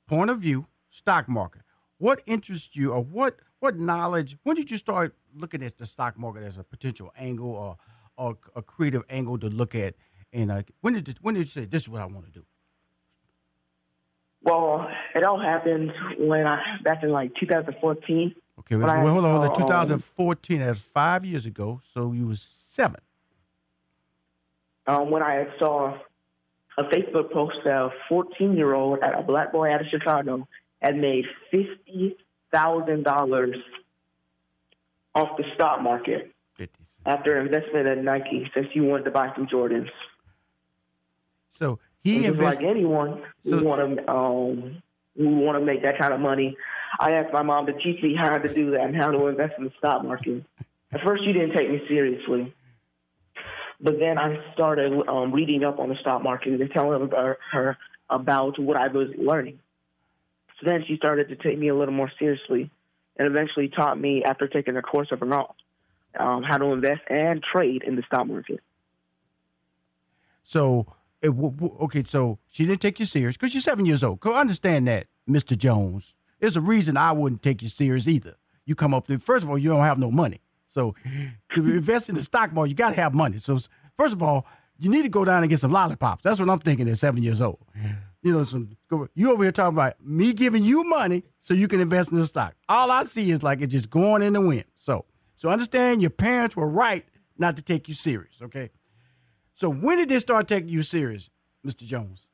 point 0.07 0.31
of 0.31 0.39
view, 0.39 0.67
stock 0.91 1.29
market. 1.29 1.63
What 1.99 2.23
interests 2.27 2.75
you 2.77 2.93
or 2.93 3.03
what 3.03 3.37
what 3.63 3.79
knowledge, 3.79 4.37
when 4.43 4.57
did 4.57 4.73
you 4.73 4.77
start 4.77 5.15
looking 5.37 5.63
at 5.63 5.79
the 5.79 5.87
stock 5.87 6.19
market 6.19 6.43
as 6.43 6.59
a 6.59 6.65
potential 6.65 7.13
angle 7.17 7.51
or, 7.51 7.77
or 8.17 8.37
a 8.57 8.61
creative 8.61 9.05
angle 9.09 9.39
to 9.39 9.47
look 9.47 9.77
at? 9.77 9.95
And 10.33 10.51
uh, 10.51 10.63
when, 10.81 10.95
did, 10.95 11.19
when 11.23 11.35
did 11.35 11.43
you 11.43 11.47
say, 11.47 11.65
this 11.65 11.83
is 11.83 11.89
what 11.89 12.03
I 12.03 12.07
want 12.07 12.27
to 12.27 12.33
do? 12.33 12.45
Well, 14.45 14.89
it 15.15 15.25
all 15.25 15.41
happened 15.41 15.93
when 16.19 16.47
I, 16.47 16.61
back 16.83 17.03
in 17.03 17.11
like 17.11 17.33
2014. 17.39 18.35
Okay, 18.61 18.77
well, 18.77 18.91
I 18.91 19.01
hold 19.01 19.25
on, 19.25 19.37
hold 19.37 19.45
on. 19.45 19.49
um, 19.49 19.55
2014, 19.57 20.59
that's 20.61 20.81
five 20.81 21.25
years 21.25 21.47
ago, 21.47 21.81
so 21.93 22.13
you 22.13 22.27
was 22.27 22.41
seven. 22.43 23.01
um, 24.87 25.11
when 25.11 25.23
I 25.23 25.47
saw 25.59 25.97
a 26.79 26.85
Facebook 26.85 27.33
post 27.33 27.57
that 27.65 27.75
a 27.75 27.91
14 28.09 28.57
year 28.57 28.75
old 28.75 28.99
at 29.01 29.19
a 29.19 29.23
black 29.23 29.53
boy 29.53 29.71
out 29.73 29.81
of 29.81 29.87
Chicago 29.89 30.47
had 30.81 30.97
made 30.97 31.25
fifty 31.51 32.17
thousand 32.53 33.05
dollars 33.05 33.57
off 35.15 35.37
the 35.37 35.45
stock 35.55 35.81
market 35.83 36.33
after 37.07 37.39
investment 37.41 37.87
in 37.87 38.05
Nike 38.05 38.51
since 38.55 38.67
he 38.73 38.81
wanted 38.81 39.05
to 39.05 39.11
buy 39.11 39.33
some 39.35 39.47
Jordans. 39.47 39.91
So 41.51 41.79
he 42.03 42.17
And 42.17 42.25
just 42.27 42.39
invested. 42.39 42.65
like 42.67 42.71
anyone 42.77 43.23
So- 43.41 43.59
who 43.59 43.65
want 43.65 43.97
to 43.97 44.11
um, 44.11 44.83
who 45.17 45.29
want 45.29 45.59
to 45.59 45.65
make 45.65 45.83
that 45.83 45.99
kind 45.99 46.13
of 46.15 46.21
money. 46.21 46.57
I 46.99 47.13
asked 47.13 47.33
my 47.33 47.43
mom 47.43 47.67
to 47.67 47.73
teach 47.75 48.03
me 48.03 48.15
how 48.15 48.39
to 48.39 48.53
do 48.53 48.71
that 48.73 48.81
and 48.83 48.97
how 48.97 49.11
to 49.11 49.27
invest 49.27 49.55
in 49.59 49.65
the 49.65 49.73
stock 49.79 50.05
market. 50.05 50.45
At 50.93 51.01
first, 51.03 51.25
she 51.25 51.33
didn't 51.33 51.53
take 51.57 51.71
me 51.71 51.83
seriously, 51.89 52.55
but 53.81 53.99
then 53.99 54.19
I 54.19 54.39
started 54.55 54.93
um, 55.09 55.33
reading 55.33 55.65
up 55.65 55.79
on 55.79 55.89
the 55.91 55.97
stock 55.97 56.23
market 56.23 56.61
and 56.61 56.71
telling 56.71 57.09
her, 57.11 57.39
her 57.53 57.79
about 58.11 58.59
what 58.59 58.77
I 58.77 58.89
was 58.89 59.09
learning. 59.17 59.59
So 60.61 60.67
then 60.71 60.85
she 60.87 60.97
started 60.97 61.29
to 61.31 61.37
take 61.37 61.59
me 61.59 61.69
a 61.69 61.75
little 61.75 61.95
more 61.95 62.11
seriously, 62.19 62.71
and 63.17 63.27
eventually 63.27 63.69
taught 63.69 63.99
me 63.99 64.23
after 64.25 64.47
taking 64.49 64.77
a 64.77 64.83
course 64.83 65.09
of 65.13 65.21
her 65.21 65.35
own 65.35 65.47
um, 66.19 66.43
how 66.43 66.59
to 66.59 66.67
invest 66.73 67.01
and 67.09 67.43
trade 67.43 67.83
in 67.85 67.97
the 67.97 68.03
stock 68.03 68.27
market. 68.27 68.61
So, 70.45 70.81
it, 70.81 70.83
w- 70.83 70.87
w- 70.87 71.02
okay, 71.25 72.03
so 72.03 72.39
she 72.49 72.67
didn't 72.67 72.81
take 72.81 72.99
you 73.01 73.07
serious 73.07 73.37
because 73.37 73.55
you're 73.55 73.61
seven 73.61 73.87
years 73.87 74.03
old. 74.03 74.21
Go 74.21 74.35
understand 74.35 74.89
that, 74.89 75.07
Mr. 75.29 75.57
Jones. 75.57 76.17
There's 76.41 76.57
a 76.57 76.61
reason 76.61 76.97
I 76.97 77.13
wouldn't 77.13 77.43
take 77.43 77.63
you 77.63 77.69
serious 77.69 78.09
either. 78.09 78.35
You 78.65 78.75
come 78.75 78.95
up 78.95 79.07
there, 79.07 79.19
first 79.19 79.45
of 79.45 79.51
all, 79.51 79.59
you 79.59 79.69
don't 79.69 79.83
have 79.83 79.99
no 79.99 80.11
money. 80.11 80.41
So, 80.69 80.95
to 81.55 81.71
invest 81.71 82.09
in 82.09 82.15
the 82.15 82.23
stock 82.23 82.53
market, 82.53 82.71
you 82.71 82.75
got 82.75 82.91
to 82.91 82.97
have 82.97 83.15
money. 83.15 83.37
So, 83.39 83.59
first 83.97 84.15
of 84.15 84.23
all, 84.23 84.47
you 84.79 84.91
need 84.91 85.03
to 85.03 85.09
go 85.09 85.25
down 85.25 85.43
and 85.43 85.51
get 85.51 85.61
some 85.61 85.71
lollipops. 85.71 86.25
That's 86.25 86.41
what 86.41 86.49
I'm 86.49 86.59
thinking 86.59 86.89
at 86.89 86.99
seven 86.99 87.23
years 87.23 87.41
old. 87.41 87.61
You 88.23 88.33
know, 88.33 88.45
some 88.45 88.77
you 89.15 89.33
over 89.33 89.43
here 89.43 89.53
talking 89.53 89.77
about 89.77 89.95
me 90.01 90.33
giving 90.33 90.65
you 90.65 90.85
money 90.85 91.25
so 91.41 91.55
you 91.55 91.69
can 91.69 91.81
invest 91.81 92.13
in 92.13 92.19
the 92.19 92.27
stock. 92.27 92.55
All 92.69 92.91
I 92.91 93.05
see 93.05 93.31
is 93.31 93.43
like 93.43 93.61
it 93.61 93.67
just 93.67 93.91
going 93.91 94.23
in 94.23 94.33
the 94.33 94.41
wind. 94.41 94.65
So, 94.77 95.05
so 95.37 95.49
understand 95.49 96.03
your 96.03 96.11
parents 96.11 96.57
were 96.57 96.69
right 96.69 97.05
not 97.37 97.57
to 97.57 97.63
take 97.63 97.89
you 97.89 97.95
serious. 97.95 98.41
Okay. 98.41 98.71
So 99.63 99.71
when 99.71 99.97
did 99.97 100.09
they 100.09 100.19
start 100.19 100.49
taking 100.49 100.71
you 100.71 100.83
serious, 100.83 101.31
Mr. 101.65 101.85
Jones? 101.85 102.31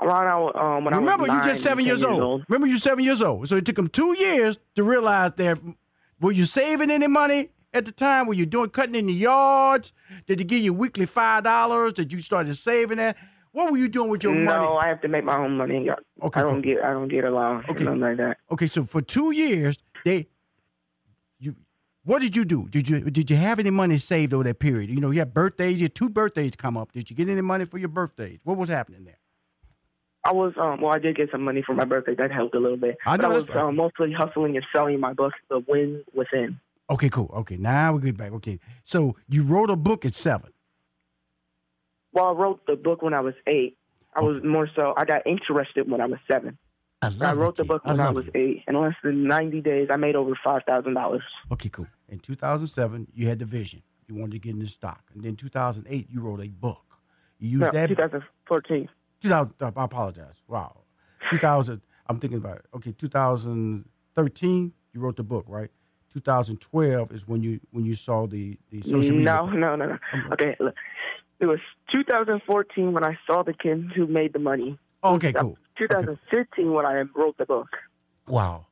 Around 0.00 0.56
um, 0.56 0.84
when 0.84 0.92
Remember, 0.92 1.30
I 1.30 1.36
was 1.36 1.46
you 1.46 1.50
just 1.52 1.62
seven 1.62 1.84
10 1.84 1.86
years, 1.86 2.02
old. 2.02 2.44
Remember, 2.48 2.66
you're 2.66 2.78
seven 2.78 3.04
years 3.04 3.22
old. 3.22 3.46
So 3.46 3.54
it 3.54 3.64
took 3.64 3.76
them 3.76 3.86
two 3.86 4.16
years 4.18 4.58
to 4.74 4.82
realize 4.82 5.30
that. 5.36 5.60
Were 6.20 6.32
you 6.32 6.44
saving 6.44 6.90
any 6.90 7.06
money 7.06 7.50
at 7.72 7.84
the 7.84 7.92
time? 7.92 8.26
Were 8.26 8.34
you 8.34 8.44
doing 8.44 8.70
cutting 8.70 8.96
in 8.96 9.06
the 9.06 9.12
yards? 9.12 9.92
Did 10.26 10.40
they 10.40 10.44
give 10.44 10.58
you 10.58 10.74
weekly 10.74 11.06
five 11.06 11.44
dollars? 11.44 11.92
Did 11.92 12.12
you 12.12 12.18
started 12.18 12.56
saving 12.56 12.98
that? 12.98 13.16
What 13.52 13.70
were 13.70 13.78
you 13.78 13.86
doing 13.86 14.10
with 14.10 14.24
your 14.24 14.34
no, 14.34 14.44
money? 14.44 14.66
No, 14.66 14.78
I 14.78 14.88
have 14.88 15.00
to 15.02 15.08
make 15.08 15.22
my 15.22 15.36
own 15.36 15.56
money. 15.56 15.88
Okay, 16.22 16.40
I 16.40 16.42
don't 16.42 16.54
cool. 16.54 16.74
get 16.74 16.82
I 16.82 16.90
don't 16.90 17.06
get 17.06 17.22
allowance 17.22 17.66
Okay. 17.68 17.82
or 17.82 17.94
nothing 17.94 18.00
like 18.00 18.16
that. 18.16 18.38
Okay, 18.50 18.66
so 18.66 18.82
for 18.82 19.00
two 19.00 19.30
years, 19.30 19.78
they 20.04 20.16
you 20.16 20.24
what 22.04 22.20
did 22.20 22.34
you 22.34 22.44
do? 22.44 22.68
Did 22.68 22.88
you 22.88 23.00
did 23.10 23.30
you 23.30 23.36
have 23.36 23.58
any 23.58 23.70
money 23.70 23.96
saved 23.96 24.34
over 24.34 24.44
that 24.44 24.58
period? 24.58 24.90
You 24.90 25.00
know, 25.00 25.10
you 25.10 25.20
had 25.20 25.32
birthdays, 25.32 25.80
you 25.80 25.84
had 25.84 25.94
two 25.94 26.08
birthdays 26.08 26.56
come 26.56 26.76
up. 26.76 26.92
Did 26.92 27.10
you 27.10 27.16
get 27.16 27.28
any 27.28 27.40
money 27.42 27.64
for 27.64 27.78
your 27.78 27.88
birthdays? 27.88 28.40
What 28.44 28.56
was 28.56 28.68
happening 28.68 29.04
there? 29.04 29.18
I 30.24 30.32
was 30.32 30.52
um 30.56 30.80
well 30.80 30.92
I 30.92 30.98
did 30.98 31.16
get 31.16 31.30
some 31.30 31.42
money 31.42 31.62
for 31.64 31.74
my 31.74 31.84
birthday. 31.84 32.14
That 32.14 32.32
helped 32.32 32.54
a 32.54 32.60
little 32.60 32.76
bit. 32.76 32.96
I 33.06 33.16
but 33.16 33.26
I 33.26 33.28
was 33.28 33.48
right. 33.48 33.58
um, 33.58 33.76
mostly 33.76 34.12
hustling 34.12 34.56
and 34.56 34.66
selling 34.74 34.98
my 35.00 35.12
book, 35.12 35.32
The 35.48 35.64
Win 35.68 36.04
Within. 36.14 36.60
Okay, 36.90 37.08
cool. 37.08 37.30
Okay, 37.34 37.56
now 37.56 37.94
we 37.94 38.02
get 38.02 38.16
back. 38.16 38.32
Okay, 38.32 38.58
so 38.84 39.16
you 39.28 39.44
wrote 39.44 39.70
a 39.70 39.76
book 39.76 40.04
at 40.04 40.14
seven. 40.14 40.52
Well, 42.12 42.26
I 42.26 42.32
wrote 42.32 42.66
the 42.66 42.76
book 42.76 43.00
when 43.02 43.14
I 43.14 43.20
was 43.20 43.34
eight. 43.46 43.78
I 44.14 44.20
was 44.20 44.42
more 44.44 44.68
so 44.76 44.92
I 44.96 45.04
got 45.04 45.26
interested 45.26 45.90
when 45.90 46.00
I 46.00 46.06
was 46.06 46.18
seven. 46.30 46.58
I, 47.02 47.10
I 47.20 47.32
wrote 47.34 47.56
the 47.56 47.64
book 47.64 47.84
when 47.84 47.98
I, 47.98 48.06
love 48.06 48.16
was 48.16 48.30
eight. 48.34 48.62
In 48.68 48.80
less 48.80 48.94
than 49.02 49.26
ninety 49.26 49.60
days, 49.60 49.88
I 49.90 49.96
made 49.96 50.14
over 50.14 50.38
five 50.44 50.62
thousand 50.66 50.94
dollars. 50.94 51.22
Okay, 51.50 51.68
cool. 51.68 51.88
In 52.08 52.20
2007, 52.20 53.08
you 53.14 53.28
had 53.28 53.38
the 53.40 53.44
vision. 53.44 53.82
You 54.06 54.14
wanted 54.14 54.32
to 54.32 54.38
get 54.38 54.54
into 54.54 54.66
stock, 54.66 55.04
and 55.14 55.22
then 55.24 55.34
2008, 55.36 56.08
you 56.10 56.20
wrote 56.20 56.40
a 56.44 56.48
book. 56.48 56.84
You 57.38 57.48
used 57.58 57.62
No, 57.62 57.70
that. 57.72 57.88
2014. 57.88 58.88
2000. 59.20 59.54
Uh, 59.60 59.70
I 59.76 59.84
apologize. 59.84 60.42
Wow. 60.46 60.82
2000. 61.30 61.80
I'm 62.08 62.18
thinking 62.18 62.38
about 62.38 62.58
it. 62.58 62.66
Okay, 62.74 62.92
2013, 62.92 64.72
you 64.92 65.00
wrote 65.00 65.16
the 65.16 65.22
book, 65.22 65.44
right? 65.48 65.70
2012 66.12 67.12
is 67.12 67.26
when 67.26 67.42
you 67.42 67.58
when 67.70 67.84
you 67.86 67.94
saw 67.94 68.26
the 68.26 68.58
the 68.70 68.82
social 68.82 69.12
media. 69.12 69.24
No, 69.24 69.46
no, 69.46 69.76
no, 69.76 69.86
no. 69.86 69.98
Okay, 70.32 70.56
look. 70.60 70.74
it 71.40 71.46
was 71.46 71.60
2014 71.94 72.92
when 72.92 73.04
I 73.04 73.16
saw 73.26 73.42
the 73.42 73.54
kid 73.54 73.92
who 73.96 74.06
made 74.06 74.32
the 74.34 74.38
money. 74.38 74.78
Oh, 75.02 75.14
okay, 75.14 75.32
cool. 75.32 75.56
2015 75.78 76.72
when 76.72 76.86
I 76.86 77.02
wrote 77.14 77.36
the 77.38 77.46
book. 77.46 77.68
Wow. 78.26 78.66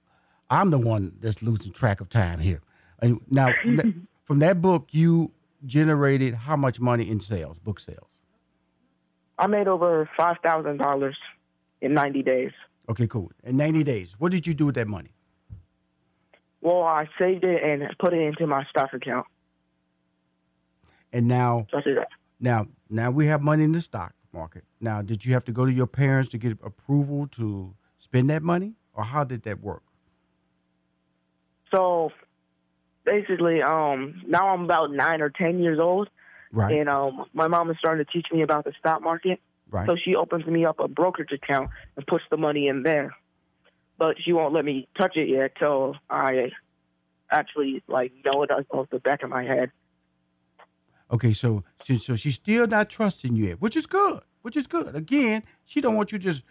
I'm 0.50 0.70
the 0.70 0.78
one 0.78 1.16
that's 1.20 1.42
losing 1.42 1.72
track 1.72 2.00
of 2.00 2.08
time 2.08 2.38
here. 2.40 2.60
And 3.00 3.20
now, 3.30 3.52
from 4.24 4.38
that, 4.40 4.60
book, 4.60 4.88
you 4.90 5.32
generated 5.64 6.34
how 6.34 6.56
much 6.56 6.80
money 6.80 7.08
in 7.08 7.20
sales, 7.20 7.58
book 7.58 7.80
sales? 7.80 8.08
I 9.38 9.46
made 9.46 9.68
over 9.68 10.08
five 10.16 10.36
thousand 10.42 10.78
dollars 10.78 11.16
in 11.80 11.94
90 11.94 12.22
days. 12.22 12.50
Okay, 12.90 13.06
cool. 13.06 13.30
In 13.44 13.56
90 13.56 13.84
days, 13.84 14.16
what 14.18 14.32
did 14.32 14.46
you 14.46 14.52
do 14.52 14.66
with 14.66 14.74
that 14.74 14.86
money? 14.88 15.14
Well, 16.60 16.82
I 16.82 17.08
saved 17.18 17.44
it 17.44 17.62
and 17.62 17.84
put 17.98 18.12
it 18.12 18.20
into 18.20 18.46
my 18.46 18.64
stock 18.68 18.92
account. 18.92 19.26
And 21.12 21.26
now, 21.26 21.66
So 21.70 21.78
I 21.78 21.80
did 21.82 21.96
that. 21.96 22.08
now, 22.38 22.66
now 22.90 23.10
we 23.10 23.26
have 23.26 23.40
money 23.40 23.64
in 23.64 23.72
the 23.72 23.80
stock 23.80 24.12
market. 24.32 24.64
Now, 24.80 25.02
did 25.02 25.24
you 25.24 25.32
have 25.34 25.44
to 25.46 25.52
go 25.52 25.64
to 25.66 25.72
your 25.72 25.86
parents 25.86 26.28
to 26.30 26.38
get 26.38 26.52
approval 26.64 27.26
to 27.28 27.74
spend 27.98 28.30
that 28.30 28.42
money, 28.42 28.74
or 28.94 29.04
how 29.04 29.24
did 29.24 29.42
that 29.42 29.60
work? 29.60 29.82
So 31.72 32.10
basically, 33.04 33.62
um, 33.62 34.22
now 34.26 34.48
I'm 34.48 34.64
about 34.64 34.92
nine 34.92 35.20
or 35.20 35.30
ten 35.30 35.58
years 35.58 35.78
old, 35.78 36.08
Right. 36.52 36.78
and 36.78 36.88
um, 36.88 37.26
my 37.32 37.46
mom 37.46 37.70
is 37.70 37.76
starting 37.78 38.04
to 38.04 38.10
teach 38.12 38.26
me 38.32 38.42
about 38.42 38.64
the 38.64 38.72
stock 38.78 39.02
market. 39.02 39.40
Right. 39.70 39.86
So 39.86 39.96
she 40.02 40.16
opens 40.16 40.46
me 40.46 40.64
up 40.64 40.80
a 40.80 40.88
brokerage 40.88 41.30
account 41.32 41.70
and 41.96 42.04
puts 42.06 42.24
the 42.30 42.36
money 42.36 42.66
in 42.66 42.82
there, 42.82 43.14
but 43.98 44.16
she 44.20 44.32
won't 44.32 44.52
let 44.52 44.64
me 44.64 44.88
touch 44.98 45.16
it 45.16 45.28
yet 45.28 45.52
till 45.58 45.94
I 46.08 46.50
actually 47.30 47.82
like 47.86 48.12
know 48.24 48.42
it 48.42 48.50
off 48.50 48.90
the 48.90 48.98
back 48.98 49.22
of 49.22 49.30
my 49.30 49.44
head. 49.44 49.70
Okay, 51.12 51.32
so, 51.32 51.64
so 51.82 51.94
so 51.94 52.14
she's 52.14 52.36
still 52.36 52.66
not 52.66 52.88
trusting 52.88 53.34
you 53.34 53.46
yet, 53.46 53.60
which 53.60 53.76
is 53.76 53.86
good. 53.86 54.20
Which 54.42 54.56
is 54.56 54.66
good. 54.66 54.94
Again, 54.94 55.42
she 55.64 55.80
don't 55.80 55.96
want 55.96 56.12
you 56.12 56.18
to 56.18 56.24
just 56.24 56.44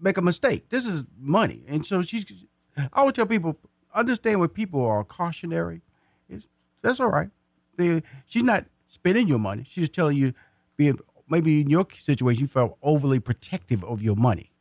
make 0.00 0.16
a 0.16 0.22
mistake. 0.22 0.68
This 0.68 0.86
is 0.86 1.04
money, 1.18 1.64
and 1.68 1.86
so 1.86 2.02
she's. 2.02 2.44
I 2.92 3.04
would 3.04 3.14
tell 3.14 3.26
people 3.26 3.56
understand 3.94 4.40
when 4.40 4.50
people 4.50 4.84
are 4.84 5.02
cautionary. 5.02 5.80
It's, 6.28 6.48
that's 6.82 7.00
all 7.00 7.08
right. 7.08 7.30
They, 7.76 8.02
she's 8.26 8.42
not 8.42 8.66
spending 8.86 9.28
your 9.28 9.38
money. 9.38 9.64
She's 9.66 9.88
telling 9.88 10.16
you, 10.16 10.34
being 10.76 10.98
maybe 11.28 11.62
in 11.62 11.70
your 11.70 11.86
situation, 11.98 12.42
you 12.42 12.46
felt 12.48 12.76
overly 12.82 13.18
protective 13.18 13.82
of 13.84 14.02
your 14.02 14.16
money. 14.16 14.52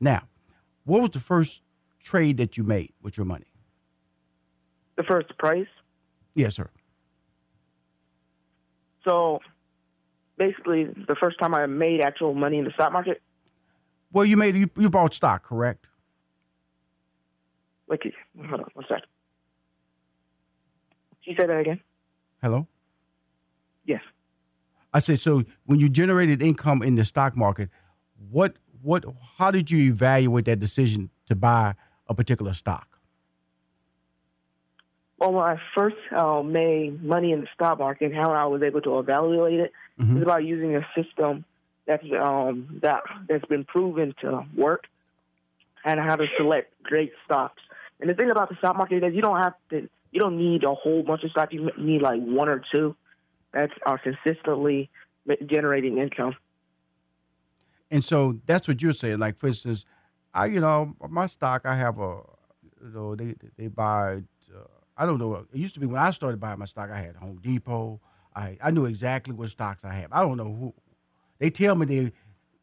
Now, 0.00 0.28
what 0.84 1.00
was 1.00 1.10
the 1.10 1.20
first 1.20 1.62
trade 2.00 2.36
that 2.36 2.56
you 2.56 2.64
made 2.64 2.92
with 3.00 3.16
your 3.16 3.26
money? 3.26 3.46
The 4.96 5.04
first 5.04 5.36
price. 5.38 5.66
Yes, 6.34 6.56
sir. 6.56 6.68
So 9.04 9.40
basically, 10.38 10.84
the 10.84 11.16
first 11.20 11.38
time 11.40 11.54
I 11.54 11.66
made 11.66 12.00
actual 12.00 12.34
money 12.34 12.58
in 12.58 12.64
the 12.64 12.72
stock 12.72 12.92
market, 12.92 13.22
Well, 14.12 14.24
you 14.24 14.36
made 14.36 14.54
you, 14.56 14.70
you 14.78 14.90
bought 14.90 15.14
stock, 15.14 15.42
correct? 15.42 15.88
like 17.92 18.02
hold 18.48 18.60
on 18.60 18.66
one 18.72 18.86
sec. 18.88 19.02
Can 21.22 21.34
you 21.34 21.36
say 21.38 21.46
that 21.46 21.58
again? 21.58 21.80
Hello. 22.40 22.66
Yes. 23.84 24.00
I 24.94 24.98
said, 24.98 25.20
so 25.20 25.44
when 25.66 25.78
you 25.78 25.88
generated 25.88 26.42
income 26.42 26.82
in 26.82 26.94
the 26.96 27.04
stock 27.04 27.36
market, 27.36 27.68
what 28.30 28.56
what 28.80 29.04
how 29.38 29.50
did 29.50 29.70
you 29.70 29.90
evaluate 29.92 30.46
that 30.46 30.58
decision 30.58 31.10
to 31.26 31.36
buy 31.36 31.74
a 32.08 32.14
particular 32.14 32.54
stock? 32.54 32.91
Well, 35.22 35.34
when 35.34 35.44
I 35.44 35.56
first 35.72 35.94
uh, 36.10 36.42
made 36.42 37.00
money 37.00 37.30
in 37.30 37.42
the 37.42 37.46
stock 37.54 37.78
market, 37.78 38.06
and 38.06 38.14
how 38.14 38.32
I 38.32 38.44
was 38.46 38.60
able 38.60 38.80
to 38.80 38.98
evaluate 38.98 39.60
it 39.60 39.72
Mhm. 39.96 40.16
is 40.16 40.22
about 40.24 40.42
using 40.42 40.74
a 40.74 40.84
system 40.96 41.44
that's 41.86 42.04
um, 42.20 42.80
that 42.82 43.04
that's 43.28 43.44
been 43.44 43.64
proven 43.64 44.16
to 44.22 44.44
work, 44.56 44.88
and 45.84 46.00
how 46.00 46.16
to 46.16 46.26
select 46.36 46.74
great 46.82 47.12
stocks. 47.24 47.62
And 48.00 48.10
the 48.10 48.14
thing 48.14 48.32
about 48.32 48.48
the 48.48 48.56
stock 48.56 48.76
market 48.76 49.04
is 49.04 49.14
you 49.14 49.22
don't 49.22 49.40
have 49.40 49.54
to, 49.70 49.88
you 50.10 50.18
don't 50.18 50.38
need 50.38 50.64
a 50.64 50.74
whole 50.74 51.04
bunch 51.04 51.22
of 51.22 51.30
stocks. 51.30 51.52
You 51.52 51.70
need 51.78 52.02
like 52.02 52.20
one 52.20 52.48
or 52.48 52.60
two 52.72 52.96
that 53.52 53.70
are 53.86 53.98
consistently 53.98 54.90
generating 55.46 55.98
income. 55.98 56.34
And 57.92 58.04
so 58.04 58.40
that's 58.44 58.66
what 58.66 58.82
you're 58.82 58.92
saying. 58.92 59.20
Like 59.20 59.38
for 59.38 59.46
instance, 59.46 59.84
I 60.34 60.46
you 60.46 60.58
know 60.58 60.96
my 61.08 61.26
stock, 61.26 61.62
I 61.64 61.76
have 61.76 62.00
a 62.00 62.22
you 62.82 62.90
know 62.92 63.14
they 63.14 63.36
they 63.56 63.68
buy. 63.68 64.24
Uh, 64.52 64.64
I 64.96 65.06
don't 65.06 65.18
know. 65.18 65.34
It 65.34 65.46
used 65.52 65.74
to 65.74 65.80
be 65.80 65.86
when 65.86 66.00
I 66.00 66.10
started 66.10 66.40
buying 66.40 66.58
my 66.58 66.66
stock, 66.66 66.90
I 66.90 67.00
had 67.00 67.16
Home 67.16 67.38
Depot. 67.40 68.00
I 68.34 68.58
I 68.62 68.70
knew 68.70 68.84
exactly 68.86 69.34
what 69.34 69.48
stocks 69.48 69.84
I 69.84 69.94
have. 69.94 70.12
I 70.12 70.22
don't 70.22 70.36
know 70.36 70.54
who. 70.54 70.74
They 71.38 71.50
tell 71.50 71.74
me 71.74 71.86
they 71.86 72.12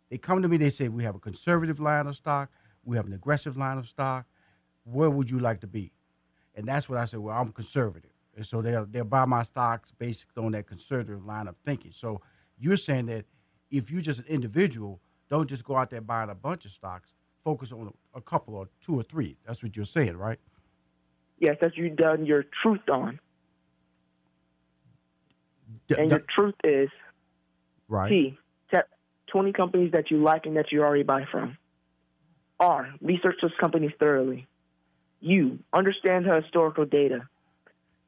they 0.09 0.17
come 0.17 0.41
to 0.41 0.47
me. 0.47 0.57
They 0.57 0.69
say 0.69 0.87
we 0.89 1.03
have 1.03 1.15
a 1.15 1.19
conservative 1.19 1.79
line 1.79 2.07
of 2.07 2.15
stock. 2.15 2.49
We 2.83 2.97
have 2.97 3.05
an 3.05 3.13
aggressive 3.13 3.57
line 3.57 3.77
of 3.77 3.87
stock. 3.87 4.25
Where 4.83 5.09
would 5.09 5.29
you 5.29 5.39
like 5.39 5.61
to 5.61 5.67
be? 5.67 5.91
And 6.55 6.67
that's 6.67 6.89
what 6.89 6.97
I 6.97 7.05
said. 7.05 7.19
Well, 7.19 7.35
I'm 7.37 7.51
conservative, 7.51 8.11
and 8.35 8.45
so 8.45 8.61
they'll 8.61 8.85
they'll 8.85 9.03
buy 9.05 9.25
my 9.25 9.43
stocks 9.43 9.91
based 9.91 10.25
on 10.37 10.51
that 10.53 10.67
conservative 10.67 11.25
line 11.25 11.47
of 11.47 11.55
thinking. 11.65 11.91
So 11.91 12.21
you're 12.57 12.77
saying 12.77 13.07
that 13.07 13.25
if 13.69 13.91
you're 13.91 14.01
just 14.01 14.19
an 14.19 14.25
individual, 14.27 15.01
don't 15.29 15.47
just 15.47 15.63
go 15.63 15.77
out 15.77 15.89
there 15.89 16.01
buying 16.01 16.29
a 16.29 16.35
bunch 16.35 16.65
of 16.65 16.71
stocks. 16.71 17.13
Focus 17.43 17.71
on 17.71 17.93
a 18.13 18.21
couple 18.21 18.55
or 18.55 18.67
two 18.81 18.99
or 18.99 19.03
three. 19.03 19.37
That's 19.45 19.63
what 19.63 19.77
you're 19.77 19.85
saying, 19.85 20.17
right? 20.17 20.39
Yes, 21.39 21.55
that's 21.61 21.77
you 21.77 21.89
done 21.89 22.25
your 22.25 22.43
truth 22.61 22.87
on, 22.91 23.19
D- 25.87 25.95
and 25.97 26.09
d- 26.09 26.15
your 26.15 26.23
truth 26.35 26.55
is 26.63 26.89
right. 27.87 28.09
T. 28.09 28.37
Tap 28.71 28.87
20 29.27 29.53
companies 29.53 29.91
that 29.93 30.11
you 30.11 30.21
like 30.21 30.45
and 30.45 30.57
that 30.57 30.71
you 30.71 30.81
already 30.81 31.03
buy 31.03 31.25
from. 31.31 31.57
R. 32.59 32.89
Research 33.01 33.37
those 33.41 33.53
companies 33.59 33.91
thoroughly. 33.99 34.47
U. 35.21 35.59
Understand 35.71 36.25
the 36.25 36.41
historical 36.41 36.85
data. 36.85 37.27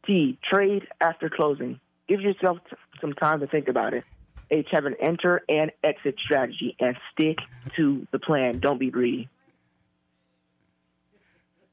T. 0.06 0.38
Trade 0.52 0.88
after 1.00 1.30
closing. 1.30 1.80
Give 2.08 2.20
yourself 2.20 2.58
t- 2.70 2.76
some 3.00 3.14
time 3.14 3.40
to 3.40 3.48
think 3.48 3.70
about 3.70 3.94
it. 3.94 4.04
H. 4.50 4.68
Have 4.72 4.86
an 4.86 4.96
enter 5.00 5.42
and 5.48 5.72
exit 5.84 6.16
strategy 6.22 6.76
and 6.80 6.98
stick 7.14 7.38
to 7.78 8.06
the 8.12 8.20
plan. 8.20 8.60
Don't 8.60 8.80
be 8.80 8.90
greedy. 8.90 9.30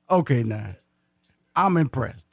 Okay, 0.08 0.44
now 0.44 0.74
I'm 1.58 1.76
impressed. 1.76 2.26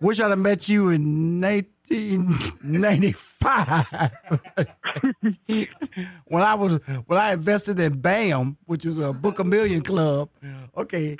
Wish 0.00 0.18
I'd 0.20 0.30
have 0.30 0.38
met 0.38 0.68
you 0.68 0.90
in 0.90 1.40
1995 1.40 4.12
when 6.26 6.42
I 6.42 6.54
was 6.54 6.74
when 7.06 7.18
I 7.18 7.32
invested 7.32 7.80
in 7.80 8.00
BAM, 8.00 8.58
which 8.66 8.84
was 8.84 8.98
a 8.98 9.12
Book 9.12 9.40
a 9.40 9.44
Million 9.44 9.82
Club. 9.82 10.28
Okay, 10.76 11.16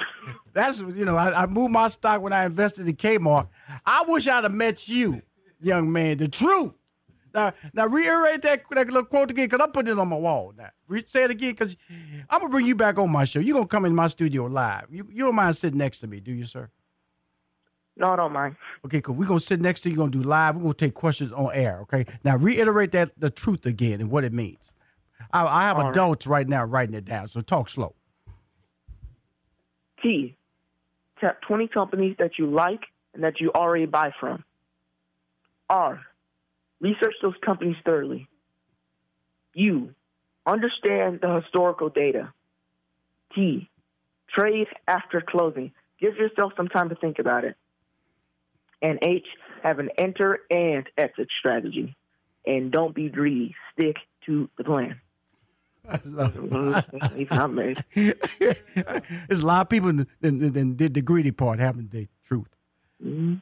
that's 0.52 0.78
you 0.80 1.05
know 1.05 1.16
I, 1.16 1.42
I 1.42 1.46
moved 1.46 1.72
my 1.72 1.88
stock 1.88 2.20
when 2.20 2.32
I 2.32 2.44
invested 2.44 2.86
in 2.86 2.94
Kmart. 2.94 3.48
I 3.84 4.05
wish 4.07 4.28
I'd 4.28 4.44
have 4.44 4.55
met 4.55 4.88
you, 4.88 5.22
young 5.61 5.92
man. 5.92 6.18
The 6.18 6.28
truth. 6.28 6.74
Now, 7.35 7.53
now 7.72 7.87
reiterate 7.87 8.43
that, 8.43 8.62
that 8.70 8.87
little 8.87 9.05
quote 9.05 9.30
again, 9.32 9.47
because 9.47 9.61
I'm 9.61 9.72
putting 9.72 9.93
it 9.93 9.99
on 9.99 10.09
my 10.09 10.16
wall. 10.16 10.55
Now, 10.57 10.70
Re- 10.87 11.05
say 11.07 11.24
it 11.24 11.30
again, 11.32 11.51
because 11.51 11.76
I'm 12.30 12.41
gonna 12.41 12.49
bring 12.49 12.66
you 12.66 12.76
back 12.76 12.97
on 12.99 13.11
my 13.11 13.24
show. 13.24 13.41
You're 13.41 13.55
gonna 13.55 13.66
come 13.66 13.85
in 13.85 13.95
my 13.95 14.07
studio 14.07 14.45
live. 14.45 14.87
You, 14.91 15.09
you 15.11 15.24
don't 15.24 15.35
mind 15.35 15.57
sitting 15.57 15.78
next 15.78 15.99
to 16.01 16.07
me, 16.07 16.20
do 16.20 16.32
you, 16.32 16.45
sir? 16.45 16.70
No, 17.97 18.12
I 18.12 18.16
don't 18.16 18.32
mind. 18.32 18.57
Okay, 18.85 19.01
cool. 19.01 19.14
We're 19.16 19.26
gonna 19.26 19.41
sit 19.41 19.61
next 19.61 19.80
to 19.82 19.91
you. 19.91 19.97
Gonna 19.97 20.11
do 20.11 20.22
live. 20.22 20.57
We're 20.57 20.62
gonna 20.62 20.74
take 20.74 20.95
questions 20.95 21.32
on 21.32 21.51
air. 21.53 21.80
Okay. 21.82 22.07
Now 22.24 22.37
reiterate 22.37 22.93
that 22.93 23.12
the 23.18 23.30
truth 23.30 23.66
again 23.66 24.01
and 24.01 24.11
what 24.11 24.24
it 24.24 24.32
means. 24.32 24.70
I, 25.32 25.45
I 25.47 25.62
have 25.62 25.76
All 25.76 25.85
right. 25.85 25.91
adults 25.91 26.26
right 26.26 26.49
now 26.49 26.64
writing 26.64 26.95
it 26.95 27.05
down, 27.05 27.26
so 27.26 27.41
talk 27.41 27.68
slow. 27.68 27.95
T. 30.03 30.37
Tap 31.20 31.41
20 31.43 31.68
companies 31.68 32.16
that 32.18 32.32
you 32.39 32.47
like 32.47 32.82
and 33.14 33.22
that 33.24 33.41
you 33.41 33.51
already 33.55 33.87
buy 33.87 34.12
from. 34.20 34.45
R. 35.70 36.01
Research 36.85 37.14
those 37.22 37.32
companies 37.43 37.76
thoroughly. 37.82 38.28
U. 39.55 39.95
Understand 40.47 41.20
the 41.22 41.41
historical 41.41 41.89
data. 41.89 42.30
T. 43.35 43.70
Trade 44.28 44.66
after 44.87 45.22
closing. 45.22 45.72
Give 45.99 46.14
yourself 46.16 46.53
some 46.59 46.68
time 46.68 46.91
to 46.91 46.95
think 46.95 47.18
about 47.18 47.45
it. 47.45 47.57
And 48.82 48.99
H. 49.01 49.26
Have 49.62 49.78
an 49.78 49.89
enter 49.97 50.41
and 50.51 50.87
exit 50.99 51.28
strategy. 51.39 51.97
And 52.47 52.70
don't 52.70 52.95
be 52.95 53.09
greedy. 53.09 53.55
Stick 53.72 53.97
to 54.26 54.51
the 54.59 54.64
plan. 54.64 55.01
I 55.89 55.99
love 56.05 56.37
it. 57.59 57.78
There's 59.28 59.41
a 59.41 59.47
lot 59.47 59.62
of 59.62 59.68
people 59.70 60.05
that, 60.20 60.74
did 60.76 60.93
the 60.93 61.01
greedy 61.01 61.30
part, 61.30 61.61
haven't 61.61 61.93
they? 61.93 62.09
Truth. 62.26 62.55
Mhm. 63.03 63.41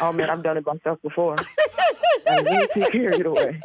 Oh 0.00 0.12
man, 0.12 0.30
I've 0.30 0.42
done 0.42 0.56
it 0.56 0.66
myself 0.66 1.00
before. 1.02 1.36
and 2.26 2.46
you 2.46 2.68
take 2.74 2.92
care 2.92 3.10
of 3.10 3.20
it 3.20 3.26
away. 3.26 3.60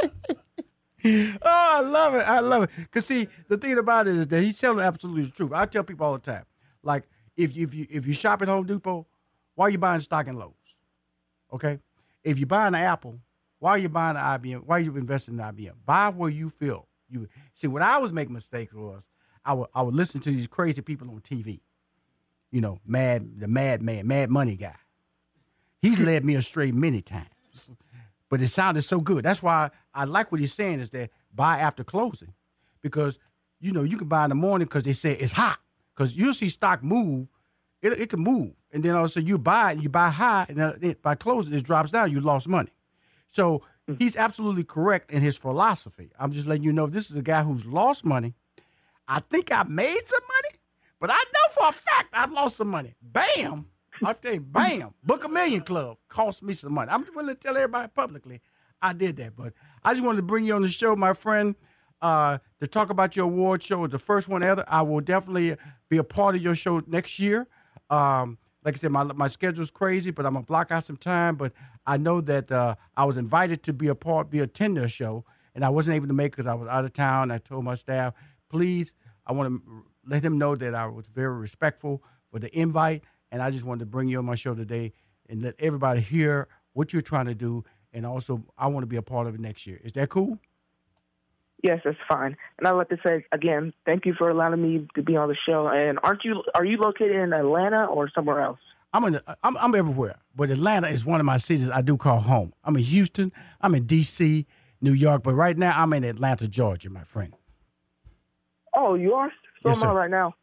oh, 1.06 1.38
I 1.44 1.82
love 1.82 2.16
it. 2.16 2.28
I 2.28 2.40
love 2.40 2.64
it. 2.64 2.70
Cause 2.92 3.06
see, 3.06 3.28
the 3.48 3.58
thing 3.58 3.78
about 3.78 4.08
it 4.08 4.16
is 4.16 4.28
that 4.28 4.42
he's 4.42 4.60
telling 4.60 4.84
absolutely 4.84 5.24
the 5.24 5.32
truth. 5.32 5.52
I 5.54 5.66
tell 5.66 5.84
people 5.84 6.06
all 6.06 6.14
the 6.14 6.20
time, 6.20 6.46
like 6.84 7.08
if 7.38 7.56
you, 7.56 7.64
if 7.64 7.74
you 7.74 7.88
if 7.90 8.08
you 8.08 8.14
shop 8.14 8.42
at 8.42 8.48
Home 8.48 8.66
Depot, 8.66 9.08
why 9.56 9.68
are 9.68 9.70
you 9.70 9.78
buying 9.78 10.02
stock 10.02 10.28
in 10.28 10.36
Lowe's? 10.38 10.54
Okay, 11.54 11.80
if 12.24 12.38
you're 12.38 12.48
buying 12.48 12.74
an 12.74 12.82
Apple, 12.82 13.20
why 13.60 13.72
are 13.72 13.78
you 13.78 13.90
buying 13.90 14.18
an 14.18 14.24
IBM? 14.24 14.64
Why 14.66 14.78
are 14.78 14.82
you 14.82 14.96
investing 14.98 15.36
in 15.36 15.42
IBM? 15.42 15.74
Buy 15.86 16.10
where 16.10 16.30
you 16.30 16.50
feel 16.50 16.88
you 17.10 17.28
see. 17.54 17.68
When 17.68 17.84
I 17.84 17.98
was 17.98 18.14
making 18.14 18.34
mistakes 18.34 18.74
was 18.74 19.10
I 19.46 19.54
would 19.54 19.68
I 19.74 19.82
would 19.82 19.96
listen 19.96 20.22
to 20.22 20.32
these 20.32 20.48
crazy 20.48 20.82
people 20.82 21.10
on 21.10 21.20
TV. 21.20 21.62
You 22.52 22.62
know, 22.62 22.80
mad 22.86 23.40
the 23.40 23.48
madman, 23.48 24.08
mad 24.08 24.30
money 24.30 24.56
guy. 24.56 24.76
He's 25.82 26.00
led 26.00 26.26
me 26.26 26.36
astray 26.36 26.72
many 26.72 27.02
times 27.02 27.30
but 28.30 28.42
it 28.42 28.48
sounded 28.48 28.84
so 28.84 29.02
good. 29.02 29.26
That's 29.26 29.44
why 29.44 29.72
I 29.94 30.06
like 30.06 30.32
what 30.32 30.40
he's 30.40 30.54
saying 30.54 30.80
is 30.80 30.92
that 30.92 31.10
buy 31.34 31.60
after 31.60 31.84
closing, 31.84 32.34
because 32.82 33.20
you 33.60 33.72
know 33.72 33.84
you 33.84 33.98
can 33.98 34.08
buy 34.08 34.24
in 34.24 34.30
the 34.30 34.36
morning 34.36 34.68
because 34.68 34.84
they 34.84 34.94
say 34.94 35.14
it's 35.14 35.34
hot. 35.34 35.60
Because 35.94 36.16
you'll 36.16 36.34
see 36.34 36.48
stock 36.48 36.82
move, 36.82 37.30
it, 37.82 37.92
it 37.94 38.10
can 38.10 38.22
move, 38.22 38.54
and 38.72 38.84
then 38.84 38.96
also 38.96 39.20
you 39.20 39.38
buy 39.38 39.74
it, 39.74 39.82
you 39.82 39.90
buy 39.90 40.10
high, 40.10 40.46
and 40.48 40.58
then 40.58 40.80
it, 40.82 41.02
by 41.02 41.16
closing 41.16 41.54
it 41.54 41.64
drops 41.64 41.92
down, 41.92 42.12
you 42.12 42.22
lost 42.22 42.48
money. 42.48 42.72
So 43.28 43.64
mm. 43.90 44.00
he's 44.00 44.16
absolutely 44.16 44.64
correct 44.64 45.12
in 45.12 45.22
his 45.22 45.38
philosophy. 45.38 46.12
I'm 46.18 46.32
just 46.32 46.48
letting 46.48 46.64
you 46.64 46.72
know 46.72 46.88
this 46.88 47.12
is 47.12 47.18
a 47.18 47.22
guy 47.22 47.44
who's 47.44 47.66
lost 47.66 48.06
money. 48.06 48.34
I 49.08 49.20
think 49.20 49.52
I 49.52 49.64
made 49.64 50.02
some 50.06 50.22
money, 50.24 50.56
but 51.02 51.10
I 51.12 51.18
know 51.18 51.54
for 51.54 51.68
a 51.68 51.74
fact 51.74 52.10
I've 52.14 52.32
lost 52.32 52.56
some 52.56 52.70
money. 52.70 52.96
Bam. 53.02 53.66
I 54.04 54.16
you, 54.34 54.40
bam, 54.40 54.94
book 55.04 55.24
a 55.26 55.30
million 55.30 55.62
club 55.62 55.98
cost 56.08 56.42
me 56.44 56.54
some 56.54 56.74
money. 56.74 56.92
I'm 56.92 57.06
willing 57.14 57.36
to 57.36 57.40
tell 57.40 57.56
everybody 57.56 57.90
publicly 57.94 58.42
I 58.82 58.94
did 58.94 59.18
that. 59.18 59.36
But 59.36 59.54
I 59.84 59.94
just 59.94 60.04
wanted 60.04 60.18
to 60.18 60.24
bring 60.24 60.46
you 60.46 60.56
on 60.56 60.62
the 60.62 60.70
show, 60.70 60.96
my 60.96 61.14
friend, 61.14 61.56
uh, 62.02 62.38
to 62.60 62.68
talk 62.68 62.90
about 62.90 63.16
your 63.16 63.26
award 63.26 63.62
show. 63.64 63.86
The 63.88 64.00
first 64.00 64.30
one 64.30 64.44
ever. 64.44 64.64
I 64.68 64.82
will 64.82 65.02
definitely 65.02 65.58
be 65.90 65.98
a 65.98 66.04
part 66.04 66.36
of 66.36 66.42
your 66.42 66.56
show 66.56 66.82
next 66.88 67.20
year. 67.20 67.48
Um, 67.90 68.38
like 68.64 68.76
I 68.76 68.78
said, 68.78 68.92
my 68.92 69.04
my 69.04 69.28
schedule's 69.28 69.72
crazy, 69.72 70.12
but 70.12 70.26
I'm 70.26 70.34
gonna 70.34 70.46
block 70.46 70.72
out 70.72 70.84
some 70.84 70.98
time. 70.98 71.36
But 71.36 71.54
I 71.86 71.98
know 71.98 72.22
that 72.22 72.52
uh, 72.52 72.76
I 72.96 73.06
was 73.06 73.18
invited 73.18 73.64
to 73.64 73.74
be 73.74 73.88
a 73.88 73.96
part, 73.96 74.30
be 74.30 74.40
a 74.40 74.48
tender 74.48 74.88
show, 74.88 75.26
and 75.56 75.64
I 75.66 75.70
wasn't 75.70 75.96
able 75.96 76.08
to 76.08 76.14
make 76.14 76.32
because 76.32 76.48
I 76.48 76.54
was 76.54 76.68
out 76.68 76.84
of 76.84 76.94
town. 76.94 77.32
I 77.32 77.38
told 77.38 77.64
my 77.64 77.76
staff, 77.76 78.14
please, 78.50 78.94
I 79.26 79.34
want 79.34 79.50
to 79.50 79.84
let 80.06 80.22
them 80.22 80.38
know 80.38 80.56
that 80.56 80.76
I 80.76 80.88
was 80.88 81.08
very 81.08 81.36
respectful 81.36 82.04
for 82.32 82.40
the 82.40 82.56
invite, 82.58 83.04
and 83.32 83.42
I 83.42 83.50
just 83.52 83.66
wanted 83.66 83.80
to 83.82 83.86
bring 83.86 84.08
you 84.08 84.20
on 84.20 84.26
my 84.26 84.36
show 84.36 84.54
today 84.54 84.94
and 85.28 85.42
let 85.42 85.56
everybody 85.60 86.02
hear 86.02 86.48
what 86.74 86.94
you're 86.94 87.02
trying 87.02 87.26
to 87.26 87.36
do, 87.36 87.64
and 87.94 88.06
also 88.06 88.44
I 88.58 88.68
want 88.68 88.84
to 88.84 88.88
be 88.88 88.96
a 88.96 89.02
part 89.02 89.28
of 89.28 89.36
it 89.36 89.42
next 89.42 89.68
year. 89.68 89.80
Is 89.84 89.94
that 89.94 90.10
cool? 90.10 90.40
Yes, 91.62 91.82
that's 91.84 91.98
fine. 92.08 92.38
And 92.58 92.68
I'd 92.68 92.72
like 92.72 92.90
to 92.90 92.98
say 93.04 93.26
again, 93.32 93.74
thank 93.86 94.06
you 94.06 94.14
for 94.18 94.30
allowing 94.30 94.62
me 94.62 94.88
to 94.96 95.04
be 95.04 95.18
on 95.18 95.28
the 95.28 95.36
show. 95.36 95.68
And 95.68 96.00
aren't 96.04 96.24
you 96.24 96.44
are 96.56 96.64
you 96.64 96.78
located 96.78 97.16
in 97.16 97.34
Atlanta 97.34 97.86
or 97.86 98.10
somewhere 98.10 98.42
else? 98.42 98.60
I'm 98.94 99.04
in. 99.04 99.20
I'm, 99.44 99.58
I'm 99.58 99.76
everywhere, 99.76 100.16
but 100.36 100.50
Atlanta 100.50 100.88
is 100.88 101.06
one 101.06 101.20
of 101.20 101.26
my 101.26 101.38
cities 101.38 101.70
I 101.70 101.82
do 101.82 101.98
call 101.98 102.20
home. 102.20 102.54
I'm 102.64 102.76
in 102.76 102.84
Houston. 102.84 103.32
I'm 103.62 103.76
in 103.76 103.86
D.C., 103.86 104.48
New 104.82 104.94
York, 104.94 105.22
but 105.22 105.34
right 105.34 105.58
now 105.58 105.74
I'm 105.76 105.94
in 105.94 106.04
Atlanta, 106.04 106.48
Georgia, 106.48 106.90
my 106.90 107.04
friend. 107.04 107.34
Oh, 108.74 108.96
you 108.96 109.14
are? 109.14 109.32
So 109.62 109.70
Yes, 109.70 109.84
am 109.84 109.90
I 109.90 109.94
right 109.94 110.10
now. 110.10 110.34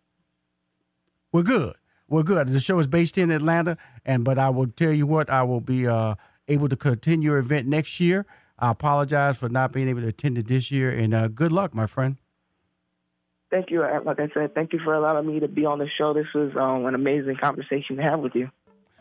We're 1.32 1.42
good. 1.42 1.74
We're 2.08 2.22
good. 2.22 2.48
The 2.48 2.60
show 2.60 2.78
is 2.78 2.86
based 2.86 3.18
in 3.18 3.30
Atlanta, 3.30 3.76
and 4.04 4.24
but 4.24 4.38
I 4.38 4.48
will 4.50 4.68
tell 4.68 4.92
you 4.92 5.06
what, 5.06 5.28
I 5.28 5.42
will 5.42 5.60
be 5.60 5.86
uh, 5.86 6.14
able 6.46 6.68
to 6.68 6.76
continue 6.76 7.30
your 7.30 7.38
event 7.38 7.66
next 7.66 7.98
year. 7.98 8.26
I 8.58 8.70
apologize 8.70 9.36
for 9.36 9.48
not 9.48 9.72
being 9.72 9.88
able 9.88 10.02
to 10.02 10.08
attend 10.08 10.38
it 10.38 10.46
this 10.46 10.70
year, 10.70 10.90
and 10.90 11.12
uh, 11.12 11.28
good 11.28 11.52
luck, 11.52 11.74
my 11.74 11.86
friend. 11.86 12.16
Thank 13.50 13.70
you. 13.70 13.82
Uh, 13.82 14.00
Like 14.04 14.20
I 14.20 14.28
said, 14.34 14.54
thank 14.54 14.72
you 14.72 14.78
for 14.84 14.94
allowing 14.94 15.26
me 15.26 15.40
to 15.40 15.48
be 15.48 15.64
on 15.64 15.78
the 15.78 15.88
show. 15.98 16.14
This 16.14 16.26
was 16.34 16.52
um, 16.56 16.86
an 16.86 16.94
amazing 16.94 17.36
conversation 17.36 17.96
to 17.96 18.02
have 18.02 18.20
with 18.20 18.34
you. 18.34 18.50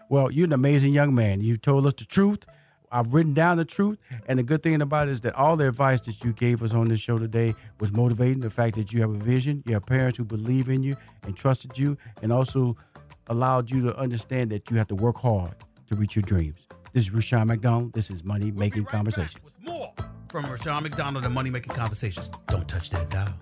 Well, 0.09 0.31
you're 0.31 0.45
an 0.45 0.53
amazing 0.53 0.93
young 0.93 1.15
man. 1.15 1.41
You 1.41 1.57
told 1.57 1.85
us 1.85 1.93
the 1.93 2.05
truth. 2.05 2.45
I've 2.91 3.13
written 3.13 3.33
down 3.33 3.57
the 3.57 3.65
truth. 3.65 3.97
And 4.27 4.37
the 4.39 4.43
good 4.43 4.61
thing 4.61 4.81
about 4.81 5.07
it 5.07 5.11
is 5.11 5.21
that 5.21 5.33
all 5.35 5.57
the 5.57 5.67
advice 5.67 6.01
that 6.01 6.23
you 6.23 6.31
gave 6.31 6.61
us 6.61 6.73
on 6.73 6.85
this 6.85 6.99
show 6.99 7.17
today 7.17 7.55
was 7.79 7.91
motivating. 7.91 8.41
The 8.41 8.49
fact 8.49 8.75
that 8.75 8.93
you 8.93 9.01
have 9.01 9.09
a 9.09 9.17
vision, 9.17 9.63
you 9.65 9.73
have 9.73 9.85
parents 9.85 10.17
who 10.17 10.25
believe 10.25 10.69
in 10.69 10.83
you 10.83 10.95
and 11.23 11.35
trusted 11.35 11.77
you, 11.77 11.97
and 12.21 12.31
also 12.31 12.77
allowed 13.27 13.71
you 13.71 13.81
to 13.81 13.97
understand 13.97 14.51
that 14.51 14.69
you 14.69 14.77
have 14.77 14.87
to 14.87 14.95
work 14.95 15.17
hard 15.17 15.55
to 15.87 15.95
reach 15.95 16.15
your 16.15 16.23
dreams. 16.23 16.67
This 16.93 17.05
is 17.05 17.11
Rushion 17.11 17.47
McDonald. 17.47 17.93
This 17.93 18.09
is 18.09 18.23
Money 18.23 18.51
Making 18.51 18.85
Conversations. 18.85 19.53
More 19.61 19.93
from 20.29 20.45
Rushion 20.45 20.83
McDonald 20.83 21.25
and 21.25 21.33
Money 21.33 21.49
Making 21.49 21.75
Conversations. 21.75 22.29
Don't 22.47 22.67
touch 22.67 22.89
that 22.91 23.09
dial. 23.09 23.33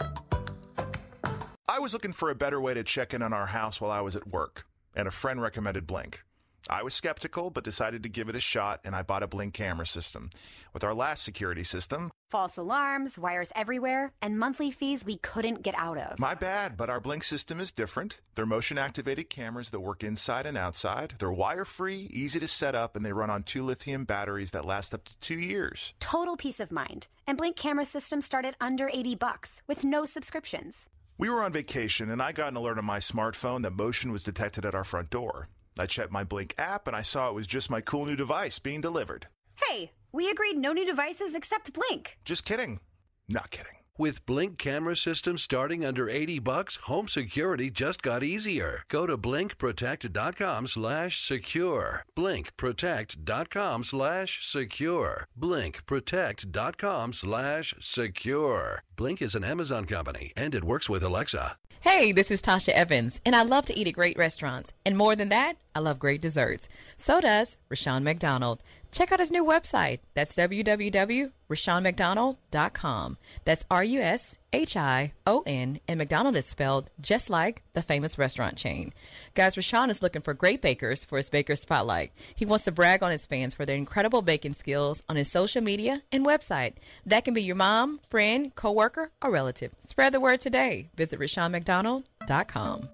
I 1.68 1.80
was 1.80 1.94
looking 1.94 2.14
for 2.14 2.30
a 2.30 2.36
better 2.36 2.62
way 2.62 2.74
to 2.74 2.84
check 2.84 3.14
in 3.14 3.22
on 3.22 3.34
our 3.34 3.48
house 3.48 3.82
while 3.82 3.92
I 3.92 4.02
was 4.02 4.16
at 4.16 4.28
work, 4.28 4.66
and 4.96 5.08
a 5.08 5.12
friend 5.12 5.42
recommended 5.42 5.88
Blink. 5.88 6.24
I 6.70 6.84
was 6.84 6.94
skeptical, 6.94 7.50
but 7.50 7.64
decided 7.64 8.04
to 8.04 8.10
give 8.10 8.30
it 8.30 8.36
a 8.36 8.40
shot, 8.40 8.80
and 8.86 8.96
I 8.96 9.02
bought 9.02 9.24
a 9.24 9.28
Blink 9.28 9.54
camera 9.54 9.86
system. 9.86 10.30
With 10.74 10.84
our 10.84 10.94
last 10.94 11.24
security 11.24 11.64
system, 11.64 12.12
False 12.30 12.58
alarms, 12.58 13.20
wires 13.20 13.52
everywhere, 13.56 14.12
and 14.20 14.40
monthly 14.40 14.72
fees 14.72 15.06
we 15.06 15.18
couldn't 15.18 15.62
get 15.62 15.78
out 15.78 16.00
of. 16.00 16.18
my 16.18 16.34
bad, 16.34 16.76
but 16.76 16.90
our 16.90 17.00
Blink 17.00 17.24
system 17.24 17.60
is 17.60 17.72
different. 17.72 18.20
They're 18.34 18.46
motion 18.46 18.78
activated 18.80 19.30
cameras 19.30 19.70
that 19.70 19.82
work 19.82 20.04
inside 20.04 20.48
and 20.48 20.58
outside. 20.58 21.14
They're 21.20 21.32
wire 21.32 21.66
free, 21.66 22.10
easy 22.12 22.40
to 22.40 22.48
set 22.48 22.74
up, 22.74 22.96
and 22.96 23.06
they 23.06 23.14
run 23.14 23.30
on 23.30 23.44
two 23.44 23.62
lithium 23.64 24.06
batteries 24.06 24.52
that 24.52 24.66
last 24.66 24.96
up 24.96 25.04
to 25.04 25.20
two 25.20 25.38
years. 25.38 25.94
Total 26.00 26.36
peace 26.36 26.60
of 26.60 26.72
mind. 26.72 27.08
And 27.28 27.38
Blink 27.38 27.56
camera 27.56 27.86
systems 27.86 28.26
start 28.26 28.46
at 28.46 28.56
under 28.60 28.90
80 28.92 29.16
bucks 29.16 29.62
with 29.68 29.84
no 29.84 30.06
subscriptions. 30.06 30.88
We 31.20 31.30
were 31.30 31.44
on 31.44 31.54
vacation, 31.54 32.10
and 32.10 32.22
I 32.22 32.32
got 32.32 32.48
an 32.48 32.56
alert 32.56 32.80
on 32.80 32.86
my 32.86 32.98
smartphone 32.98 33.62
that 33.62 33.74
motion 33.74 34.12
was 34.12 34.24
detected 34.24 34.66
at 34.66 34.74
our 34.74 34.84
front 34.84 35.12
door. 35.12 35.50
I 35.78 35.86
checked 35.86 36.12
my 36.12 36.24
Blink 36.24 36.54
app, 36.58 36.88
and 36.88 36.96
I 36.96 37.02
saw 37.02 37.30
it 37.30 37.36
was 37.36 37.48
just 37.48 37.70
my 37.70 37.82
cool 37.82 38.06
new 38.06 38.16
device 38.16 38.60
being 38.60 38.82
delivered. 38.82 39.28
Hey, 39.68 39.92
we 40.12 40.30
agreed 40.30 40.58
no 40.58 40.74
new 40.74 40.86
devices 40.86 41.36
except 41.36 41.74
Blink. 41.74 42.18
Just 42.26 42.46
kidding. 42.46 42.80
Not 43.28 43.52
kidding. 43.52 43.83
With 43.96 44.26
Blink 44.26 44.58
camera 44.58 44.96
systems 44.96 45.44
starting 45.44 45.86
under 45.86 46.10
80 46.10 46.40
bucks, 46.40 46.78
home 46.88 47.08
security 47.08 47.70
just 47.70 48.02
got 48.02 48.24
easier. 48.24 48.82
Go 48.90 49.06
to 49.06 49.16
blinkprotect.com 49.20 50.66
slash 50.66 51.22
secure. 51.22 52.04
Blinkprotect.com 52.18 53.84
slash 53.84 54.48
secure. 54.48 55.28
Blinkprotect.com 55.40 57.14
slash 57.14 57.76
secure. 57.80 58.84
Blink 58.96 59.22
is 59.22 59.36
an 59.36 59.44
Amazon 59.44 59.86
company 59.86 60.34
and 60.36 60.56
it 60.56 60.64
works 60.64 60.90
with 60.90 61.04
Alexa. 61.04 61.58
Hey, 61.82 62.14
this 62.14 62.32
is 62.32 62.42
Tasha 62.42 62.70
Evans, 62.70 63.20
and 63.26 63.36
I 63.36 63.44
love 63.44 63.66
to 63.66 63.78
eat 63.78 63.90
at 63.90 63.94
great 63.94 64.18
restaurants. 64.18 64.72
And 64.86 64.98
more 64.98 65.18
than 65.18 65.28
that, 65.30 65.58
I 65.76 65.80
love 65.80 66.00
great 66.00 66.22
desserts. 66.22 66.70
So 66.96 67.20
does 67.20 67.58
Rushion 67.70 68.06
McDonald. 68.06 68.64
Check 68.94 69.12
out 69.12 69.20
his 69.20 69.32
new 69.32 69.44
website. 69.44 70.00
That's 70.14 70.36
www.rushionmcdonald.com. 70.36 73.18
That's 73.44 73.66
R 73.72 73.84
U 73.84 74.00
S 74.00 74.38
H 74.54 74.78
I 74.78 75.14
O 75.26 75.42
N, 75.48 75.80
and 75.88 75.98
McDonald 75.98 76.36
is 76.36 76.46
spelled 76.46 76.92
just 77.02 77.32
like 77.32 77.64
the 77.74 77.82
famous 77.82 78.20
restaurant 78.20 78.56
chain. 78.56 78.94
Guys, 79.34 79.58
Rushion 79.58 79.90
is 79.90 80.04
looking 80.04 80.22
for 80.22 80.36
great 80.36 80.62
bakers 80.62 81.04
for 81.04 81.18
his 81.18 81.32
Baker 81.32 81.56
Spotlight. 81.56 82.12
He 82.36 82.46
wants 82.46 82.66
to 82.66 82.72
brag 82.72 83.02
on 83.02 83.10
his 83.10 83.26
fans 83.26 83.56
for 83.56 83.66
their 83.66 83.76
incredible 83.76 84.22
baking 84.22 84.54
skills 84.54 85.02
on 85.10 85.16
his 85.16 85.32
social 85.32 85.64
media 85.64 86.04
and 86.12 86.24
website. 86.24 86.74
That 87.08 87.26
can 87.26 87.34
be 87.34 87.42
your 87.42 87.56
mom, 87.56 88.00
friend, 88.08 88.54
coworker, 88.54 89.10
or 89.24 89.32
relative. 89.32 89.72
Spread 89.80 90.14
the 90.14 90.20
word 90.20 90.40
today. 90.40 90.92
Visit 90.96 91.20
RushionMcDonald.com. 91.20 92.90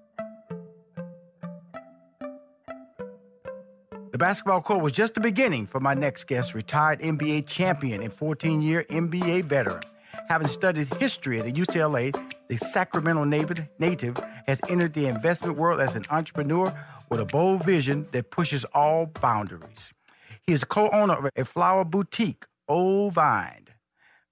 basketball 4.20 4.60
court 4.60 4.82
was 4.82 4.92
just 4.92 5.14
the 5.14 5.20
beginning 5.20 5.66
for 5.66 5.80
my 5.80 5.94
next 5.94 6.24
guest, 6.24 6.54
retired 6.54 7.00
NBA 7.00 7.46
champion 7.46 8.02
and 8.02 8.12
14 8.12 8.60
year 8.60 8.84
NBA 8.90 9.44
veteran. 9.44 9.80
Having 10.28 10.48
studied 10.48 10.94
history 11.00 11.40
at 11.40 11.46
UCLA, 11.46 12.14
the 12.48 12.58
Sacramento 12.58 13.24
native, 13.24 14.20
has 14.46 14.60
entered 14.68 14.92
the 14.92 15.06
investment 15.06 15.56
world 15.56 15.80
as 15.80 15.94
an 15.94 16.04
entrepreneur 16.10 16.70
with 17.08 17.18
a 17.18 17.24
bold 17.24 17.64
vision 17.64 18.06
that 18.12 18.30
pushes 18.30 18.66
all 18.74 19.06
boundaries. 19.06 19.94
He 20.42 20.52
is 20.52 20.64
co-owner 20.64 21.14
of 21.14 21.30
a 21.34 21.44
flower 21.46 21.86
boutique, 21.86 22.44
Old 22.68 23.14
Vine, 23.14 23.68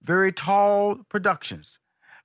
Very 0.03 0.33
Tall 0.33 0.99
Productions, 1.09 1.79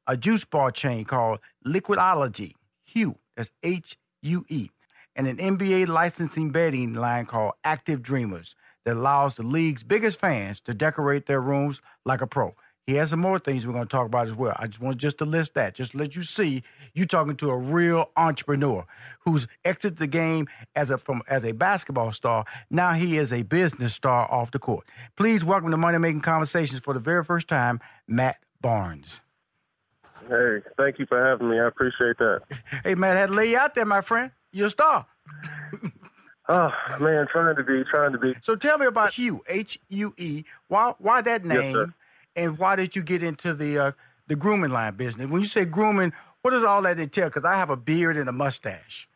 a 0.06 0.18
juice 0.18 0.44
bar 0.44 0.70
chain 0.72 1.06
called 1.06 1.40
Liquidology, 1.66 2.56
Hue, 2.84 3.16
that's 3.38 3.52
H-U-E, 3.64 4.70
and 5.16 5.28
an 5.28 5.38
NBA 5.38 5.88
licensing 5.88 6.52
bedding 6.52 6.94
line 6.94 7.26
called 7.26 7.54
Active 7.64 8.02
Dreamers 8.02 8.56
that 8.86 8.98
allows 8.98 9.36
the 9.36 9.44
league's 9.44 9.84
biggest 9.84 10.20
fans 10.20 10.60
to 10.62 10.74
decorate 10.74 11.26
their 11.26 11.42
rooms 11.42 11.82
like 12.06 12.22
a 12.22 12.28
pro. 12.28 12.56
He 12.86 12.96
has 12.96 13.12
some 13.12 13.22
more 13.22 13.40
things 13.40 13.66
we're 13.66 13.72
going 13.72 13.86
to 13.86 13.90
talk 13.90 14.08
about 14.08 14.28
as 14.28 14.36
well. 14.36 14.56
I 14.60 14.68
just 14.68 14.82
want 14.82 14.98
just 14.98 15.18
to 15.20 15.26
list 15.26 15.54
that, 15.54 15.74
just 15.74 15.94
to 15.94 15.98
let 15.98 16.18
you 16.18 16.24
see 16.24 16.64
you 16.94 17.06
talking 17.06 17.38
to 17.38 17.50
a 17.50 17.58
real 17.58 18.12
entrepreneur 18.18 18.86
who's 19.22 19.48
exited 19.64 20.00
the 20.00 20.08
game 20.08 20.50
as 20.76 20.92
a 20.92 20.98
from 20.98 21.22
as 21.28 21.46
a 21.46 21.54
basketball 21.54 22.12
star. 22.12 22.44
Now 22.70 22.94
he 22.94 23.18
is 23.18 23.32
a 23.32 23.44
business 23.44 23.94
star 23.94 24.30
off 24.30 24.52
the 24.52 24.60
court. 24.60 24.86
Please 25.16 25.46
welcome 25.46 25.72
to 25.72 25.78
Money 25.78 25.98
Making 25.98 26.22
Conversations 26.22 26.82
for 26.82 26.94
the 26.94 27.00
very 27.00 27.24
first 27.24 27.48
time, 27.48 27.80
Matt 28.06 28.40
Barnes. 28.60 29.22
Hey, 30.28 30.60
thank 30.78 31.00
you 31.00 31.06
for 31.06 31.24
having 31.24 31.50
me. 31.50 31.60
I 31.60 31.68
appreciate 31.68 32.18
that. 32.18 32.42
Hey, 32.84 32.96
Matt, 32.96 33.16
I 33.16 33.20
had 33.22 33.28
to 33.28 33.34
lay 33.34 33.52
you 33.52 33.58
out 33.58 33.76
there, 33.76 33.86
my 33.86 34.02
friend. 34.02 34.32
You're 34.54 34.68
a 34.68 34.70
star. 34.70 35.06
Oh 36.50 36.70
man, 37.00 37.26
trying 37.32 37.56
to 37.56 37.64
be, 37.64 37.84
trying 37.90 38.12
to 38.12 38.18
be. 38.18 38.34
So 38.42 38.58
tell 38.58 38.78
me 38.78 38.86
about 38.86 39.14
Hue, 39.14 39.42
H 39.48 39.80
U 39.88 40.14
E. 40.18 40.44
Why 40.68 40.94
why 40.98 41.22
that 41.22 41.46
name? 41.46 41.74
sir. 41.74 41.94
and 42.36 42.58
why 42.58 42.76
did 42.76 42.98
you 42.98 43.02
get 43.02 43.24
into 43.24 43.54
the 43.54 43.80
uh, 43.80 43.92
the 44.28 44.36
grooming 44.36 44.72
line 44.72 44.96
business? 44.96 45.30
When 45.30 45.40
you 45.40 45.48
say 45.48 45.64
grooming, 45.64 46.12
what 46.42 46.52
does 46.52 46.66
all 46.66 46.82
that 46.82 47.00
entail? 47.00 47.30
Because 47.30 47.46
I 47.46 47.56
have 47.56 47.70
a 47.70 47.78
beard 47.78 48.18
and 48.18 48.28
a 48.28 48.34
mustache. 48.34 49.08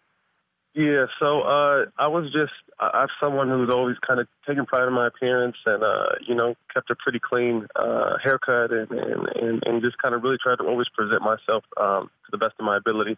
Yeah, 0.74 1.08
so 1.20 1.42
uh, 1.42 1.86
I 2.00 2.08
was 2.08 2.32
just 2.32 2.54
I- 2.80 2.92
I'm 3.02 3.10
someone 3.20 3.50
who's 3.50 3.70
always 3.70 3.98
kind 4.08 4.22
of 4.22 4.28
taken 4.48 4.66
pride 4.66 4.88
in 4.88 4.94
my 4.94 5.08
appearance 5.08 5.58
and 5.66 5.84
uh, 5.84 6.06
you 6.26 6.34
know 6.34 6.56
kept 6.74 6.90
a 6.92 6.96
pretty 6.96 7.20
clean 7.20 7.68
uh, 7.76 8.14
haircut 8.24 8.72
and, 8.72 8.90
and 8.90 9.28
and 9.36 9.64
and 9.66 9.82
just 9.82 9.98
kind 9.98 10.16
of 10.16 10.24
really 10.24 10.38
tried 10.42 10.60
to 10.60 10.64
always 10.64 10.88
present 10.96 11.22
myself 11.22 11.66
um, 11.76 12.10
to 12.26 12.32
the 12.32 12.38
best 12.38 12.54
of 12.58 12.66
my 12.66 12.78
ability. 12.78 13.18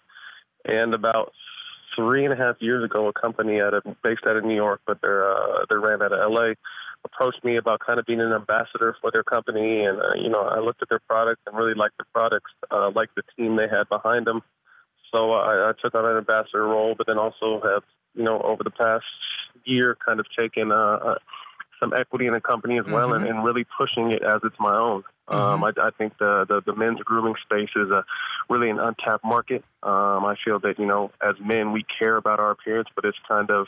And 0.66 0.96
about 0.96 1.32
three 2.00 2.24
and 2.24 2.34
a 2.34 2.38
half 2.38 2.56
years 2.60 2.84
ago, 2.84 3.08
a 3.08 3.14
company 3.14 3.62
out 3.62 3.74
of 3.74 3.84
based 4.04 4.22
out 4.28 4.38
of 4.38 4.46
New 4.46 4.56
York, 4.56 4.82
but 4.88 5.00
they're 5.02 5.30
uh, 5.30 5.66
they 5.70 5.76
ran 5.76 6.02
out 6.02 6.14
of 6.14 6.32
LA, 6.32 6.54
approached 7.04 7.44
me 7.44 7.58
about 7.58 7.80
kind 7.86 8.00
of 8.00 8.06
being 8.06 8.22
an 8.22 8.32
ambassador 8.32 8.96
for 9.02 9.12
their 9.12 9.24
company. 9.24 9.84
And 9.84 10.00
uh, 10.00 10.16
you 10.16 10.30
know, 10.30 10.42
I 10.42 10.60
looked 10.60 10.82
at 10.82 10.90
their 10.90 11.02
products 11.08 11.42
and 11.46 11.58
really 11.58 11.74
liked 11.74 11.98
the 11.98 12.06
products, 12.14 12.52
uh, 12.72 12.92
liked 12.96 13.16
the 13.16 13.24
team 13.38 13.58
they 13.58 13.68
had 13.68 13.90
behind 13.90 14.26
them. 14.26 14.42
So 15.14 15.32
I, 15.32 15.70
I 15.70 15.72
took 15.82 15.96
on 15.96 16.06
an 16.06 16.18
ambassador 16.18 16.64
role, 16.64 16.96
but 16.98 17.08
then 17.08 17.18
also 17.18 17.62
have 17.64 17.84
you 18.16 18.24
know 18.24 18.40
over 18.42 18.64
the 18.64 18.72
past 18.72 19.06
year 19.66 19.98
kind 20.06 20.20
of 20.20 20.26
taken 20.38 20.72
uh, 20.72 20.76
uh, 20.76 21.16
some 21.80 21.94
equity 21.94 22.28
in 22.28 22.34
the 22.34 22.42
company 22.42 22.78
as 22.80 22.86
well, 22.86 23.14
and, 23.14 23.24
Mhm. 23.26 23.30
and 23.30 23.44
really 23.44 23.66
pushing 23.78 24.12
it 24.12 24.22
as 24.24 24.42
it's 24.44 24.60
my 24.60 24.76
own. 24.76 25.04
Um, 25.28 25.64
I, 25.64 25.72
I 25.80 25.92
think 25.92 26.18
the, 26.18 26.46
the 26.50 26.62
the 26.66 26.76
men's 26.76 27.00
grooming 27.02 27.36
space 27.44 27.70
is 27.76 27.92
a 27.92 28.04
really 28.50 28.70
an 28.72 28.80
untapped 28.80 29.24
market. 29.24 29.64
Um, 29.84 30.26
I 30.26 30.36
feel 30.44 30.58
that 30.60 30.80
you 30.80 30.88
know 30.88 31.12
as 31.22 31.36
men 31.40 31.72
we 31.72 31.84
care 32.00 32.18
about 32.18 32.40
our 32.40 32.50
appearance, 32.52 32.90
but 32.96 33.06
it's 33.06 33.18
kind 33.28 33.52
of 33.52 33.68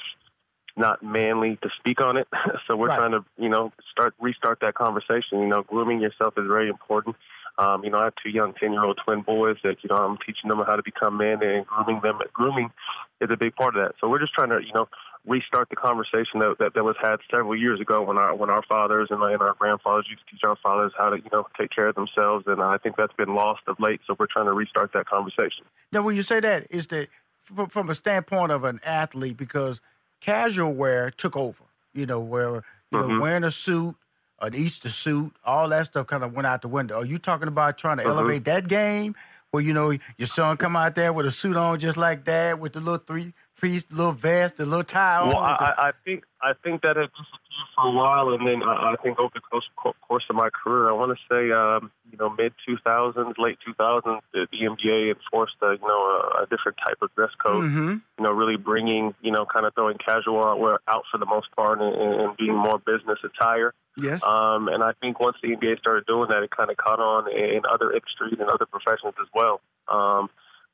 not 0.76 1.04
manly 1.04 1.58
to 1.62 1.70
speak 1.78 2.02
on 2.02 2.18
it. 2.18 2.28
so 2.68 2.76
we're 2.76 2.88
Right. 2.88 2.98
trying 2.98 3.12
to 3.12 3.24
you 3.38 3.50
know 3.50 3.72
start 3.92 4.16
restart 4.20 4.60
that 4.62 4.74
conversation. 4.74 5.40
You 5.40 5.48
know, 5.48 5.62
grooming 5.62 6.02
yourself 6.02 6.34
is 6.38 6.46
very 6.48 6.70
important. 6.70 7.16
Um, 7.60 7.84
you 7.84 7.92
know, 7.92 8.00
I 8.00 8.06
have 8.06 8.14
two 8.24 8.30
young 8.32 8.54
ten 8.54 8.72
year 8.72 8.84
old 8.84 9.00
twin 9.06 9.22
boys 9.22 9.58
that 9.64 9.84
you 9.84 9.90
know 9.90 9.98
I'm 9.98 10.18
teaching 10.26 10.50
them 10.50 10.60
how 10.66 10.76
to 10.76 10.84
become 10.84 11.18
men, 11.18 11.44
and 11.44 11.66
grooming 11.68 12.02
them. 12.02 12.20
Grooming 12.34 12.72
is 13.20 13.30
a 13.32 13.38
big 13.38 13.56
part 13.56 13.76
of 13.76 13.84
that. 13.84 13.96
So 14.02 14.10
we're 14.10 14.20
just 14.20 14.34
trying 14.34 14.50
to 14.50 14.60
you 14.66 14.74
know 14.74 14.88
restart 15.26 15.70
the 15.70 15.76
conversation 15.76 16.40
that, 16.40 16.56
that, 16.60 16.74
that 16.74 16.84
was 16.84 16.96
had 17.02 17.18
several 17.34 17.56
years 17.56 17.80
ago 17.80 18.02
when 18.02 18.18
our 18.18 18.36
when 18.36 18.50
our 18.50 18.64
fathers 18.68 19.10
and, 19.12 19.22
and 19.22 19.42
our 19.42 19.54
grandfathers 19.54 20.08
used 20.10 20.22
to 20.28 20.32
teach 20.32 20.44
our 20.44 20.56
fathers 20.64 20.92
how 20.98 21.10
to 21.10 21.18
you 21.18 21.30
know 21.32 21.46
take 21.60 21.70
care 21.70 21.88
of 21.88 21.96
themselves, 21.96 22.46
and 22.48 22.62
I 22.62 22.78
think 22.78 22.96
that's 22.98 23.14
been 23.14 23.36
lost 23.36 23.62
of 23.68 23.80
late. 23.80 24.02
So 24.08 24.16
we're 24.18 24.28
trying 24.28 24.46
to 24.46 24.54
restart 24.54 24.94
that 24.94 25.06
conversation. 25.06 25.66
Now, 25.92 26.02
when 26.02 26.16
you 26.16 26.24
say 26.24 26.40
that, 26.40 26.68
is 26.70 26.88
that 26.88 27.10
from, 27.40 27.90
a 27.90 27.96
standpoint 27.96 28.52
of 28.52 28.64
an 28.64 28.80
athlete 28.86 29.38
because 29.38 29.82
casual 30.22 30.74
wear 30.74 31.12
took 31.12 31.36
over. 31.36 31.64
You 31.94 32.06
know, 32.06 32.20
where 32.20 32.64
you 32.90 32.98
know 33.00 33.08
Mhm. 33.10 33.20
wearing 33.22 33.44
a 33.44 33.52
suit, 33.52 33.96
an 34.40 34.56
Easter 34.56 34.90
suit, 34.90 35.34
all 35.46 35.70
that 35.70 35.86
stuff 35.88 36.08
kind 36.08 36.24
of 36.24 36.34
went 36.34 36.48
out 36.48 36.62
the 36.62 36.68
window. 36.68 37.02
Are 37.02 37.06
you 37.06 37.18
talking 37.20 37.48
about 37.48 37.78
trying 37.78 37.98
to 37.98 38.04
Mhm. 38.04 38.08
elevate 38.08 38.46
that 38.46 38.68
game? 38.68 39.16
Well, 39.52 39.62
you 39.62 39.74
know 39.74 39.92
your 40.18 40.28
son 40.28 40.56
come 40.58 40.78
out 40.78 40.96
there 40.96 41.12
with 41.12 41.26
a 41.26 41.32
suit 41.32 41.58
on 41.58 41.78
just 41.78 41.98
like 41.98 42.24
that, 42.24 42.58
with 42.60 42.72
the 42.74 42.80
little 42.80 42.98
three 42.98 43.34
piece, 43.62 43.84
the 43.84 43.96
little 43.96 44.12
vest, 44.12 44.60
a 44.60 44.66
little 44.66 44.84
tie 44.84 45.22
Well, 45.28 45.38
on. 45.38 45.56
I, 45.60 45.74
I 45.78 45.92
think 46.04 46.24
I 46.42 46.54
think 46.64 46.82
that 46.82 46.98
had 46.98 47.10
disappeared 47.12 47.70
for 47.76 47.88
a 47.88 47.92
while, 47.92 48.30
and 48.34 48.46
then 48.48 48.64
I, 48.64 48.94
I 48.94 48.96
think 49.04 49.20
over 49.20 49.32
the 49.34 49.42
course, 49.42 49.70
course 50.02 50.24
of 50.30 50.36
my 50.36 50.50
career, 50.50 50.90
I 50.90 50.94
want 50.94 51.16
to 51.16 51.22
say, 51.30 51.52
um, 51.52 51.92
you 52.12 52.18
know, 52.18 52.30
mid 52.30 52.54
2000s, 52.68 53.38
late 53.38 53.60
2000s, 53.68 54.20
the, 54.34 54.48
the 54.52 54.58
NBA 54.58 55.14
enforced 55.16 55.54
a 55.62 55.74
you 55.74 55.88
know 55.88 56.02
a, 56.38 56.44
a 56.44 56.48
different 56.50 56.80
type 56.86 56.98
of 57.02 57.14
dress 57.16 57.32
code. 57.44 57.66
Mhm. 57.66 58.02
You 58.18 58.24
know, 58.24 58.32
really 58.32 58.58
bringing 58.58 59.14
you 59.22 59.32
know 59.32 59.46
kind 59.46 59.66
of 59.66 59.74
throwing 59.76 59.98
casual 59.98 60.44
outwear 60.46 60.80
out 60.88 61.04
for 61.12 61.18
the 61.20 61.26
most 61.28 61.48
part, 61.56 61.80
and, 61.82 61.96
and 61.96 62.22
and 62.22 62.38
being 62.38 62.56
more 62.56 62.80
business 62.80 63.20
attire. 63.24 63.74
Yes. 63.98 64.24
Um, 64.24 64.70
and 64.70 64.82
I 64.84 64.94
think 65.02 65.20
once 65.20 65.36
the 65.44 65.50
NBA 65.50 65.80
started 65.80 66.06
doing 66.08 66.30
that, 66.30 66.42
it 66.44 66.50
kind 66.50 66.72
of 66.72 66.78
caught 66.78 67.00
on 67.00 67.30
in 67.30 67.62
other 67.70 67.92
industries 67.92 68.40
and 68.40 68.50
other 68.50 68.66
professions 68.66 69.14
as 69.20 69.28
well. 69.34 69.60
Um, 69.90 70.30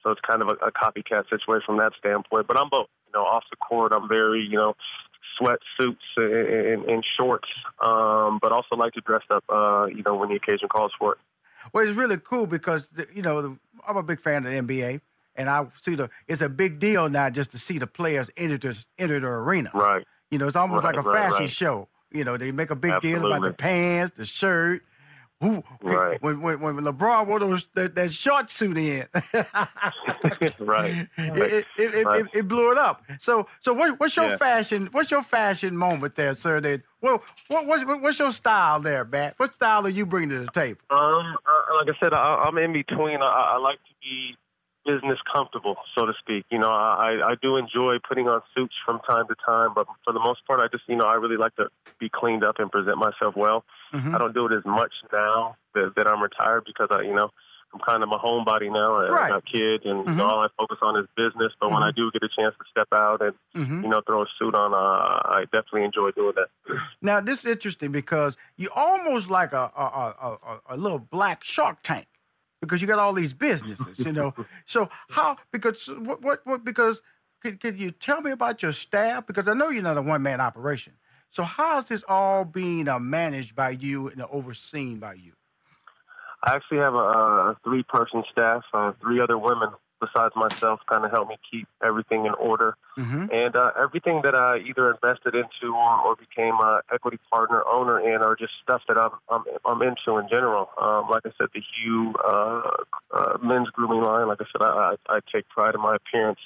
so 0.08 0.12
it's 0.12 0.22
kind 0.22 0.42
of 0.42 0.48
a, 0.48 0.66
a 0.66 0.72
copycat 0.72 1.30
situation 1.30 1.64
from 1.66 1.78
that 1.78 1.92
standpoint. 2.00 2.48
But 2.48 2.58
I'm 2.58 2.70
both. 2.70 2.88
You 3.08 3.20
know, 3.20 3.26
off 3.26 3.44
the 3.50 3.58
court, 3.58 3.92
I'm 3.94 4.08
very, 4.08 4.42
you 4.42 4.58
know, 4.58 4.74
sweatsuits 5.40 5.96
and, 6.18 6.34
and, 6.34 6.90
and 6.90 7.06
shorts, 7.18 7.48
um, 7.86 8.40
but 8.42 8.52
also 8.52 8.76
like 8.76 8.94
to 8.94 9.02
dress 9.02 9.22
up, 9.30 9.44
uh, 9.50 9.86
you 9.86 10.04
know, 10.04 10.16
when 10.16 10.30
the 10.30 10.36
occasion 10.36 10.68
calls 10.68 10.92
for 10.98 11.14
it. 11.14 11.18
Well, 11.74 11.86
it's 11.86 11.96
really 11.96 12.18
cool 12.18 12.48
because 12.48 12.90
the, 12.90 13.08
you 13.14 13.22
know 13.22 13.42
the, 13.42 13.58
I'm 13.88 13.98
a 13.98 14.04
big 14.04 14.20
fan 14.20 14.46
of 14.46 14.52
the 14.52 14.60
NBA, 14.60 15.02
and 15.36 15.50
I 15.50 15.66
see 15.82 15.96
the 15.96 16.10
it's 16.28 16.42
a 16.42 16.50
big 16.50 16.80
deal 16.80 17.10
now 17.10 17.30
just 17.30 17.52
to 17.52 17.60
see 17.60 17.78
the 17.78 17.88
players 17.88 18.30
enter 18.38 18.58
the 18.58 18.86
enter 18.98 19.20
the 19.20 19.28
arena. 19.28 19.72
Right. 19.74 20.06
You 20.32 20.38
know, 20.38 20.48
it's 20.48 20.56
almost 20.56 20.84
Right, 20.84 20.96
like 20.96 21.06
a 21.06 21.08
right, 21.08 21.24
fashion 21.24 21.42
right. 21.42 21.50
show. 21.50 21.88
You 22.12 22.24
know, 22.24 22.38
they 22.38 22.52
make 22.52 22.70
a 22.70 22.76
big 22.76 23.00
deal 23.02 23.26
about 23.26 23.42
the 23.42 23.54
pants, 23.54 24.18
the 24.18 24.26
shirt. 24.26 24.84
Who, 25.40 25.64
Right. 25.84 26.20
when, 26.22 26.42
when 26.42 26.60
when 26.62 26.76
LeBron 26.78 27.28
wore 27.28 27.40
those 27.40 27.68
that, 27.76 27.94
that 27.94 28.10
short 28.12 28.50
suit 28.50 28.76
in, 28.76 29.06
right. 30.60 31.08
it, 31.16 31.68
it, 31.78 31.94
it, 31.94 32.06
Right. 32.06 32.22
it, 32.26 32.28
it 32.34 32.48
blew 32.48 32.72
it 32.72 32.78
up. 32.80 33.04
So 33.20 33.48
so 33.60 33.74
what, 33.74 34.00
what's 34.00 34.16
your 34.18 34.30
Yeah. 34.30 34.38
fashion? 34.38 34.90
What's 34.92 35.12
your 35.12 35.22
fashion 35.22 35.78
moment 35.78 36.16
there, 36.16 36.34
sir? 36.34 36.60
That 36.62 36.82
well, 37.02 37.22
what, 37.50 37.68
what's 37.68 37.84
what's 37.86 38.18
your 38.18 38.32
style 38.32 38.80
there, 38.80 39.06
Matt? 39.06 39.36
What 39.38 39.54
style 39.54 39.86
are 39.86 39.90
you 39.90 40.08
bringing 40.08 40.30
to 40.30 40.40
the 40.40 40.52
table? 40.52 40.80
Um, 40.90 40.98
uh, 41.46 41.76
like 41.80 41.96
I 41.96 42.00
said, 42.04 42.14
I, 42.14 42.44
I'm 42.48 42.58
in 42.58 42.74
between. 42.74 43.22
I, 43.22 43.54
I 43.54 43.58
like 43.58 43.78
to 43.78 43.94
be 44.02 44.36
business 44.88 45.20
comfortable, 45.32 45.76
so 45.96 46.06
to 46.06 46.14
speak. 46.20 46.46
You 46.50 46.60
know, 46.60 46.72
I, 46.72 47.12
I 47.32 47.36
do 47.42 47.58
enjoy 47.58 47.98
putting 48.08 48.28
on 48.28 48.42
suits 48.56 48.74
from 48.86 49.00
time 49.08 49.28
to 49.28 49.36
time, 49.46 49.70
but 49.76 49.86
for 50.06 50.14
the 50.14 50.20
most 50.20 50.40
part, 50.48 50.60
I 50.62 50.68
just, 50.72 50.84
you 50.88 50.96
know, 50.96 51.06
I 51.06 51.16
really 51.16 51.38
like 51.38 51.56
to 51.58 51.68
be 52.00 52.10
cleaned 52.10 52.44
up 52.44 52.56
and 52.60 52.72
present 52.72 52.98
myself 52.98 53.36
well. 53.36 53.66
Mhm. 53.94 54.16
I 54.16 54.18
don't 54.18 54.34
do 54.34 54.46
it 54.48 54.54
as 54.54 54.66
much 54.66 54.94
now 55.12 55.58
that, 55.76 55.94
that 55.98 56.08
I'm 56.08 56.22
retired 56.24 56.64
because 56.66 56.88
I, 56.92 57.02
you 57.02 57.14
know, 57.14 57.30
I'm 57.74 57.82
kind 57.86 58.02
of 58.02 58.10
a 58.10 58.20
homebody 58.26 58.72
now. 58.72 58.96
I, 59.02 59.10
Right. 59.10 59.26
I 59.26 59.30
got 59.36 59.46
kids, 59.46 59.84
and 59.86 60.00
you 60.08 60.12
Mhm. 60.14 60.16
know, 60.18 60.26
all 60.26 60.40
I 60.40 60.48
focus 60.58 60.78
on 60.82 60.98
is 61.02 61.06
business. 61.18 61.52
But 61.60 61.70
when 61.72 61.84
I 61.84 61.92
do 61.92 62.10
get 62.12 62.24
a 62.24 62.30
chance 62.30 62.56
to 62.58 62.66
step 62.72 62.88
out 62.94 63.22
and 63.22 63.34
Mhm. 63.54 63.84
you 63.84 63.90
know 63.90 64.00
throw 64.08 64.22
a 64.24 64.26
suit 64.40 64.56
on, 64.56 64.74
uh, 64.74 65.38
I 65.38 65.44
definitely 65.52 65.84
enjoy 65.84 66.12
doing 66.12 66.34
that. 66.40 66.50
Now 67.02 67.20
this 67.20 67.40
is 67.44 67.52
interesting 67.52 67.92
because 67.92 68.38
you 68.56 68.70
almost 68.74 69.30
like 69.30 69.52
a 69.52 69.66
a, 69.76 69.86
a, 69.86 70.38
a, 70.52 70.60
a 70.76 70.78
little 70.78 71.00
black 71.00 71.44
Shark 71.44 71.80
Tank 71.84 72.08
because 72.62 72.82
you 72.82 72.88
got 72.88 73.00
all 73.00 73.14
these 73.14 73.34
businesses, 73.34 74.00
you 74.00 74.12
know. 74.12 74.34
so 74.66 74.90
how 75.10 75.38
because 75.52 75.88
what 75.88 76.22
what, 76.22 76.42
what 76.46 76.64
because 76.64 77.02
could, 77.42 77.60
could 77.60 77.80
you 77.80 77.92
tell 77.92 78.22
me 78.22 78.32
about 78.32 78.62
your 78.62 78.72
staff 78.72 79.28
because 79.28 79.48
I 79.48 79.54
know 79.54 79.70
you're 79.70 79.84
not 79.84 79.98
a 79.98 80.02
one 80.02 80.22
man 80.22 80.42
operation. 80.42 80.94
So 81.30 81.44
how 81.44 81.78
is 81.78 81.86
this 81.86 82.04
all 82.08 82.46
being 82.46 82.88
uh, 82.88 83.00
managed 83.00 83.56
by 83.56 83.72
you 83.72 84.08
and 84.08 84.22
overseen 84.24 84.98
by 84.98 85.14
you? 85.14 85.34
I 86.44 86.56
actually 86.56 86.78
have 86.78 86.94
a, 86.94 86.98
a 86.98 87.58
three 87.64 87.84
person 87.84 88.24
staff, 88.32 88.64
uh, 88.74 88.94
three 89.02 89.20
other 89.20 89.38
women 89.38 89.70
besides 90.00 90.34
myself, 90.36 90.80
kind 90.90 91.06
of 91.06 91.12
help 91.12 91.30
me 91.30 91.38
keep 91.50 91.68
everything 91.84 92.26
in 92.26 92.34
order. 92.34 92.76
Mm-hmm. 92.98 93.26
And 93.32 93.56
uh, 93.56 93.72
everything 93.80 94.22
that 94.24 94.36
I 94.36 94.58
either 94.58 94.92
invested 94.92 95.36
into 95.36 95.74
or, 95.76 96.02
or 96.02 96.16
became 96.16 96.56
a 96.56 96.82
equity 96.94 97.20
partner 97.32 97.62
owner 97.72 98.00
in 98.00 98.22
are 98.22 98.36
just 98.36 98.54
stuff 98.64 98.82
that 98.88 98.98
I'm 98.98 99.12
I'm, 99.30 99.44
I'm 99.66 99.82
into 99.82 100.18
in 100.18 100.28
general. 100.30 100.70
Um, 100.82 101.10
like 101.10 101.26
I 101.26 101.32
said, 101.38 101.48
the 101.54 101.62
Hue 101.62 102.14
uh, 102.24 102.62
uh, 103.14 103.38
men's 103.44 103.70
grooming 103.70 104.02
line. 104.02 104.28
Like 104.28 104.42
I 104.42 104.46
said, 104.52 104.62
I, 104.62 104.96
I, 105.10 105.18
I 105.18 105.20
take 105.34 105.48
pride 105.50 105.76
in 105.76 105.82
my 105.82 105.96
appearance. 105.96 106.40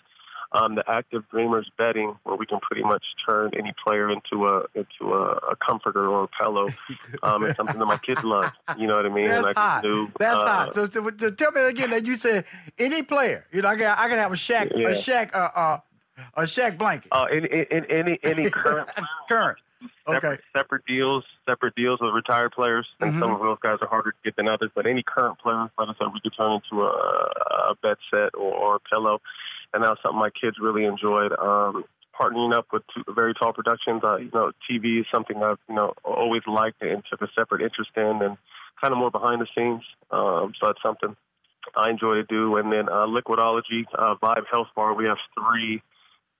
Um, 0.53 0.75
the 0.75 0.83
active 0.85 1.23
dreamers 1.29 1.71
bedding, 1.77 2.17
where 2.23 2.35
we 2.35 2.45
can 2.45 2.59
pretty 2.59 2.83
much 2.83 3.03
turn 3.25 3.51
any 3.57 3.73
player 3.85 4.11
into 4.11 4.47
a 4.47 4.63
into 4.75 5.13
a, 5.13 5.37
a 5.51 5.55
comforter 5.55 6.07
or 6.09 6.23
a 6.25 6.27
pillow. 6.27 6.67
Um, 7.23 7.43
it's 7.43 7.55
something 7.57 7.77
that 7.77 7.85
my 7.85 7.97
kids 7.97 8.21
love. 8.23 8.51
You 8.77 8.87
know 8.87 8.95
what 8.95 9.05
I 9.05 9.09
mean? 9.09 9.25
That's 9.25 9.47
I 9.47 9.53
hot. 9.53 9.83
do. 9.83 10.11
That's 10.17 10.35
uh, 10.35 10.47
hot. 10.47 10.73
So, 10.75 10.85
so, 10.85 11.11
so 11.17 11.29
tell 11.31 11.51
me 11.51 11.61
again 11.61 11.91
that 11.91 12.05
you 12.07 12.15
said 12.15 12.45
any 12.79 13.03
player. 13.03 13.45
You 13.51 13.61
know, 13.61 13.69
I 13.69 13.75
can 13.75 13.85
I 13.87 14.07
can 14.07 14.17
have 14.17 14.31
a 14.31 14.35
Shaq 14.35 14.71
Yeah. 14.75 14.87
a 14.87 14.91
Shaq 14.91 15.35
uh, 15.35 15.49
uh 15.55 15.77
a 16.35 16.41
Shaq 16.43 16.77
blanket. 16.77 17.09
Uh, 17.11 17.25
in, 17.31 17.45
in, 17.45 17.65
in 17.69 17.85
any 17.91 18.19
any 18.23 18.49
current 18.49 18.89
current. 19.29 19.57
separate, 20.07 20.41
separate 20.55 20.85
deals, 20.85 21.23
separate 21.47 21.75
deals 21.75 21.99
with 22.01 22.13
retired 22.13 22.51
players, 22.53 22.87
and 22.99 23.13
Mhm. 23.13 23.19
some 23.19 23.31
of 23.31 23.39
those 23.39 23.57
guys 23.61 23.77
are 23.81 23.87
harder 23.87 24.11
to 24.11 24.17
get 24.23 24.35
than 24.35 24.47
others. 24.47 24.71
But 24.73 24.85
any 24.87 25.03
current 25.03 25.37
player, 25.39 25.69
like 25.77 25.89
I 25.89 25.93
said, 25.99 26.07
we 26.13 26.19
could 26.21 26.33
turn 26.35 26.53
into 26.53 26.83
a, 26.83 26.89
a 27.71 27.75
bed 27.81 27.97
set 28.09 28.35
or, 28.35 28.53
or 28.53 28.75
a 28.75 28.79
pillow, 28.79 29.21
and 29.73 29.83
that's 29.83 30.01
something 30.01 30.19
my 30.19 30.29
kids 30.29 30.57
really 30.59 30.85
enjoyed. 30.85 31.31
Um, 31.33 31.85
partnering 32.19 32.53
up 32.53 32.67
with 32.71 32.83
two 32.93 33.03
very 33.13 33.33
tall 33.33 33.53
productions, 33.53 34.01
uh, 34.03 34.17
you 34.17 34.29
know, 34.33 34.51
TV 34.69 34.99
is 34.99 35.05
something 35.13 35.41
I've 35.41 35.59
you 35.69 35.75
know 35.75 35.93
always 36.03 36.43
liked 36.47 36.81
and 36.81 37.03
took 37.09 37.21
a 37.21 37.27
separate 37.35 37.61
interest 37.61 37.91
in, 37.95 38.21
and 38.21 38.37
kind 38.81 38.91
of 38.91 38.97
more 38.97 39.11
behind 39.11 39.41
the 39.41 39.47
scenes. 39.55 39.83
Um, 40.11 40.53
so 40.59 40.67
that's 40.67 40.81
something 40.83 41.15
I 41.75 41.89
enjoy 41.89 42.15
to 42.15 42.23
do. 42.23 42.57
And 42.57 42.71
then 42.71 42.89
uh, 42.89 43.05
Liquidology, 43.07 43.85
uh, 43.97 44.15
Vibe 44.21 44.45
Health 44.51 44.67
Bar, 44.75 44.93
we 44.95 45.05
have 45.07 45.17
three 45.37 45.81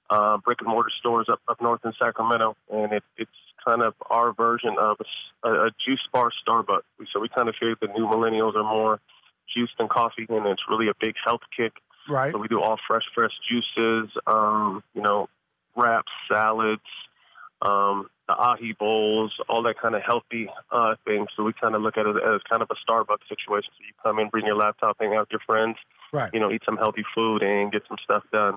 uh, 0.10 0.38
brick 0.38 0.60
and 0.62 0.70
mortar 0.70 0.92
stores 1.00 1.28
up, 1.32 1.40
up 1.48 1.62
north 1.62 1.82
in 1.86 1.94
Sacramento, 1.98 2.56
and 2.70 2.92
it, 2.92 3.04
it's 3.18 3.32
kind 3.66 3.82
of 3.82 3.94
our 4.10 4.34
version 4.34 4.76
of 4.80 4.98
a, 5.44 5.50
a- 5.50 5.72
juice 5.86 6.02
bar 6.12 6.32
Starbucks. 6.46 6.82
So 7.14 7.20
we 7.20 7.30
kind 7.30 7.48
of 7.48 7.56
figure 7.56 7.76
the 7.80 7.88
new 7.88 8.08
millennials 8.08 8.56
are 8.56 8.64
more 8.64 9.00
juice 9.56 9.70
than 9.78 9.88
coffee, 9.88 10.26
and 10.30 10.46
it's 10.48 10.64
really 10.70 10.90
a 10.90 10.94
big 11.00 11.16
health 11.24 11.42
kick. 11.56 11.74
Right. 12.10 12.32
So 12.32 12.40
we 12.40 12.48
do 12.48 12.62
all 12.62 12.78
fresh, 12.88 13.04
fresh 13.14 13.32
juices, 13.50 14.10
um, 14.28 14.84
you 14.94 15.02
know, 15.02 15.28
wraps, 15.76 16.12
salads, 16.32 16.82
um, 17.62 18.08
the 18.28 18.34
ahi 18.34 18.74
bowls, 18.78 19.34
all 19.50 19.64
that 19.64 19.76
kind 19.82 19.96
of 19.96 20.02
healthy 20.04 20.50
uh, 20.72 20.96
things. 21.06 21.28
So 21.36 21.44
we 21.44 21.54
kind 21.54 21.76
of 21.76 21.82
look 21.82 21.98
at 21.98 22.06
it 22.06 22.16
as 22.16 22.42
kind 22.50 22.62
of 22.62 22.70
a 22.72 22.92
Starbucks 22.92 23.28
situation. 23.30 23.72
So 23.78 23.84
you 23.86 23.94
come 24.04 24.20
in, 24.20 24.30
bring 24.30 24.46
your 24.46 24.56
laptop, 24.56 24.98
hang 25.00 25.14
out 25.14 25.22
with 25.22 25.32
your 25.32 25.42
friends, 25.46 25.78
Right. 26.14 26.30
you 26.34 26.40
know, 26.40 26.52
eat 26.52 26.64
some 26.66 26.78
healthy 26.78 27.04
food 27.16 27.44
and 27.44 27.72
get 27.72 27.84
some 27.88 27.98
stuff 28.04 28.24
done. 28.32 28.56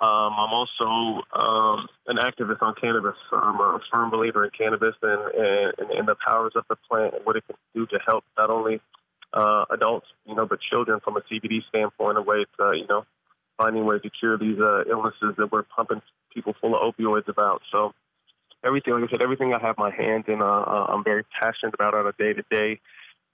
Um, 0.00 0.34
I'm 0.36 0.52
also 0.52 1.22
um, 1.32 1.86
an 2.08 2.18
activist 2.18 2.60
on 2.60 2.74
cannabis. 2.80 3.14
I'm 3.32 3.60
a 3.60 3.78
firm 3.92 4.10
believer 4.10 4.44
in 4.44 4.50
cannabis 4.50 4.94
and, 5.02 5.34
and, 5.34 5.90
and 5.90 6.08
the 6.08 6.16
powers 6.26 6.52
of 6.56 6.64
the 6.68 6.76
plant 6.88 7.14
and 7.14 7.24
what 7.24 7.36
it 7.36 7.44
can 7.46 7.56
do 7.74 7.86
to 7.86 7.98
help 8.06 8.24
not 8.36 8.50
only 8.50 8.80
uh, 9.34 9.64
adults, 9.70 10.06
you 10.24 10.34
know, 10.34 10.46
but 10.46 10.60
children 10.60 11.00
from 11.02 11.16
a 11.16 11.20
CBD 11.20 11.60
standpoint, 11.68 12.16
a 12.16 12.22
way 12.22 12.46
to, 12.58 12.72
you 12.74 12.86
know, 12.88 13.04
finding 13.58 13.84
ways 13.84 14.00
to 14.02 14.10
cure 14.10 14.38
these 14.38 14.58
uh, 14.58 14.84
illnesses 14.88 15.34
that 15.36 15.50
we're 15.50 15.64
pumping 15.64 16.00
people 16.32 16.54
full 16.60 16.74
of 16.74 16.94
opioids 16.94 17.28
about. 17.28 17.60
So 17.70 17.92
everything, 18.64 18.94
like 18.94 19.04
I 19.04 19.10
said, 19.10 19.22
everything 19.22 19.52
I 19.52 19.60
have 19.60 19.76
my 19.76 19.90
hand 19.90 20.24
in, 20.28 20.40
uh, 20.40 20.44
uh, 20.44 20.86
I'm 20.88 21.04
very 21.04 21.24
passionate 21.40 21.74
about 21.74 21.94
on 21.94 22.06
a 22.06 22.12
day-to-day 22.12 22.80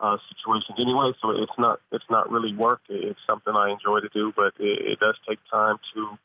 uh, 0.01 0.17
situation 0.35 0.75
anyway. 0.81 1.13
So 1.21 1.31
it's 1.31 1.53
not 1.59 1.81
it's 1.93 2.05
not 2.11 2.31
really 2.31 2.55
work. 2.55 2.81
It's 2.89 3.21
something 3.29 3.55
I 3.55 3.71
enjoy 3.71 4.01
to 4.01 4.09
do, 4.13 4.33
but 4.35 4.55
it, 4.59 4.93
it 4.93 5.01
does 5.01 5.17
take 5.29 5.39
time 5.51 5.77
to, 5.95 6.19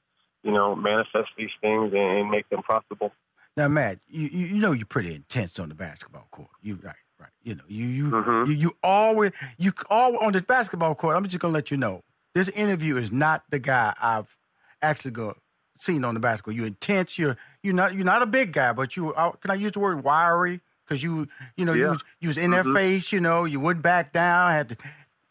you 0.43 0.51
know, 0.51 0.75
manifest 0.75 1.29
these 1.37 1.49
things 1.61 1.93
and 1.93 2.29
make 2.29 2.47
them 2.49 2.61
profitable. 2.63 3.11
Now, 3.57 3.69
Matt, 3.69 3.99
you, 4.09 4.27
you 4.31 4.47
you 4.47 4.59
know 4.61 4.71
you're 4.71 4.85
pretty 4.85 5.13
intense 5.13 5.59
on 5.59 5.69
the 5.69 5.75
basketball 5.75 6.27
court. 6.31 6.49
You 6.61 6.77
right, 6.83 6.95
right. 7.19 7.29
You 7.43 7.55
know 7.55 7.63
you 7.67 7.85
you 7.87 8.11
Mm-hmm. 8.11 8.51
you, 8.51 8.57
you 8.57 8.71
always 8.83 9.31
you 9.57 9.71
all 9.89 10.17
on 10.17 10.33
the 10.33 10.41
basketball 10.41 10.95
court. 10.95 11.15
I'm 11.15 11.23
just 11.25 11.39
gonna 11.39 11.53
let 11.53 11.71
you 11.71 11.77
know 11.77 12.01
this 12.33 12.49
interview 12.49 12.97
is 12.97 13.11
not 13.11 13.43
the 13.49 13.59
guy 13.59 13.93
I've 14.01 14.37
actually 14.81 15.11
go, 15.11 15.35
seen 15.77 16.03
on 16.03 16.13
the 16.13 16.19
basketball. 16.19 16.53
You're 16.53 16.67
intense. 16.67 17.17
You're 17.17 17.37
you're 17.63 17.73
not 17.73 17.93
you're 17.93 18.05
not 18.05 18.21
a 18.21 18.25
big 18.27 18.51
guy, 18.53 18.73
but 18.73 18.95
you 18.97 19.13
uh, 19.13 19.31
can 19.31 19.51
I 19.51 19.55
use 19.55 19.71
the 19.73 19.79
word 19.79 20.03
wiry 20.03 20.61
because 20.85 21.01
you 21.03 21.27
you 21.55 21.65
know 21.65 21.73
you 21.73 21.83
Yeah. 21.83 21.89
was, 21.91 22.03
you 22.19 22.27
was 22.29 22.37
in 22.37 22.51
their 22.51 22.63
Mhm. 22.63 22.73
face. 22.73 23.11
You 23.11 23.19
know 23.21 23.45
you 23.45 23.59
wouldn't 23.59 23.83
back 23.83 24.11
down. 24.13 24.51
Had 24.51 24.69
to 24.69 24.77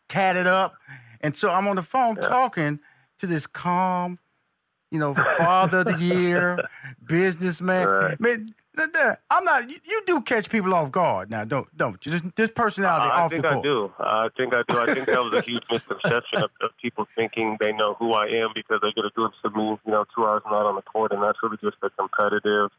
tat 0.09 0.37
it 0.37 0.47
up, 0.47 0.77
and 1.21 1.37
so 1.37 1.51
I'm 1.51 1.67
on 1.69 1.77
the 1.77 1.83
phone 1.83 2.17
talking 2.17 2.81
to 3.19 3.27
this 3.27 3.47
calm 3.47 4.19
you 4.95 5.01
know, 5.01 5.13
father 5.37 5.79
of 5.79 5.87
the 5.87 5.99
year, 5.99 6.57
businessman. 7.05 8.17
Man, 8.21 8.55
th- 8.77 8.93
th- 8.93 9.17
I'm 9.29 9.45
not. 9.45 9.69
You, 9.69 9.77
you 9.85 10.03
do 10.07 10.21
catch 10.23 10.49
people 10.49 10.73
off 10.73 10.93
guard 10.93 11.31
now, 11.31 11.45
don't 11.45 11.67
don't 11.77 11.99
you? 12.07 12.13
This, 12.13 12.23
this 12.37 12.51
personality 12.51 13.11
I 13.11 13.23
off 13.23 13.33
think 13.33 13.43
the 13.43 13.49
I 13.49 13.53
court. 13.55 13.65
do. 13.65 13.93
I 13.99 14.29
think 14.37 14.55
I 14.55 14.63
do. 14.69 14.79
I 14.79 14.95
think 14.95 15.07
that 15.07 15.19
was 15.19 15.33
a 15.33 15.41
huge 15.41 15.65
misconception 15.69 16.45
of, 16.45 16.51
of 16.63 16.71
people 16.81 17.09
thinking 17.17 17.57
they 17.59 17.73
know 17.73 17.95
who 17.95 18.13
I 18.13 18.27
am 18.27 18.51
because 18.55 18.79
they 18.83 18.93
get 18.93 19.05
a 19.05 19.11
glimpse 19.17 19.37
of 19.45 19.57
me, 19.57 19.77
you 19.85 19.93
know, 19.93 20.05
two 20.15 20.25
hours 20.25 20.43
not 20.47 20.65
on 20.65 20.77
the 20.77 20.83
court, 20.83 21.11
and 21.11 21.21
that's 21.21 21.39
really 21.43 21.59
just 21.61 21.77
a 21.83 21.91
competitive, 21.91 22.71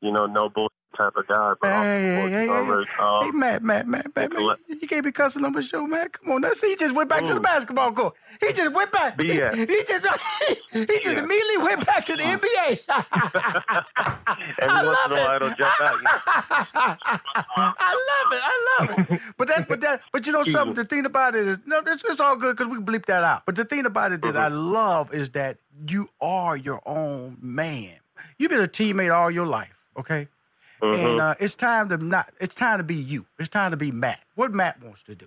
you 0.00 0.10
know, 0.10 0.26
no 0.26 0.48
bullshit 0.48 0.72
type 0.96 1.16
of 1.16 1.26
guy. 1.26 1.54
The 1.60 1.68
Hey, 1.68 2.02
hey, 2.02 2.30
hey, 2.30 2.46
very 2.46 2.84
hey, 2.84 2.90
calm. 2.96 3.24
hey, 3.24 3.30
Matt, 3.32 3.62
Matt, 3.62 3.86
Matt, 3.88 4.14
Matt, 4.14 4.32
Matt, 4.32 4.58
you 4.68 4.86
can't 4.88 5.04
be 5.04 5.12
cussing 5.12 5.44
on 5.44 5.52
my 5.52 5.60
show, 5.60 5.86
man. 5.86 6.08
Come 6.10 6.32
on, 6.32 6.54
see, 6.54 6.70
he 6.70 6.76
just 6.76 6.94
went 6.94 7.08
back 7.08 7.24
to 7.24 7.34
the 7.34 7.40
basketball 7.40 7.92
court. 7.92 8.14
He 8.40 8.52
just 8.52 8.74
went 8.74 8.90
back. 8.92 9.20
He, 9.20 9.32
he 9.32 9.82
just, 9.86 10.06
he 10.72 10.86
just 10.86 11.18
immediately 11.18 11.58
went 11.58 11.86
back 11.86 12.04
to 12.06 12.16
the 12.16 12.22
NBA. 12.22 12.80
Every 14.58 14.86
once 14.86 14.98
in 15.06 15.12
a 15.12 15.14
while, 15.14 15.36
it'll 15.36 15.48
jump 15.50 15.80
out. 15.80 15.96
I 17.56 17.92
love 18.10 18.32
it. 18.32 18.42
I 18.44 18.78
love 18.80 19.10
it. 19.10 19.20
But 19.36 19.48
that, 19.48 19.68
but 19.68 19.80
that, 19.80 20.02
but 20.12 20.26
you 20.26 20.32
know 20.32 20.44
something. 20.44 20.74
The 20.74 20.84
thing 20.84 21.06
about 21.06 21.34
it 21.34 21.46
is, 21.46 21.60
no, 21.66 21.82
it's, 21.86 22.04
it's 22.04 22.20
all 22.20 22.36
good 22.36 22.56
because 22.56 22.70
we 22.72 22.78
bleep 22.82 23.06
that 23.06 23.24
out. 23.24 23.46
But 23.46 23.54
the 23.56 23.64
thing 23.64 23.86
about 23.86 24.12
it 24.12 24.22
that 24.22 24.36
I 24.36 24.48
love 24.48 25.12
is 25.12 25.30
that 25.30 25.58
you 25.88 26.08
are 26.20 26.56
your 26.56 26.80
own 26.86 27.38
man. 27.40 27.96
You've 28.38 28.50
been 28.50 28.60
a 28.60 28.68
teammate 28.68 29.14
all 29.14 29.30
your 29.30 29.46
life, 29.46 29.74
okay? 29.96 30.28
And 30.82 31.20
uh, 31.20 31.34
it's 31.38 31.54
time 31.54 31.88
to 31.90 31.96
not. 31.96 32.32
It's 32.40 32.54
time 32.54 32.78
to 32.78 32.84
be 32.84 32.96
you. 32.96 33.26
It's 33.38 33.48
time 33.48 33.70
to 33.70 33.76
be 33.76 33.92
Matt. 33.92 34.20
What 34.34 34.52
Matt 34.52 34.82
wants 34.82 35.02
to 35.04 35.14
do, 35.14 35.26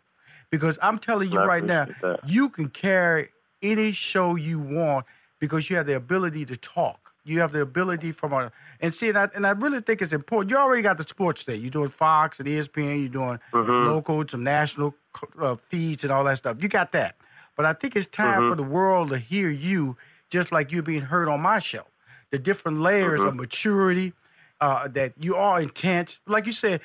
because 0.49 0.77
I'm 0.81 0.99
telling 0.99 1.31
you 1.31 1.39
I 1.39 1.45
right 1.45 1.63
now, 1.63 1.87
that. 2.01 2.27
you 2.27 2.49
can 2.49 2.69
carry 2.69 3.29
any 3.61 3.93
show 3.93 4.35
you 4.35 4.59
want 4.59 5.05
because 5.39 5.69
you 5.69 5.77
have 5.77 5.85
the 5.85 5.95
ability 5.95 6.45
to 6.45 6.57
talk. 6.57 7.13
You 7.23 7.39
have 7.39 7.53
the 7.53 7.61
ability 7.61 8.11
from 8.11 8.33
a 8.33 8.51
and 8.81 8.93
see, 8.93 9.07
and 9.09 9.17
I, 9.17 9.29
and 9.33 9.47
I 9.47 9.51
really 9.51 9.79
think 9.81 10.01
it's 10.01 10.13
important. 10.13 10.51
You 10.51 10.57
already 10.57 10.81
got 10.83 10.97
the 10.97 11.03
sports 11.03 11.43
there. 11.45 11.55
You're 11.55 11.71
doing 11.71 11.87
Fox 11.87 12.39
and 12.39 12.47
ESPN. 12.47 12.99
You're 12.99 13.09
doing 13.09 13.39
Mhm. 13.53 13.85
local, 13.87 14.27
some 14.27 14.43
national 14.43 14.93
uh, 15.39 15.55
feeds 15.55 16.03
and 16.03 16.11
all 16.11 16.25
that 16.25 16.37
stuff. 16.37 16.57
You 16.61 16.67
got 16.67 16.91
that. 16.91 17.15
But 17.55 17.65
I 17.65 17.71
think 17.73 17.95
it's 17.95 18.05
time 18.05 18.41
Mhm. 18.43 18.49
for 18.49 18.55
the 18.55 18.63
world 18.63 19.09
to 19.09 19.17
hear 19.17 19.49
you, 19.49 19.95
just 20.29 20.51
like 20.51 20.71
you're 20.73 20.83
being 20.83 21.01
heard 21.03 21.29
on 21.29 21.39
my 21.41 21.59
show. 21.59 21.85
The 22.31 22.37
different 22.37 22.79
layers 22.79 23.21
of 23.21 23.33
Mhm. 23.33 23.37
maturity, 23.37 24.13
uh, 24.61 24.87
that 24.89 25.13
you 25.19 25.35
are 25.35 25.61
intense. 25.61 26.19
Like 26.27 26.45
you 26.45 26.51
said, 26.51 26.81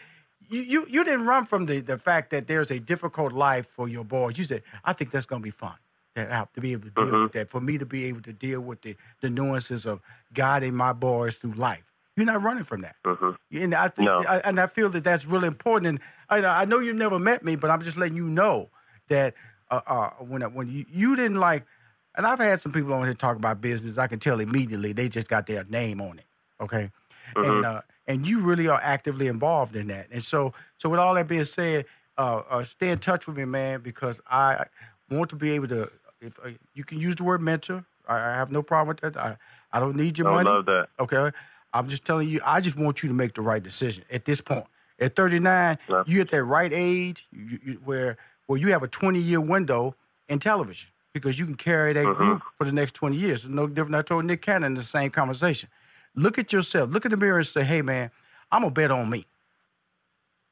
you, 0.48 0.60
you 0.62 0.86
you 0.88 1.04
didn't 1.04 1.26
run 1.26 1.44
from 1.46 1.66
the, 1.66 1.80
the 1.80 1.98
fact 1.98 2.30
that 2.30 2.46
there's 2.46 2.70
a 2.70 2.80
difficult 2.80 3.32
life 3.32 3.66
for 3.68 3.88
your 3.88 4.04
boys. 4.04 4.38
You 4.38 4.44
said, 4.44 4.62
I 4.84 4.92
think 4.92 5.10
that's 5.10 5.26
gonna 5.26 5.42
be 5.42 5.50
fun. 5.52 5.74
That 6.16 6.30
I 6.32 6.34
have 6.36 6.52
to 6.54 6.60
be 6.60 6.72
able 6.72 6.84
to 6.84 6.90
deal 6.90 7.04
Mhm. 7.06 7.22
with 7.22 7.32
that. 7.32 7.48
For 7.50 7.60
me 7.60 7.78
to 7.78 7.86
be 7.86 8.04
able 8.06 8.20
to 8.22 8.32
deal 8.32 8.60
with 8.60 8.82
the, 8.82 8.96
the 9.20 9.30
nuances 9.30 9.86
of 9.86 10.00
guiding 10.34 10.74
my 10.74 10.92
boys 10.92 11.36
through 11.36 11.52
life. 11.52 11.84
You're 12.16 12.26
not 12.26 12.42
running 12.42 12.64
from 12.64 12.80
that. 12.82 12.96
And 13.52 13.74
I 13.74 13.88
think, 13.88 14.06
No. 14.06 14.24
I, 14.28 14.38
and 14.40 14.60
I 14.60 14.66
feel 14.66 14.90
that 14.90 15.04
that's 15.04 15.24
really 15.24 15.46
important. 15.46 15.86
And 15.86 16.00
I, 16.44 16.62
I 16.62 16.64
know 16.64 16.80
you 16.80 16.92
never 16.92 17.18
met 17.18 17.44
me, 17.44 17.54
but 17.56 17.70
I'm 17.70 17.80
just 17.82 17.96
letting 17.96 18.16
you 18.16 18.28
know 18.28 18.70
that 19.08 19.34
uh, 19.70 19.80
uh, 19.86 20.10
when 20.18 20.42
when 20.52 20.68
you, 20.68 20.84
you 20.90 21.14
didn't 21.16 21.38
like, 21.38 21.64
and 22.16 22.26
I've 22.26 22.40
had 22.40 22.60
some 22.60 22.72
people 22.72 22.92
on 22.92 23.04
here 23.04 23.14
talk 23.14 23.36
about 23.36 23.60
business. 23.60 23.96
I 23.96 24.08
can 24.08 24.18
tell 24.18 24.40
immediately 24.40 24.92
they 24.92 25.08
just 25.08 25.28
got 25.28 25.46
their 25.46 25.62
name 25.64 26.00
on 26.00 26.18
it. 26.18 26.26
Okay, 26.60 26.90
and 27.36 27.44
Mhm. 27.46 27.64
uh, 27.64 27.80
and 28.06 28.26
you 28.26 28.40
really 28.40 28.66
are 28.68 28.80
actively 28.82 29.26
involved 29.28 29.76
in 29.76 29.86
that. 29.88 30.08
And 30.10 30.22
so 30.24 30.52
so 30.76 30.88
with 30.88 31.00
all 31.00 31.14
that 31.14 31.28
being 31.28 31.44
said, 31.44 31.86
uh, 32.18 32.42
uh, 32.50 32.64
stay 32.64 32.90
in 32.90 32.98
touch 32.98 33.26
with 33.26 33.36
me, 33.36 33.44
man, 33.44 33.80
because 33.80 34.20
I 34.30 34.64
want 35.10 35.30
to 35.30 35.36
be 35.36 35.50
able 35.52 35.68
to. 35.68 35.90
If 36.20 36.38
uh, 36.44 36.50
you 36.74 36.84
can 36.84 36.98
use 37.00 37.16
the 37.16 37.24
word 37.24 37.40
mentor, 37.40 37.84
I, 38.06 38.16
I 38.16 38.34
have 38.34 38.50
no 38.50 38.62
problem 38.62 38.88
with 38.88 39.00
that. 39.00 39.16
I 39.16 39.36
I 39.72 39.80
don't 39.80 39.96
need 39.96 40.18
your 40.18 40.28
I 40.28 40.34
money. 40.36 40.50
love 40.50 40.66
that. 40.66 40.88
Okay. 40.98 41.30
I'm 41.72 41.88
just 41.88 42.04
telling 42.04 42.28
you, 42.28 42.40
I 42.44 42.60
just 42.60 42.76
want 42.76 43.02
you 43.02 43.08
to 43.08 43.14
make 43.14 43.34
the 43.34 43.42
right 43.42 43.62
decision 43.62 44.04
at 44.10 44.24
this 44.24 44.40
point. 44.40 44.66
At 44.98 45.14
39, 45.14 45.78
Yeah. 45.88 46.02
you're 46.04 46.22
at 46.22 46.28
that 46.30 46.42
right 46.44 46.72
age 46.74 47.26
you, 47.30 47.58
you, 47.64 47.72
where 47.84 48.16
where 48.46 48.58
you 48.58 48.72
have 48.72 48.82
a 48.82 48.88
20 48.88 49.20
year 49.20 49.40
window 49.40 49.94
in 50.28 50.40
television 50.40 50.90
because 51.12 51.38
you 51.38 51.46
can 51.46 51.54
carry 51.54 51.92
that 51.92 52.04
Mhm. 52.04 52.16
group 52.16 52.42
for 52.58 52.64
the 52.64 52.72
next 52.72 52.94
20 52.94 53.16
years. 53.16 53.44
It's 53.44 53.48
no 53.54 53.66
different. 53.68 53.94
I 53.94 54.02
told 54.02 54.24
Nick 54.24 54.42
Cannon 54.42 54.74
the 54.74 54.82
same 54.82 55.10
conversation. 55.10 55.68
Look 56.14 56.38
at 56.38 56.52
yourself. 56.52 56.90
Look 56.90 57.04
in 57.04 57.10
the 57.10 57.16
mirror 57.16 57.38
and 57.38 57.46
say, 57.46 57.64
"Hey, 57.64 57.82
man, 57.82 58.10
I'm 58.50 58.62
gonna 58.62 58.72
bet 58.74 58.90
on 58.90 59.08
me. 59.08 59.26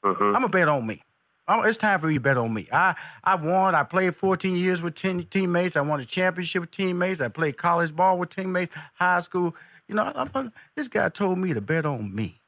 Mhm. 0.05 0.27
I'm 0.29 0.33
gonna 0.35 0.49
bet 0.49 0.69
on 0.69 0.87
me. 0.87 1.03
I'm- 1.49 1.65
it's 1.65 1.79
time 1.79 1.99
for 1.99 2.07
me 2.07 2.15
to 2.15 2.21
bet 2.21 2.37
on 2.37 2.53
me. 2.53 2.69
I 2.73 2.95
I 3.25 3.35
won. 3.35 3.75
I 3.75 3.83
played 3.83 4.15
14 4.15 4.55
years 4.55 4.83
with 4.83 4.95
10 4.95 5.25
teammates. 5.25 5.77
I 5.77 5.81
won 5.81 5.99
a 6.01 6.05
championship 6.05 6.61
with 6.61 6.71
teammates. 6.71 7.21
I 7.21 7.29
played 7.29 7.57
college 7.57 7.95
ball 7.97 8.19
with 8.19 8.31
teammates, 8.31 8.75
high 8.95 9.21
school. 9.21 9.57
You 9.89 9.95
know, 9.95 10.13
I'm, 10.15 10.53
this 10.77 10.89
guy 10.89 11.09
told 11.09 11.39
me 11.39 11.55
to 11.55 11.61
bet 11.63 11.87
on 11.87 12.15
me. 12.15 12.43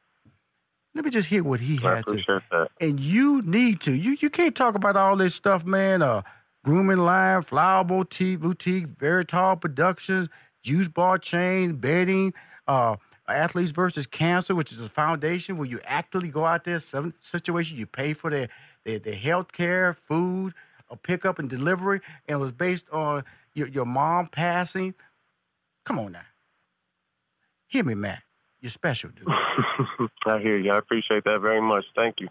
Let 0.95 1.05
me 1.05 1.11
just 1.11 1.29
hear 1.29 1.43
what 1.43 1.61
he 1.61 1.79
I 1.83 1.97
had 1.97 2.07
to. 2.07 2.41
that. 2.51 2.69
And 2.81 3.01
you 3.01 3.43
need 3.43 3.81
to. 3.83 3.93
You 3.93 4.17
you 4.21 4.29
can't 4.29 4.55
talk 4.55 4.75
about 4.75 4.97
all 4.97 5.17
this 5.17 5.35
stuff, 5.35 5.65
man. 5.65 6.03
Uh, 6.03 6.23
grooming 6.65 6.99
line, 6.99 7.43
flower 7.43 7.85
boutique, 7.85 8.41
boutique, 8.41 8.87
very 8.87 9.25
tall 9.25 9.57
productions, 9.57 10.29
juice 10.63 10.89
bar 10.89 11.17
chain, 11.17 11.77
bedding, 11.77 12.35
uh, 12.71 12.97
Athletes 13.27 13.73
versus 13.73 14.07
Cancer, 14.07 14.55
which 14.55 14.73
is 14.73 14.81
a 14.81 14.89
foundation 14.89 15.57
where 15.57 15.67
you 15.67 15.81
actively 15.85 16.29
go 16.29 16.47
out 16.47 16.65
there, 16.65 16.79
some 16.79 17.15
situations 17.21 17.79
you 17.79 17.87
pay 17.87 18.13
for 18.13 18.31
their, 18.31 18.49
their, 18.85 18.99
their 19.01 19.15
health 19.15 19.53
care, 19.53 19.93
food, 19.95 20.55
a 20.89 20.97
pickup 20.97 21.39
and 21.39 21.51
delivery, 21.51 22.01
and 22.29 22.37
it 22.37 22.41
was 22.41 22.53
based 22.53 22.87
on 22.91 23.25
your, 23.55 23.67
your 23.69 23.85
mom 23.85 24.29
passing. 24.29 24.95
Come 25.85 25.99
on 25.99 26.13
now. 26.13 26.23
Hear 27.67 27.85
me, 27.85 27.95
Matt. 27.95 28.23
You're 28.61 28.71
special, 28.71 29.11
dude. 29.11 29.27
I 30.27 30.39
hear 30.41 30.59
you. 30.59 30.71
I 30.71 30.79
appreciate 30.79 31.25
that 31.25 31.41
very 31.41 31.61
much. 31.61 31.85
Thank 31.97 32.21
you. 32.21 32.29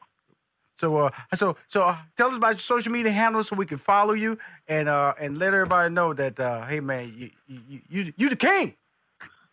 So, 0.77 0.95
uh, 0.97 1.09
so, 1.33 1.57
so, 1.67 1.81
uh, 1.81 1.97
tell 2.15 2.29
us 2.29 2.37
about 2.37 2.51
your 2.51 2.57
social 2.59 2.91
media 2.91 3.11
handles 3.11 3.49
so 3.49 3.55
we 3.55 3.65
can 3.65 3.77
follow 3.77 4.13
you 4.13 4.37
and 4.67 4.87
uh, 4.87 5.13
and 5.19 5.37
let 5.37 5.53
everybody 5.53 5.93
know 5.93 6.13
that, 6.13 6.39
uh, 6.39 6.65
hey, 6.65 6.79
man, 6.79 7.13
you, 7.17 7.29
you, 7.47 7.81
you, 7.89 8.13
you 8.15 8.29
the 8.29 8.37
king. 8.37 8.75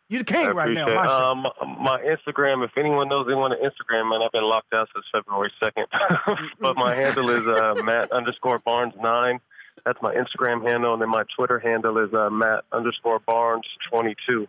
You 0.09 0.19
the 0.19 0.25
king 0.25 0.51
right 0.51 0.73
now. 0.73 0.83
appreciate 0.83 0.95
My 0.95 1.07
um, 1.07 1.47
my 1.83 2.01
Instagram, 2.01 2.65
if 2.65 2.71
anyone 2.77 3.09
knows 3.09 3.27
anyone 3.27 3.53
on 3.53 3.59
Instagram, 3.59 4.11
man, 4.11 4.23
I've 4.23 4.31
been 4.31 4.45
locked 4.45 4.73
out 4.73 4.89
since 4.95 5.05
February 5.13 5.53
2nd. 5.61 5.87
but 6.61 6.77
my 6.77 6.95
handle 6.95 7.29
is 7.31 7.49
uh, 7.49 7.75
Matt 7.85 8.13
underscore 8.13 8.61
Barnes 8.61 8.95
9. 9.03 9.41
That's 9.85 9.99
my 10.03 10.15
Instagram 10.15 10.69
handle. 10.69 10.93
And 10.93 11.03
then 11.03 11.11
my 11.11 11.25
Twitter 11.37 11.59
handle 11.59 11.99
is 11.99 12.15
uh, 12.15 12.31
Matt 12.31 12.65
underscore 12.73 13.19
Barnes 13.19 13.67
22. 13.91 14.47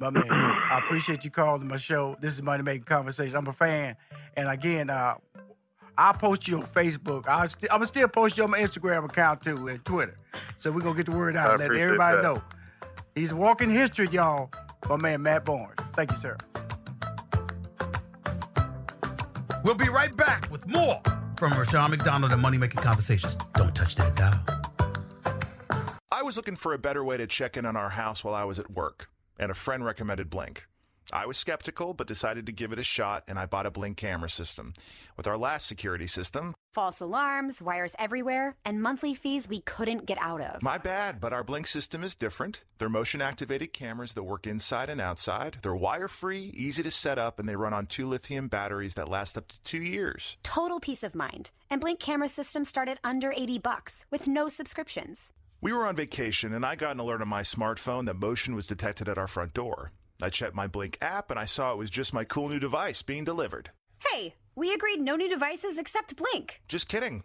My 0.00 0.10
man, 0.10 0.24
I 0.30 0.80
appreciate 0.82 1.24
you 1.24 1.30
calling 1.30 1.68
my 1.68 1.76
show. 1.76 2.16
This 2.20 2.32
is 2.32 2.42
Money 2.42 2.62
Making 2.62 2.84
Conversation. 2.84 3.36
I'm 3.36 3.46
a 3.46 3.52
fan, 3.52 3.96
and 4.34 4.48
again, 4.48 4.88
uh, 4.88 5.16
I'll 5.98 6.14
post 6.14 6.48
you 6.48 6.56
on 6.56 6.62
Facebook. 6.62 7.28
I'll 7.28 7.46
st- 7.46 7.70
I'm 7.70 7.78
gonna 7.78 7.86
still 7.86 8.08
post 8.08 8.38
you 8.38 8.44
on 8.44 8.50
my 8.50 8.60
Instagram 8.60 9.04
account 9.04 9.42
too 9.42 9.68
and 9.68 9.84
Twitter. 9.84 10.16
So 10.56 10.72
we're 10.72 10.80
gonna 10.80 10.96
get 10.96 11.04
the 11.04 11.12
word 11.12 11.36
out 11.36 11.50
I 11.50 11.52
and 11.52 11.60
let 11.60 11.76
everybody 11.76 12.16
that. 12.16 12.22
know. 12.22 12.42
He's 13.14 13.34
walking 13.34 13.70
history, 13.70 14.08
y'all. 14.10 14.50
My 14.88 14.96
man, 14.96 15.22
Matt 15.22 15.44
Barnes. 15.44 15.78
Thank 15.92 16.10
you, 16.10 16.16
sir. 16.16 16.36
We'll 19.62 19.74
be 19.74 19.88
right 19.88 20.16
back 20.16 20.50
with 20.50 20.66
more 20.66 21.00
from 21.36 21.52
Rushion 21.52 21.90
McDonald 21.90 22.32
and 22.32 22.40
Money 22.40 22.58
Making 22.58 22.82
Conversations. 22.82 23.36
Don't 23.54 23.74
touch 23.74 23.94
that 23.96 24.16
dial. 24.16 24.40
I 26.10 26.22
was 26.22 26.36
looking 26.36 26.56
for 26.56 26.72
a 26.72 26.78
better 26.78 27.04
way 27.04 27.16
to 27.16 27.26
check 27.26 27.56
in 27.56 27.66
on 27.66 27.76
our 27.76 27.90
house 27.90 28.24
while 28.24 28.34
I 28.34 28.44
was 28.44 28.58
at 28.58 28.70
work, 28.70 29.10
and 29.38 29.50
a 29.50 29.54
friend 29.54 29.84
recommended 29.84 30.30
Blink. 30.30 30.66
I 31.12 31.26
was 31.26 31.36
skeptical, 31.36 31.94
but 31.94 32.06
decided 32.06 32.46
to 32.46 32.52
give 32.52 32.72
it 32.72 32.78
a 32.78 32.84
shot, 32.84 33.24
and 33.26 33.38
I 33.38 33.46
bought 33.46 33.66
a 33.66 33.70
Blink 33.70 33.96
camera 33.96 34.30
system. 34.30 34.74
With 35.16 35.26
our 35.26 35.36
last 35.36 35.66
security 35.66 36.06
system, 36.06 36.54
False 36.72 37.00
alarms, 37.00 37.60
wires 37.60 37.96
everywhere, 37.98 38.54
and 38.64 38.80
monthly 38.80 39.12
fees 39.12 39.48
we 39.48 39.60
couldn't 39.60 40.06
get 40.06 40.18
out 40.22 40.40
of. 40.40 40.62
my 40.62 40.78
bad, 40.78 41.20
but 41.20 41.32
our 41.32 41.42
Blink 41.42 41.66
system 41.66 42.04
is 42.04 42.14
different. 42.14 42.62
They're 42.78 42.88
motion 42.88 43.20
activated 43.20 43.72
cameras 43.72 44.14
that 44.14 44.22
work 44.22 44.46
inside 44.46 44.88
and 44.88 45.00
outside. 45.00 45.56
They're 45.62 45.74
wire 45.74 46.06
free, 46.06 46.52
easy 46.54 46.84
to 46.84 46.90
set 46.92 47.18
up, 47.18 47.40
and 47.40 47.48
they 47.48 47.56
run 47.56 47.72
on 47.72 47.86
two 47.86 48.06
lithium 48.06 48.46
batteries 48.46 48.94
that 48.94 49.08
last 49.08 49.36
up 49.36 49.48
to 49.48 49.60
two 49.62 49.82
years. 49.82 50.36
Total 50.44 50.78
peace 50.78 51.02
of 51.02 51.16
mind. 51.16 51.50
And 51.68 51.80
Blink 51.80 51.98
camera 51.98 52.28
systems 52.28 52.68
start 52.68 52.88
at 52.88 52.98
under 53.02 53.32
80 53.36 53.58
bucks 53.58 54.04
with 54.10 54.28
no 54.28 54.48
subscriptions. 54.48 55.30
We 55.60 55.72
were 55.72 55.86
on 55.86 55.96
vacation, 55.96 56.54
and 56.54 56.64
I 56.64 56.76
got 56.76 56.92
an 56.92 57.00
alert 57.00 57.20
on 57.20 57.28
my 57.28 57.42
smartphone 57.42 58.06
that 58.06 58.14
motion 58.14 58.54
was 58.54 58.66
detected 58.66 59.08
at 59.08 59.18
our 59.18 59.26
front 59.26 59.52
door. 59.52 59.92
I 60.22 60.30
checked 60.30 60.54
my 60.54 60.66
Blink 60.66 60.98
app, 61.00 61.30
and 61.30 61.38
I 61.38 61.46
saw 61.46 61.72
it 61.72 61.78
was 61.78 61.90
just 61.90 62.14
my 62.14 62.24
cool 62.24 62.48
new 62.48 62.58
device 62.58 63.02
being 63.02 63.24
delivered. 63.24 63.70
Hey, 64.06 64.34
we 64.54 64.72
agreed 64.72 65.00
no 65.00 65.16
new 65.16 65.28
devices 65.28 65.78
except 65.78 66.16
Blink. 66.16 66.60
Just 66.68 66.88
kidding. 66.88 67.22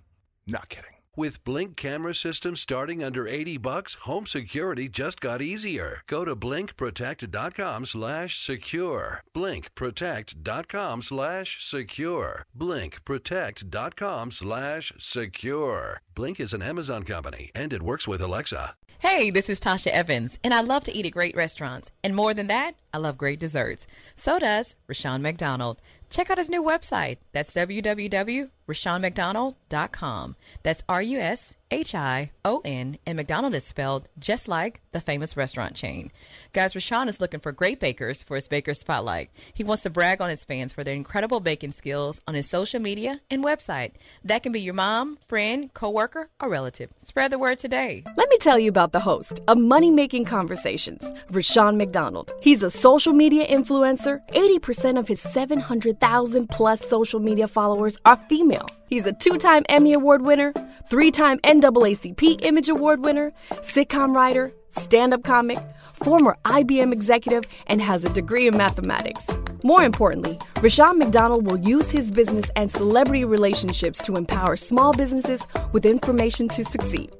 Not 0.47 0.69
kidding. 0.69 0.91
With 1.17 1.45
Blink 1.45 1.77
camera 1.77 2.13
systems 2.13 2.59
starting 2.59 3.01
under 3.01 3.25
80 3.25 3.57
bucks, 3.57 3.95
home 3.95 4.27
security 4.27 4.89
just 4.89 5.21
got 5.21 5.41
easier. 5.41 6.01
Go 6.07 6.25
to 6.25 6.35
blinkprotect.com 6.35 7.85
slash 7.85 8.37
secure. 8.37 9.21
Blinkprotect.com 9.33 11.01
slash 11.01 11.63
secure. 11.63 12.45
Blinkprotect.com 12.57 14.31
slash 14.31 14.93
secure. 14.97 16.01
Blink 16.15 16.39
is 16.39 16.53
an 16.53 16.61
Amazon 16.61 17.03
company 17.03 17.51
and 17.53 17.73
it 17.73 17.81
works 17.81 18.07
with 18.07 18.21
Alexa. 18.21 18.75
Hey, 18.99 19.29
this 19.29 19.49
is 19.49 19.59
Tasha 19.59 19.87
Evans, 19.87 20.39
and 20.41 20.53
I 20.53 20.61
love 20.61 20.85
to 20.85 20.95
eat 20.95 21.05
at 21.05 21.11
great 21.11 21.35
restaurants. 21.35 21.91
And 22.01 22.15
more 22.15 22.33
than 22.33 22.47
that, 22.47 22.75
I 22.93 22.97
love 22.97 23.17
great 23.17 23.37
desserts. 23.39 23.85
So 24.15 24.39
does 24.39 24.77
Rushion 24.87 25.21
McDonald. 25.21 25.81
Check 26.09 26.29
out 26.29 26.37
his 26.37 26.49
new 26.49 26.63
website. 26.63 27.17
That's 27.33 27.53
www.rushionmcdonald.com. 27.53 30.35
That's 30.63 30.83
R 30.87 31.01
U 31.01 31.19
S 31.19 31.55
H 31.71 31.95
I 31.95 32.31
O 32.43 32.61
N, 32.63 32.97
and 33.05 33.15
McDonald 33.15 33.55
is 33.55 33.65
spelled 33.65 34.07
just 34.19 34.47
like 34.47 34.81
the 34.91 35.01
famous 35.01 35.35
restaurant 35.35 35.75
chain. 35.75 36.11
Guys, 36.53 36.75
Rushion 36.75 37.07
is 37.07 37.19
looking 37.19 37.39
for 37.39 37.51
great 37.51 37.79
bakers 37.79 38.21
for 38.21 38.35
his 38.35 38.47
Baker 38.47 38.73
Spotlight. 38.73 39.31
He 39.53 39.63
wants 39.63 39.83
to 39.83 39.89
brag 39.89 40.21
on 40.21 40.29
his 40.29 40.45
fans 40.45 40.71
for 40.71 40.83
their 40.83 40.93
incredible 40.93 41.39
baking 41.39 41.71
skills 41.71 42.21
on 42.27 42.35
his 42.35 42.47
social 42.47 42.79
media 42.79 43.19
and 43.31 43.43
website. 43.43 43.93
That 44.23 44.43
can 44.43 44.51
be 44.51 44.61
your 44.61 44.75
mom, 44.75 45.17
friend, 45.27 45.73
coworker, 45.73 46.29
or 46.39 46.49
relative. 46.49 46.91
Spread 46.97 47.31
the 47.31 47.39
word 47.39 47.57
today. 47.57 48.03
Let 48.15 48.29
me 48.29 48.37
tell 48.37 48.59
you 48.59 48.69
about 48.69 48.91
the 48.91 48.99
host 48.99 49.41
of 49.47 49.57
Money 49.57 49.89
Making 49.89 50.25
Conversations, 50.25 51.11
Rushion 51.31 51.77
McDonald. 51.77 52.31
He's 52.41 52.61
a 52.61 52.69
social 52.69 53.13
media 53.13 53.47
influencer. 53.47 54.19
80% 54.29 54.99
of 54.99 55.07
his 55.07 55.19
700,000 55.19 56.47
plus 56.49 56.87
social 56.87 57.19
media 57.19 57.47
followers 57.47 57.97
are 58.05 58.17
female. 58.29 58.67
He's 58.87 59.07
a 59.07 59.13
two 59.13 59.37
time 59.37 59.65
Emmy 59.67 59.93
Award 59.93 60.21
winner, 60.21 60.53
three 60.89 61.09
time 61.09 61.39
NAACP 61.61 62.45
Image 62.45 62.69
Award 62.69 63.03
winner, 63.03 63.31
sitcom 63.61 64.15
writer, 64.15 64.53
stand 64.69 65.13
up 65.13 65.23
comic, 65.23 65.59
former 65.93 66.37
IBM 66.45 66.91
executive, 66.91 67.43
and 67.67 67.81
has 67.81 68.03
a 68.03 68.09
degree 68.09 68.47
in 68.47 68.57
mathematics. 68.57 69.25
More 69.63 69.83
importantly, 69.83 70.37
Rashawn 70.55 70.97
McDonald 70.97 71.49
will 71.49 71.57
use 71.57 71.89
his 71.89 72.11
business 72.11 72.45
and 72.55 72.69
celebrity 72.69 73.25
relationships 73.25 73.99
to 74.03 74.15
empower 74.15 74.57
small 74.57 74.93
businesses 74.93 75.41
with 75.71 75.85
information 75.85 76.47
to 76.49 76.63
succeed. 76.63 77.11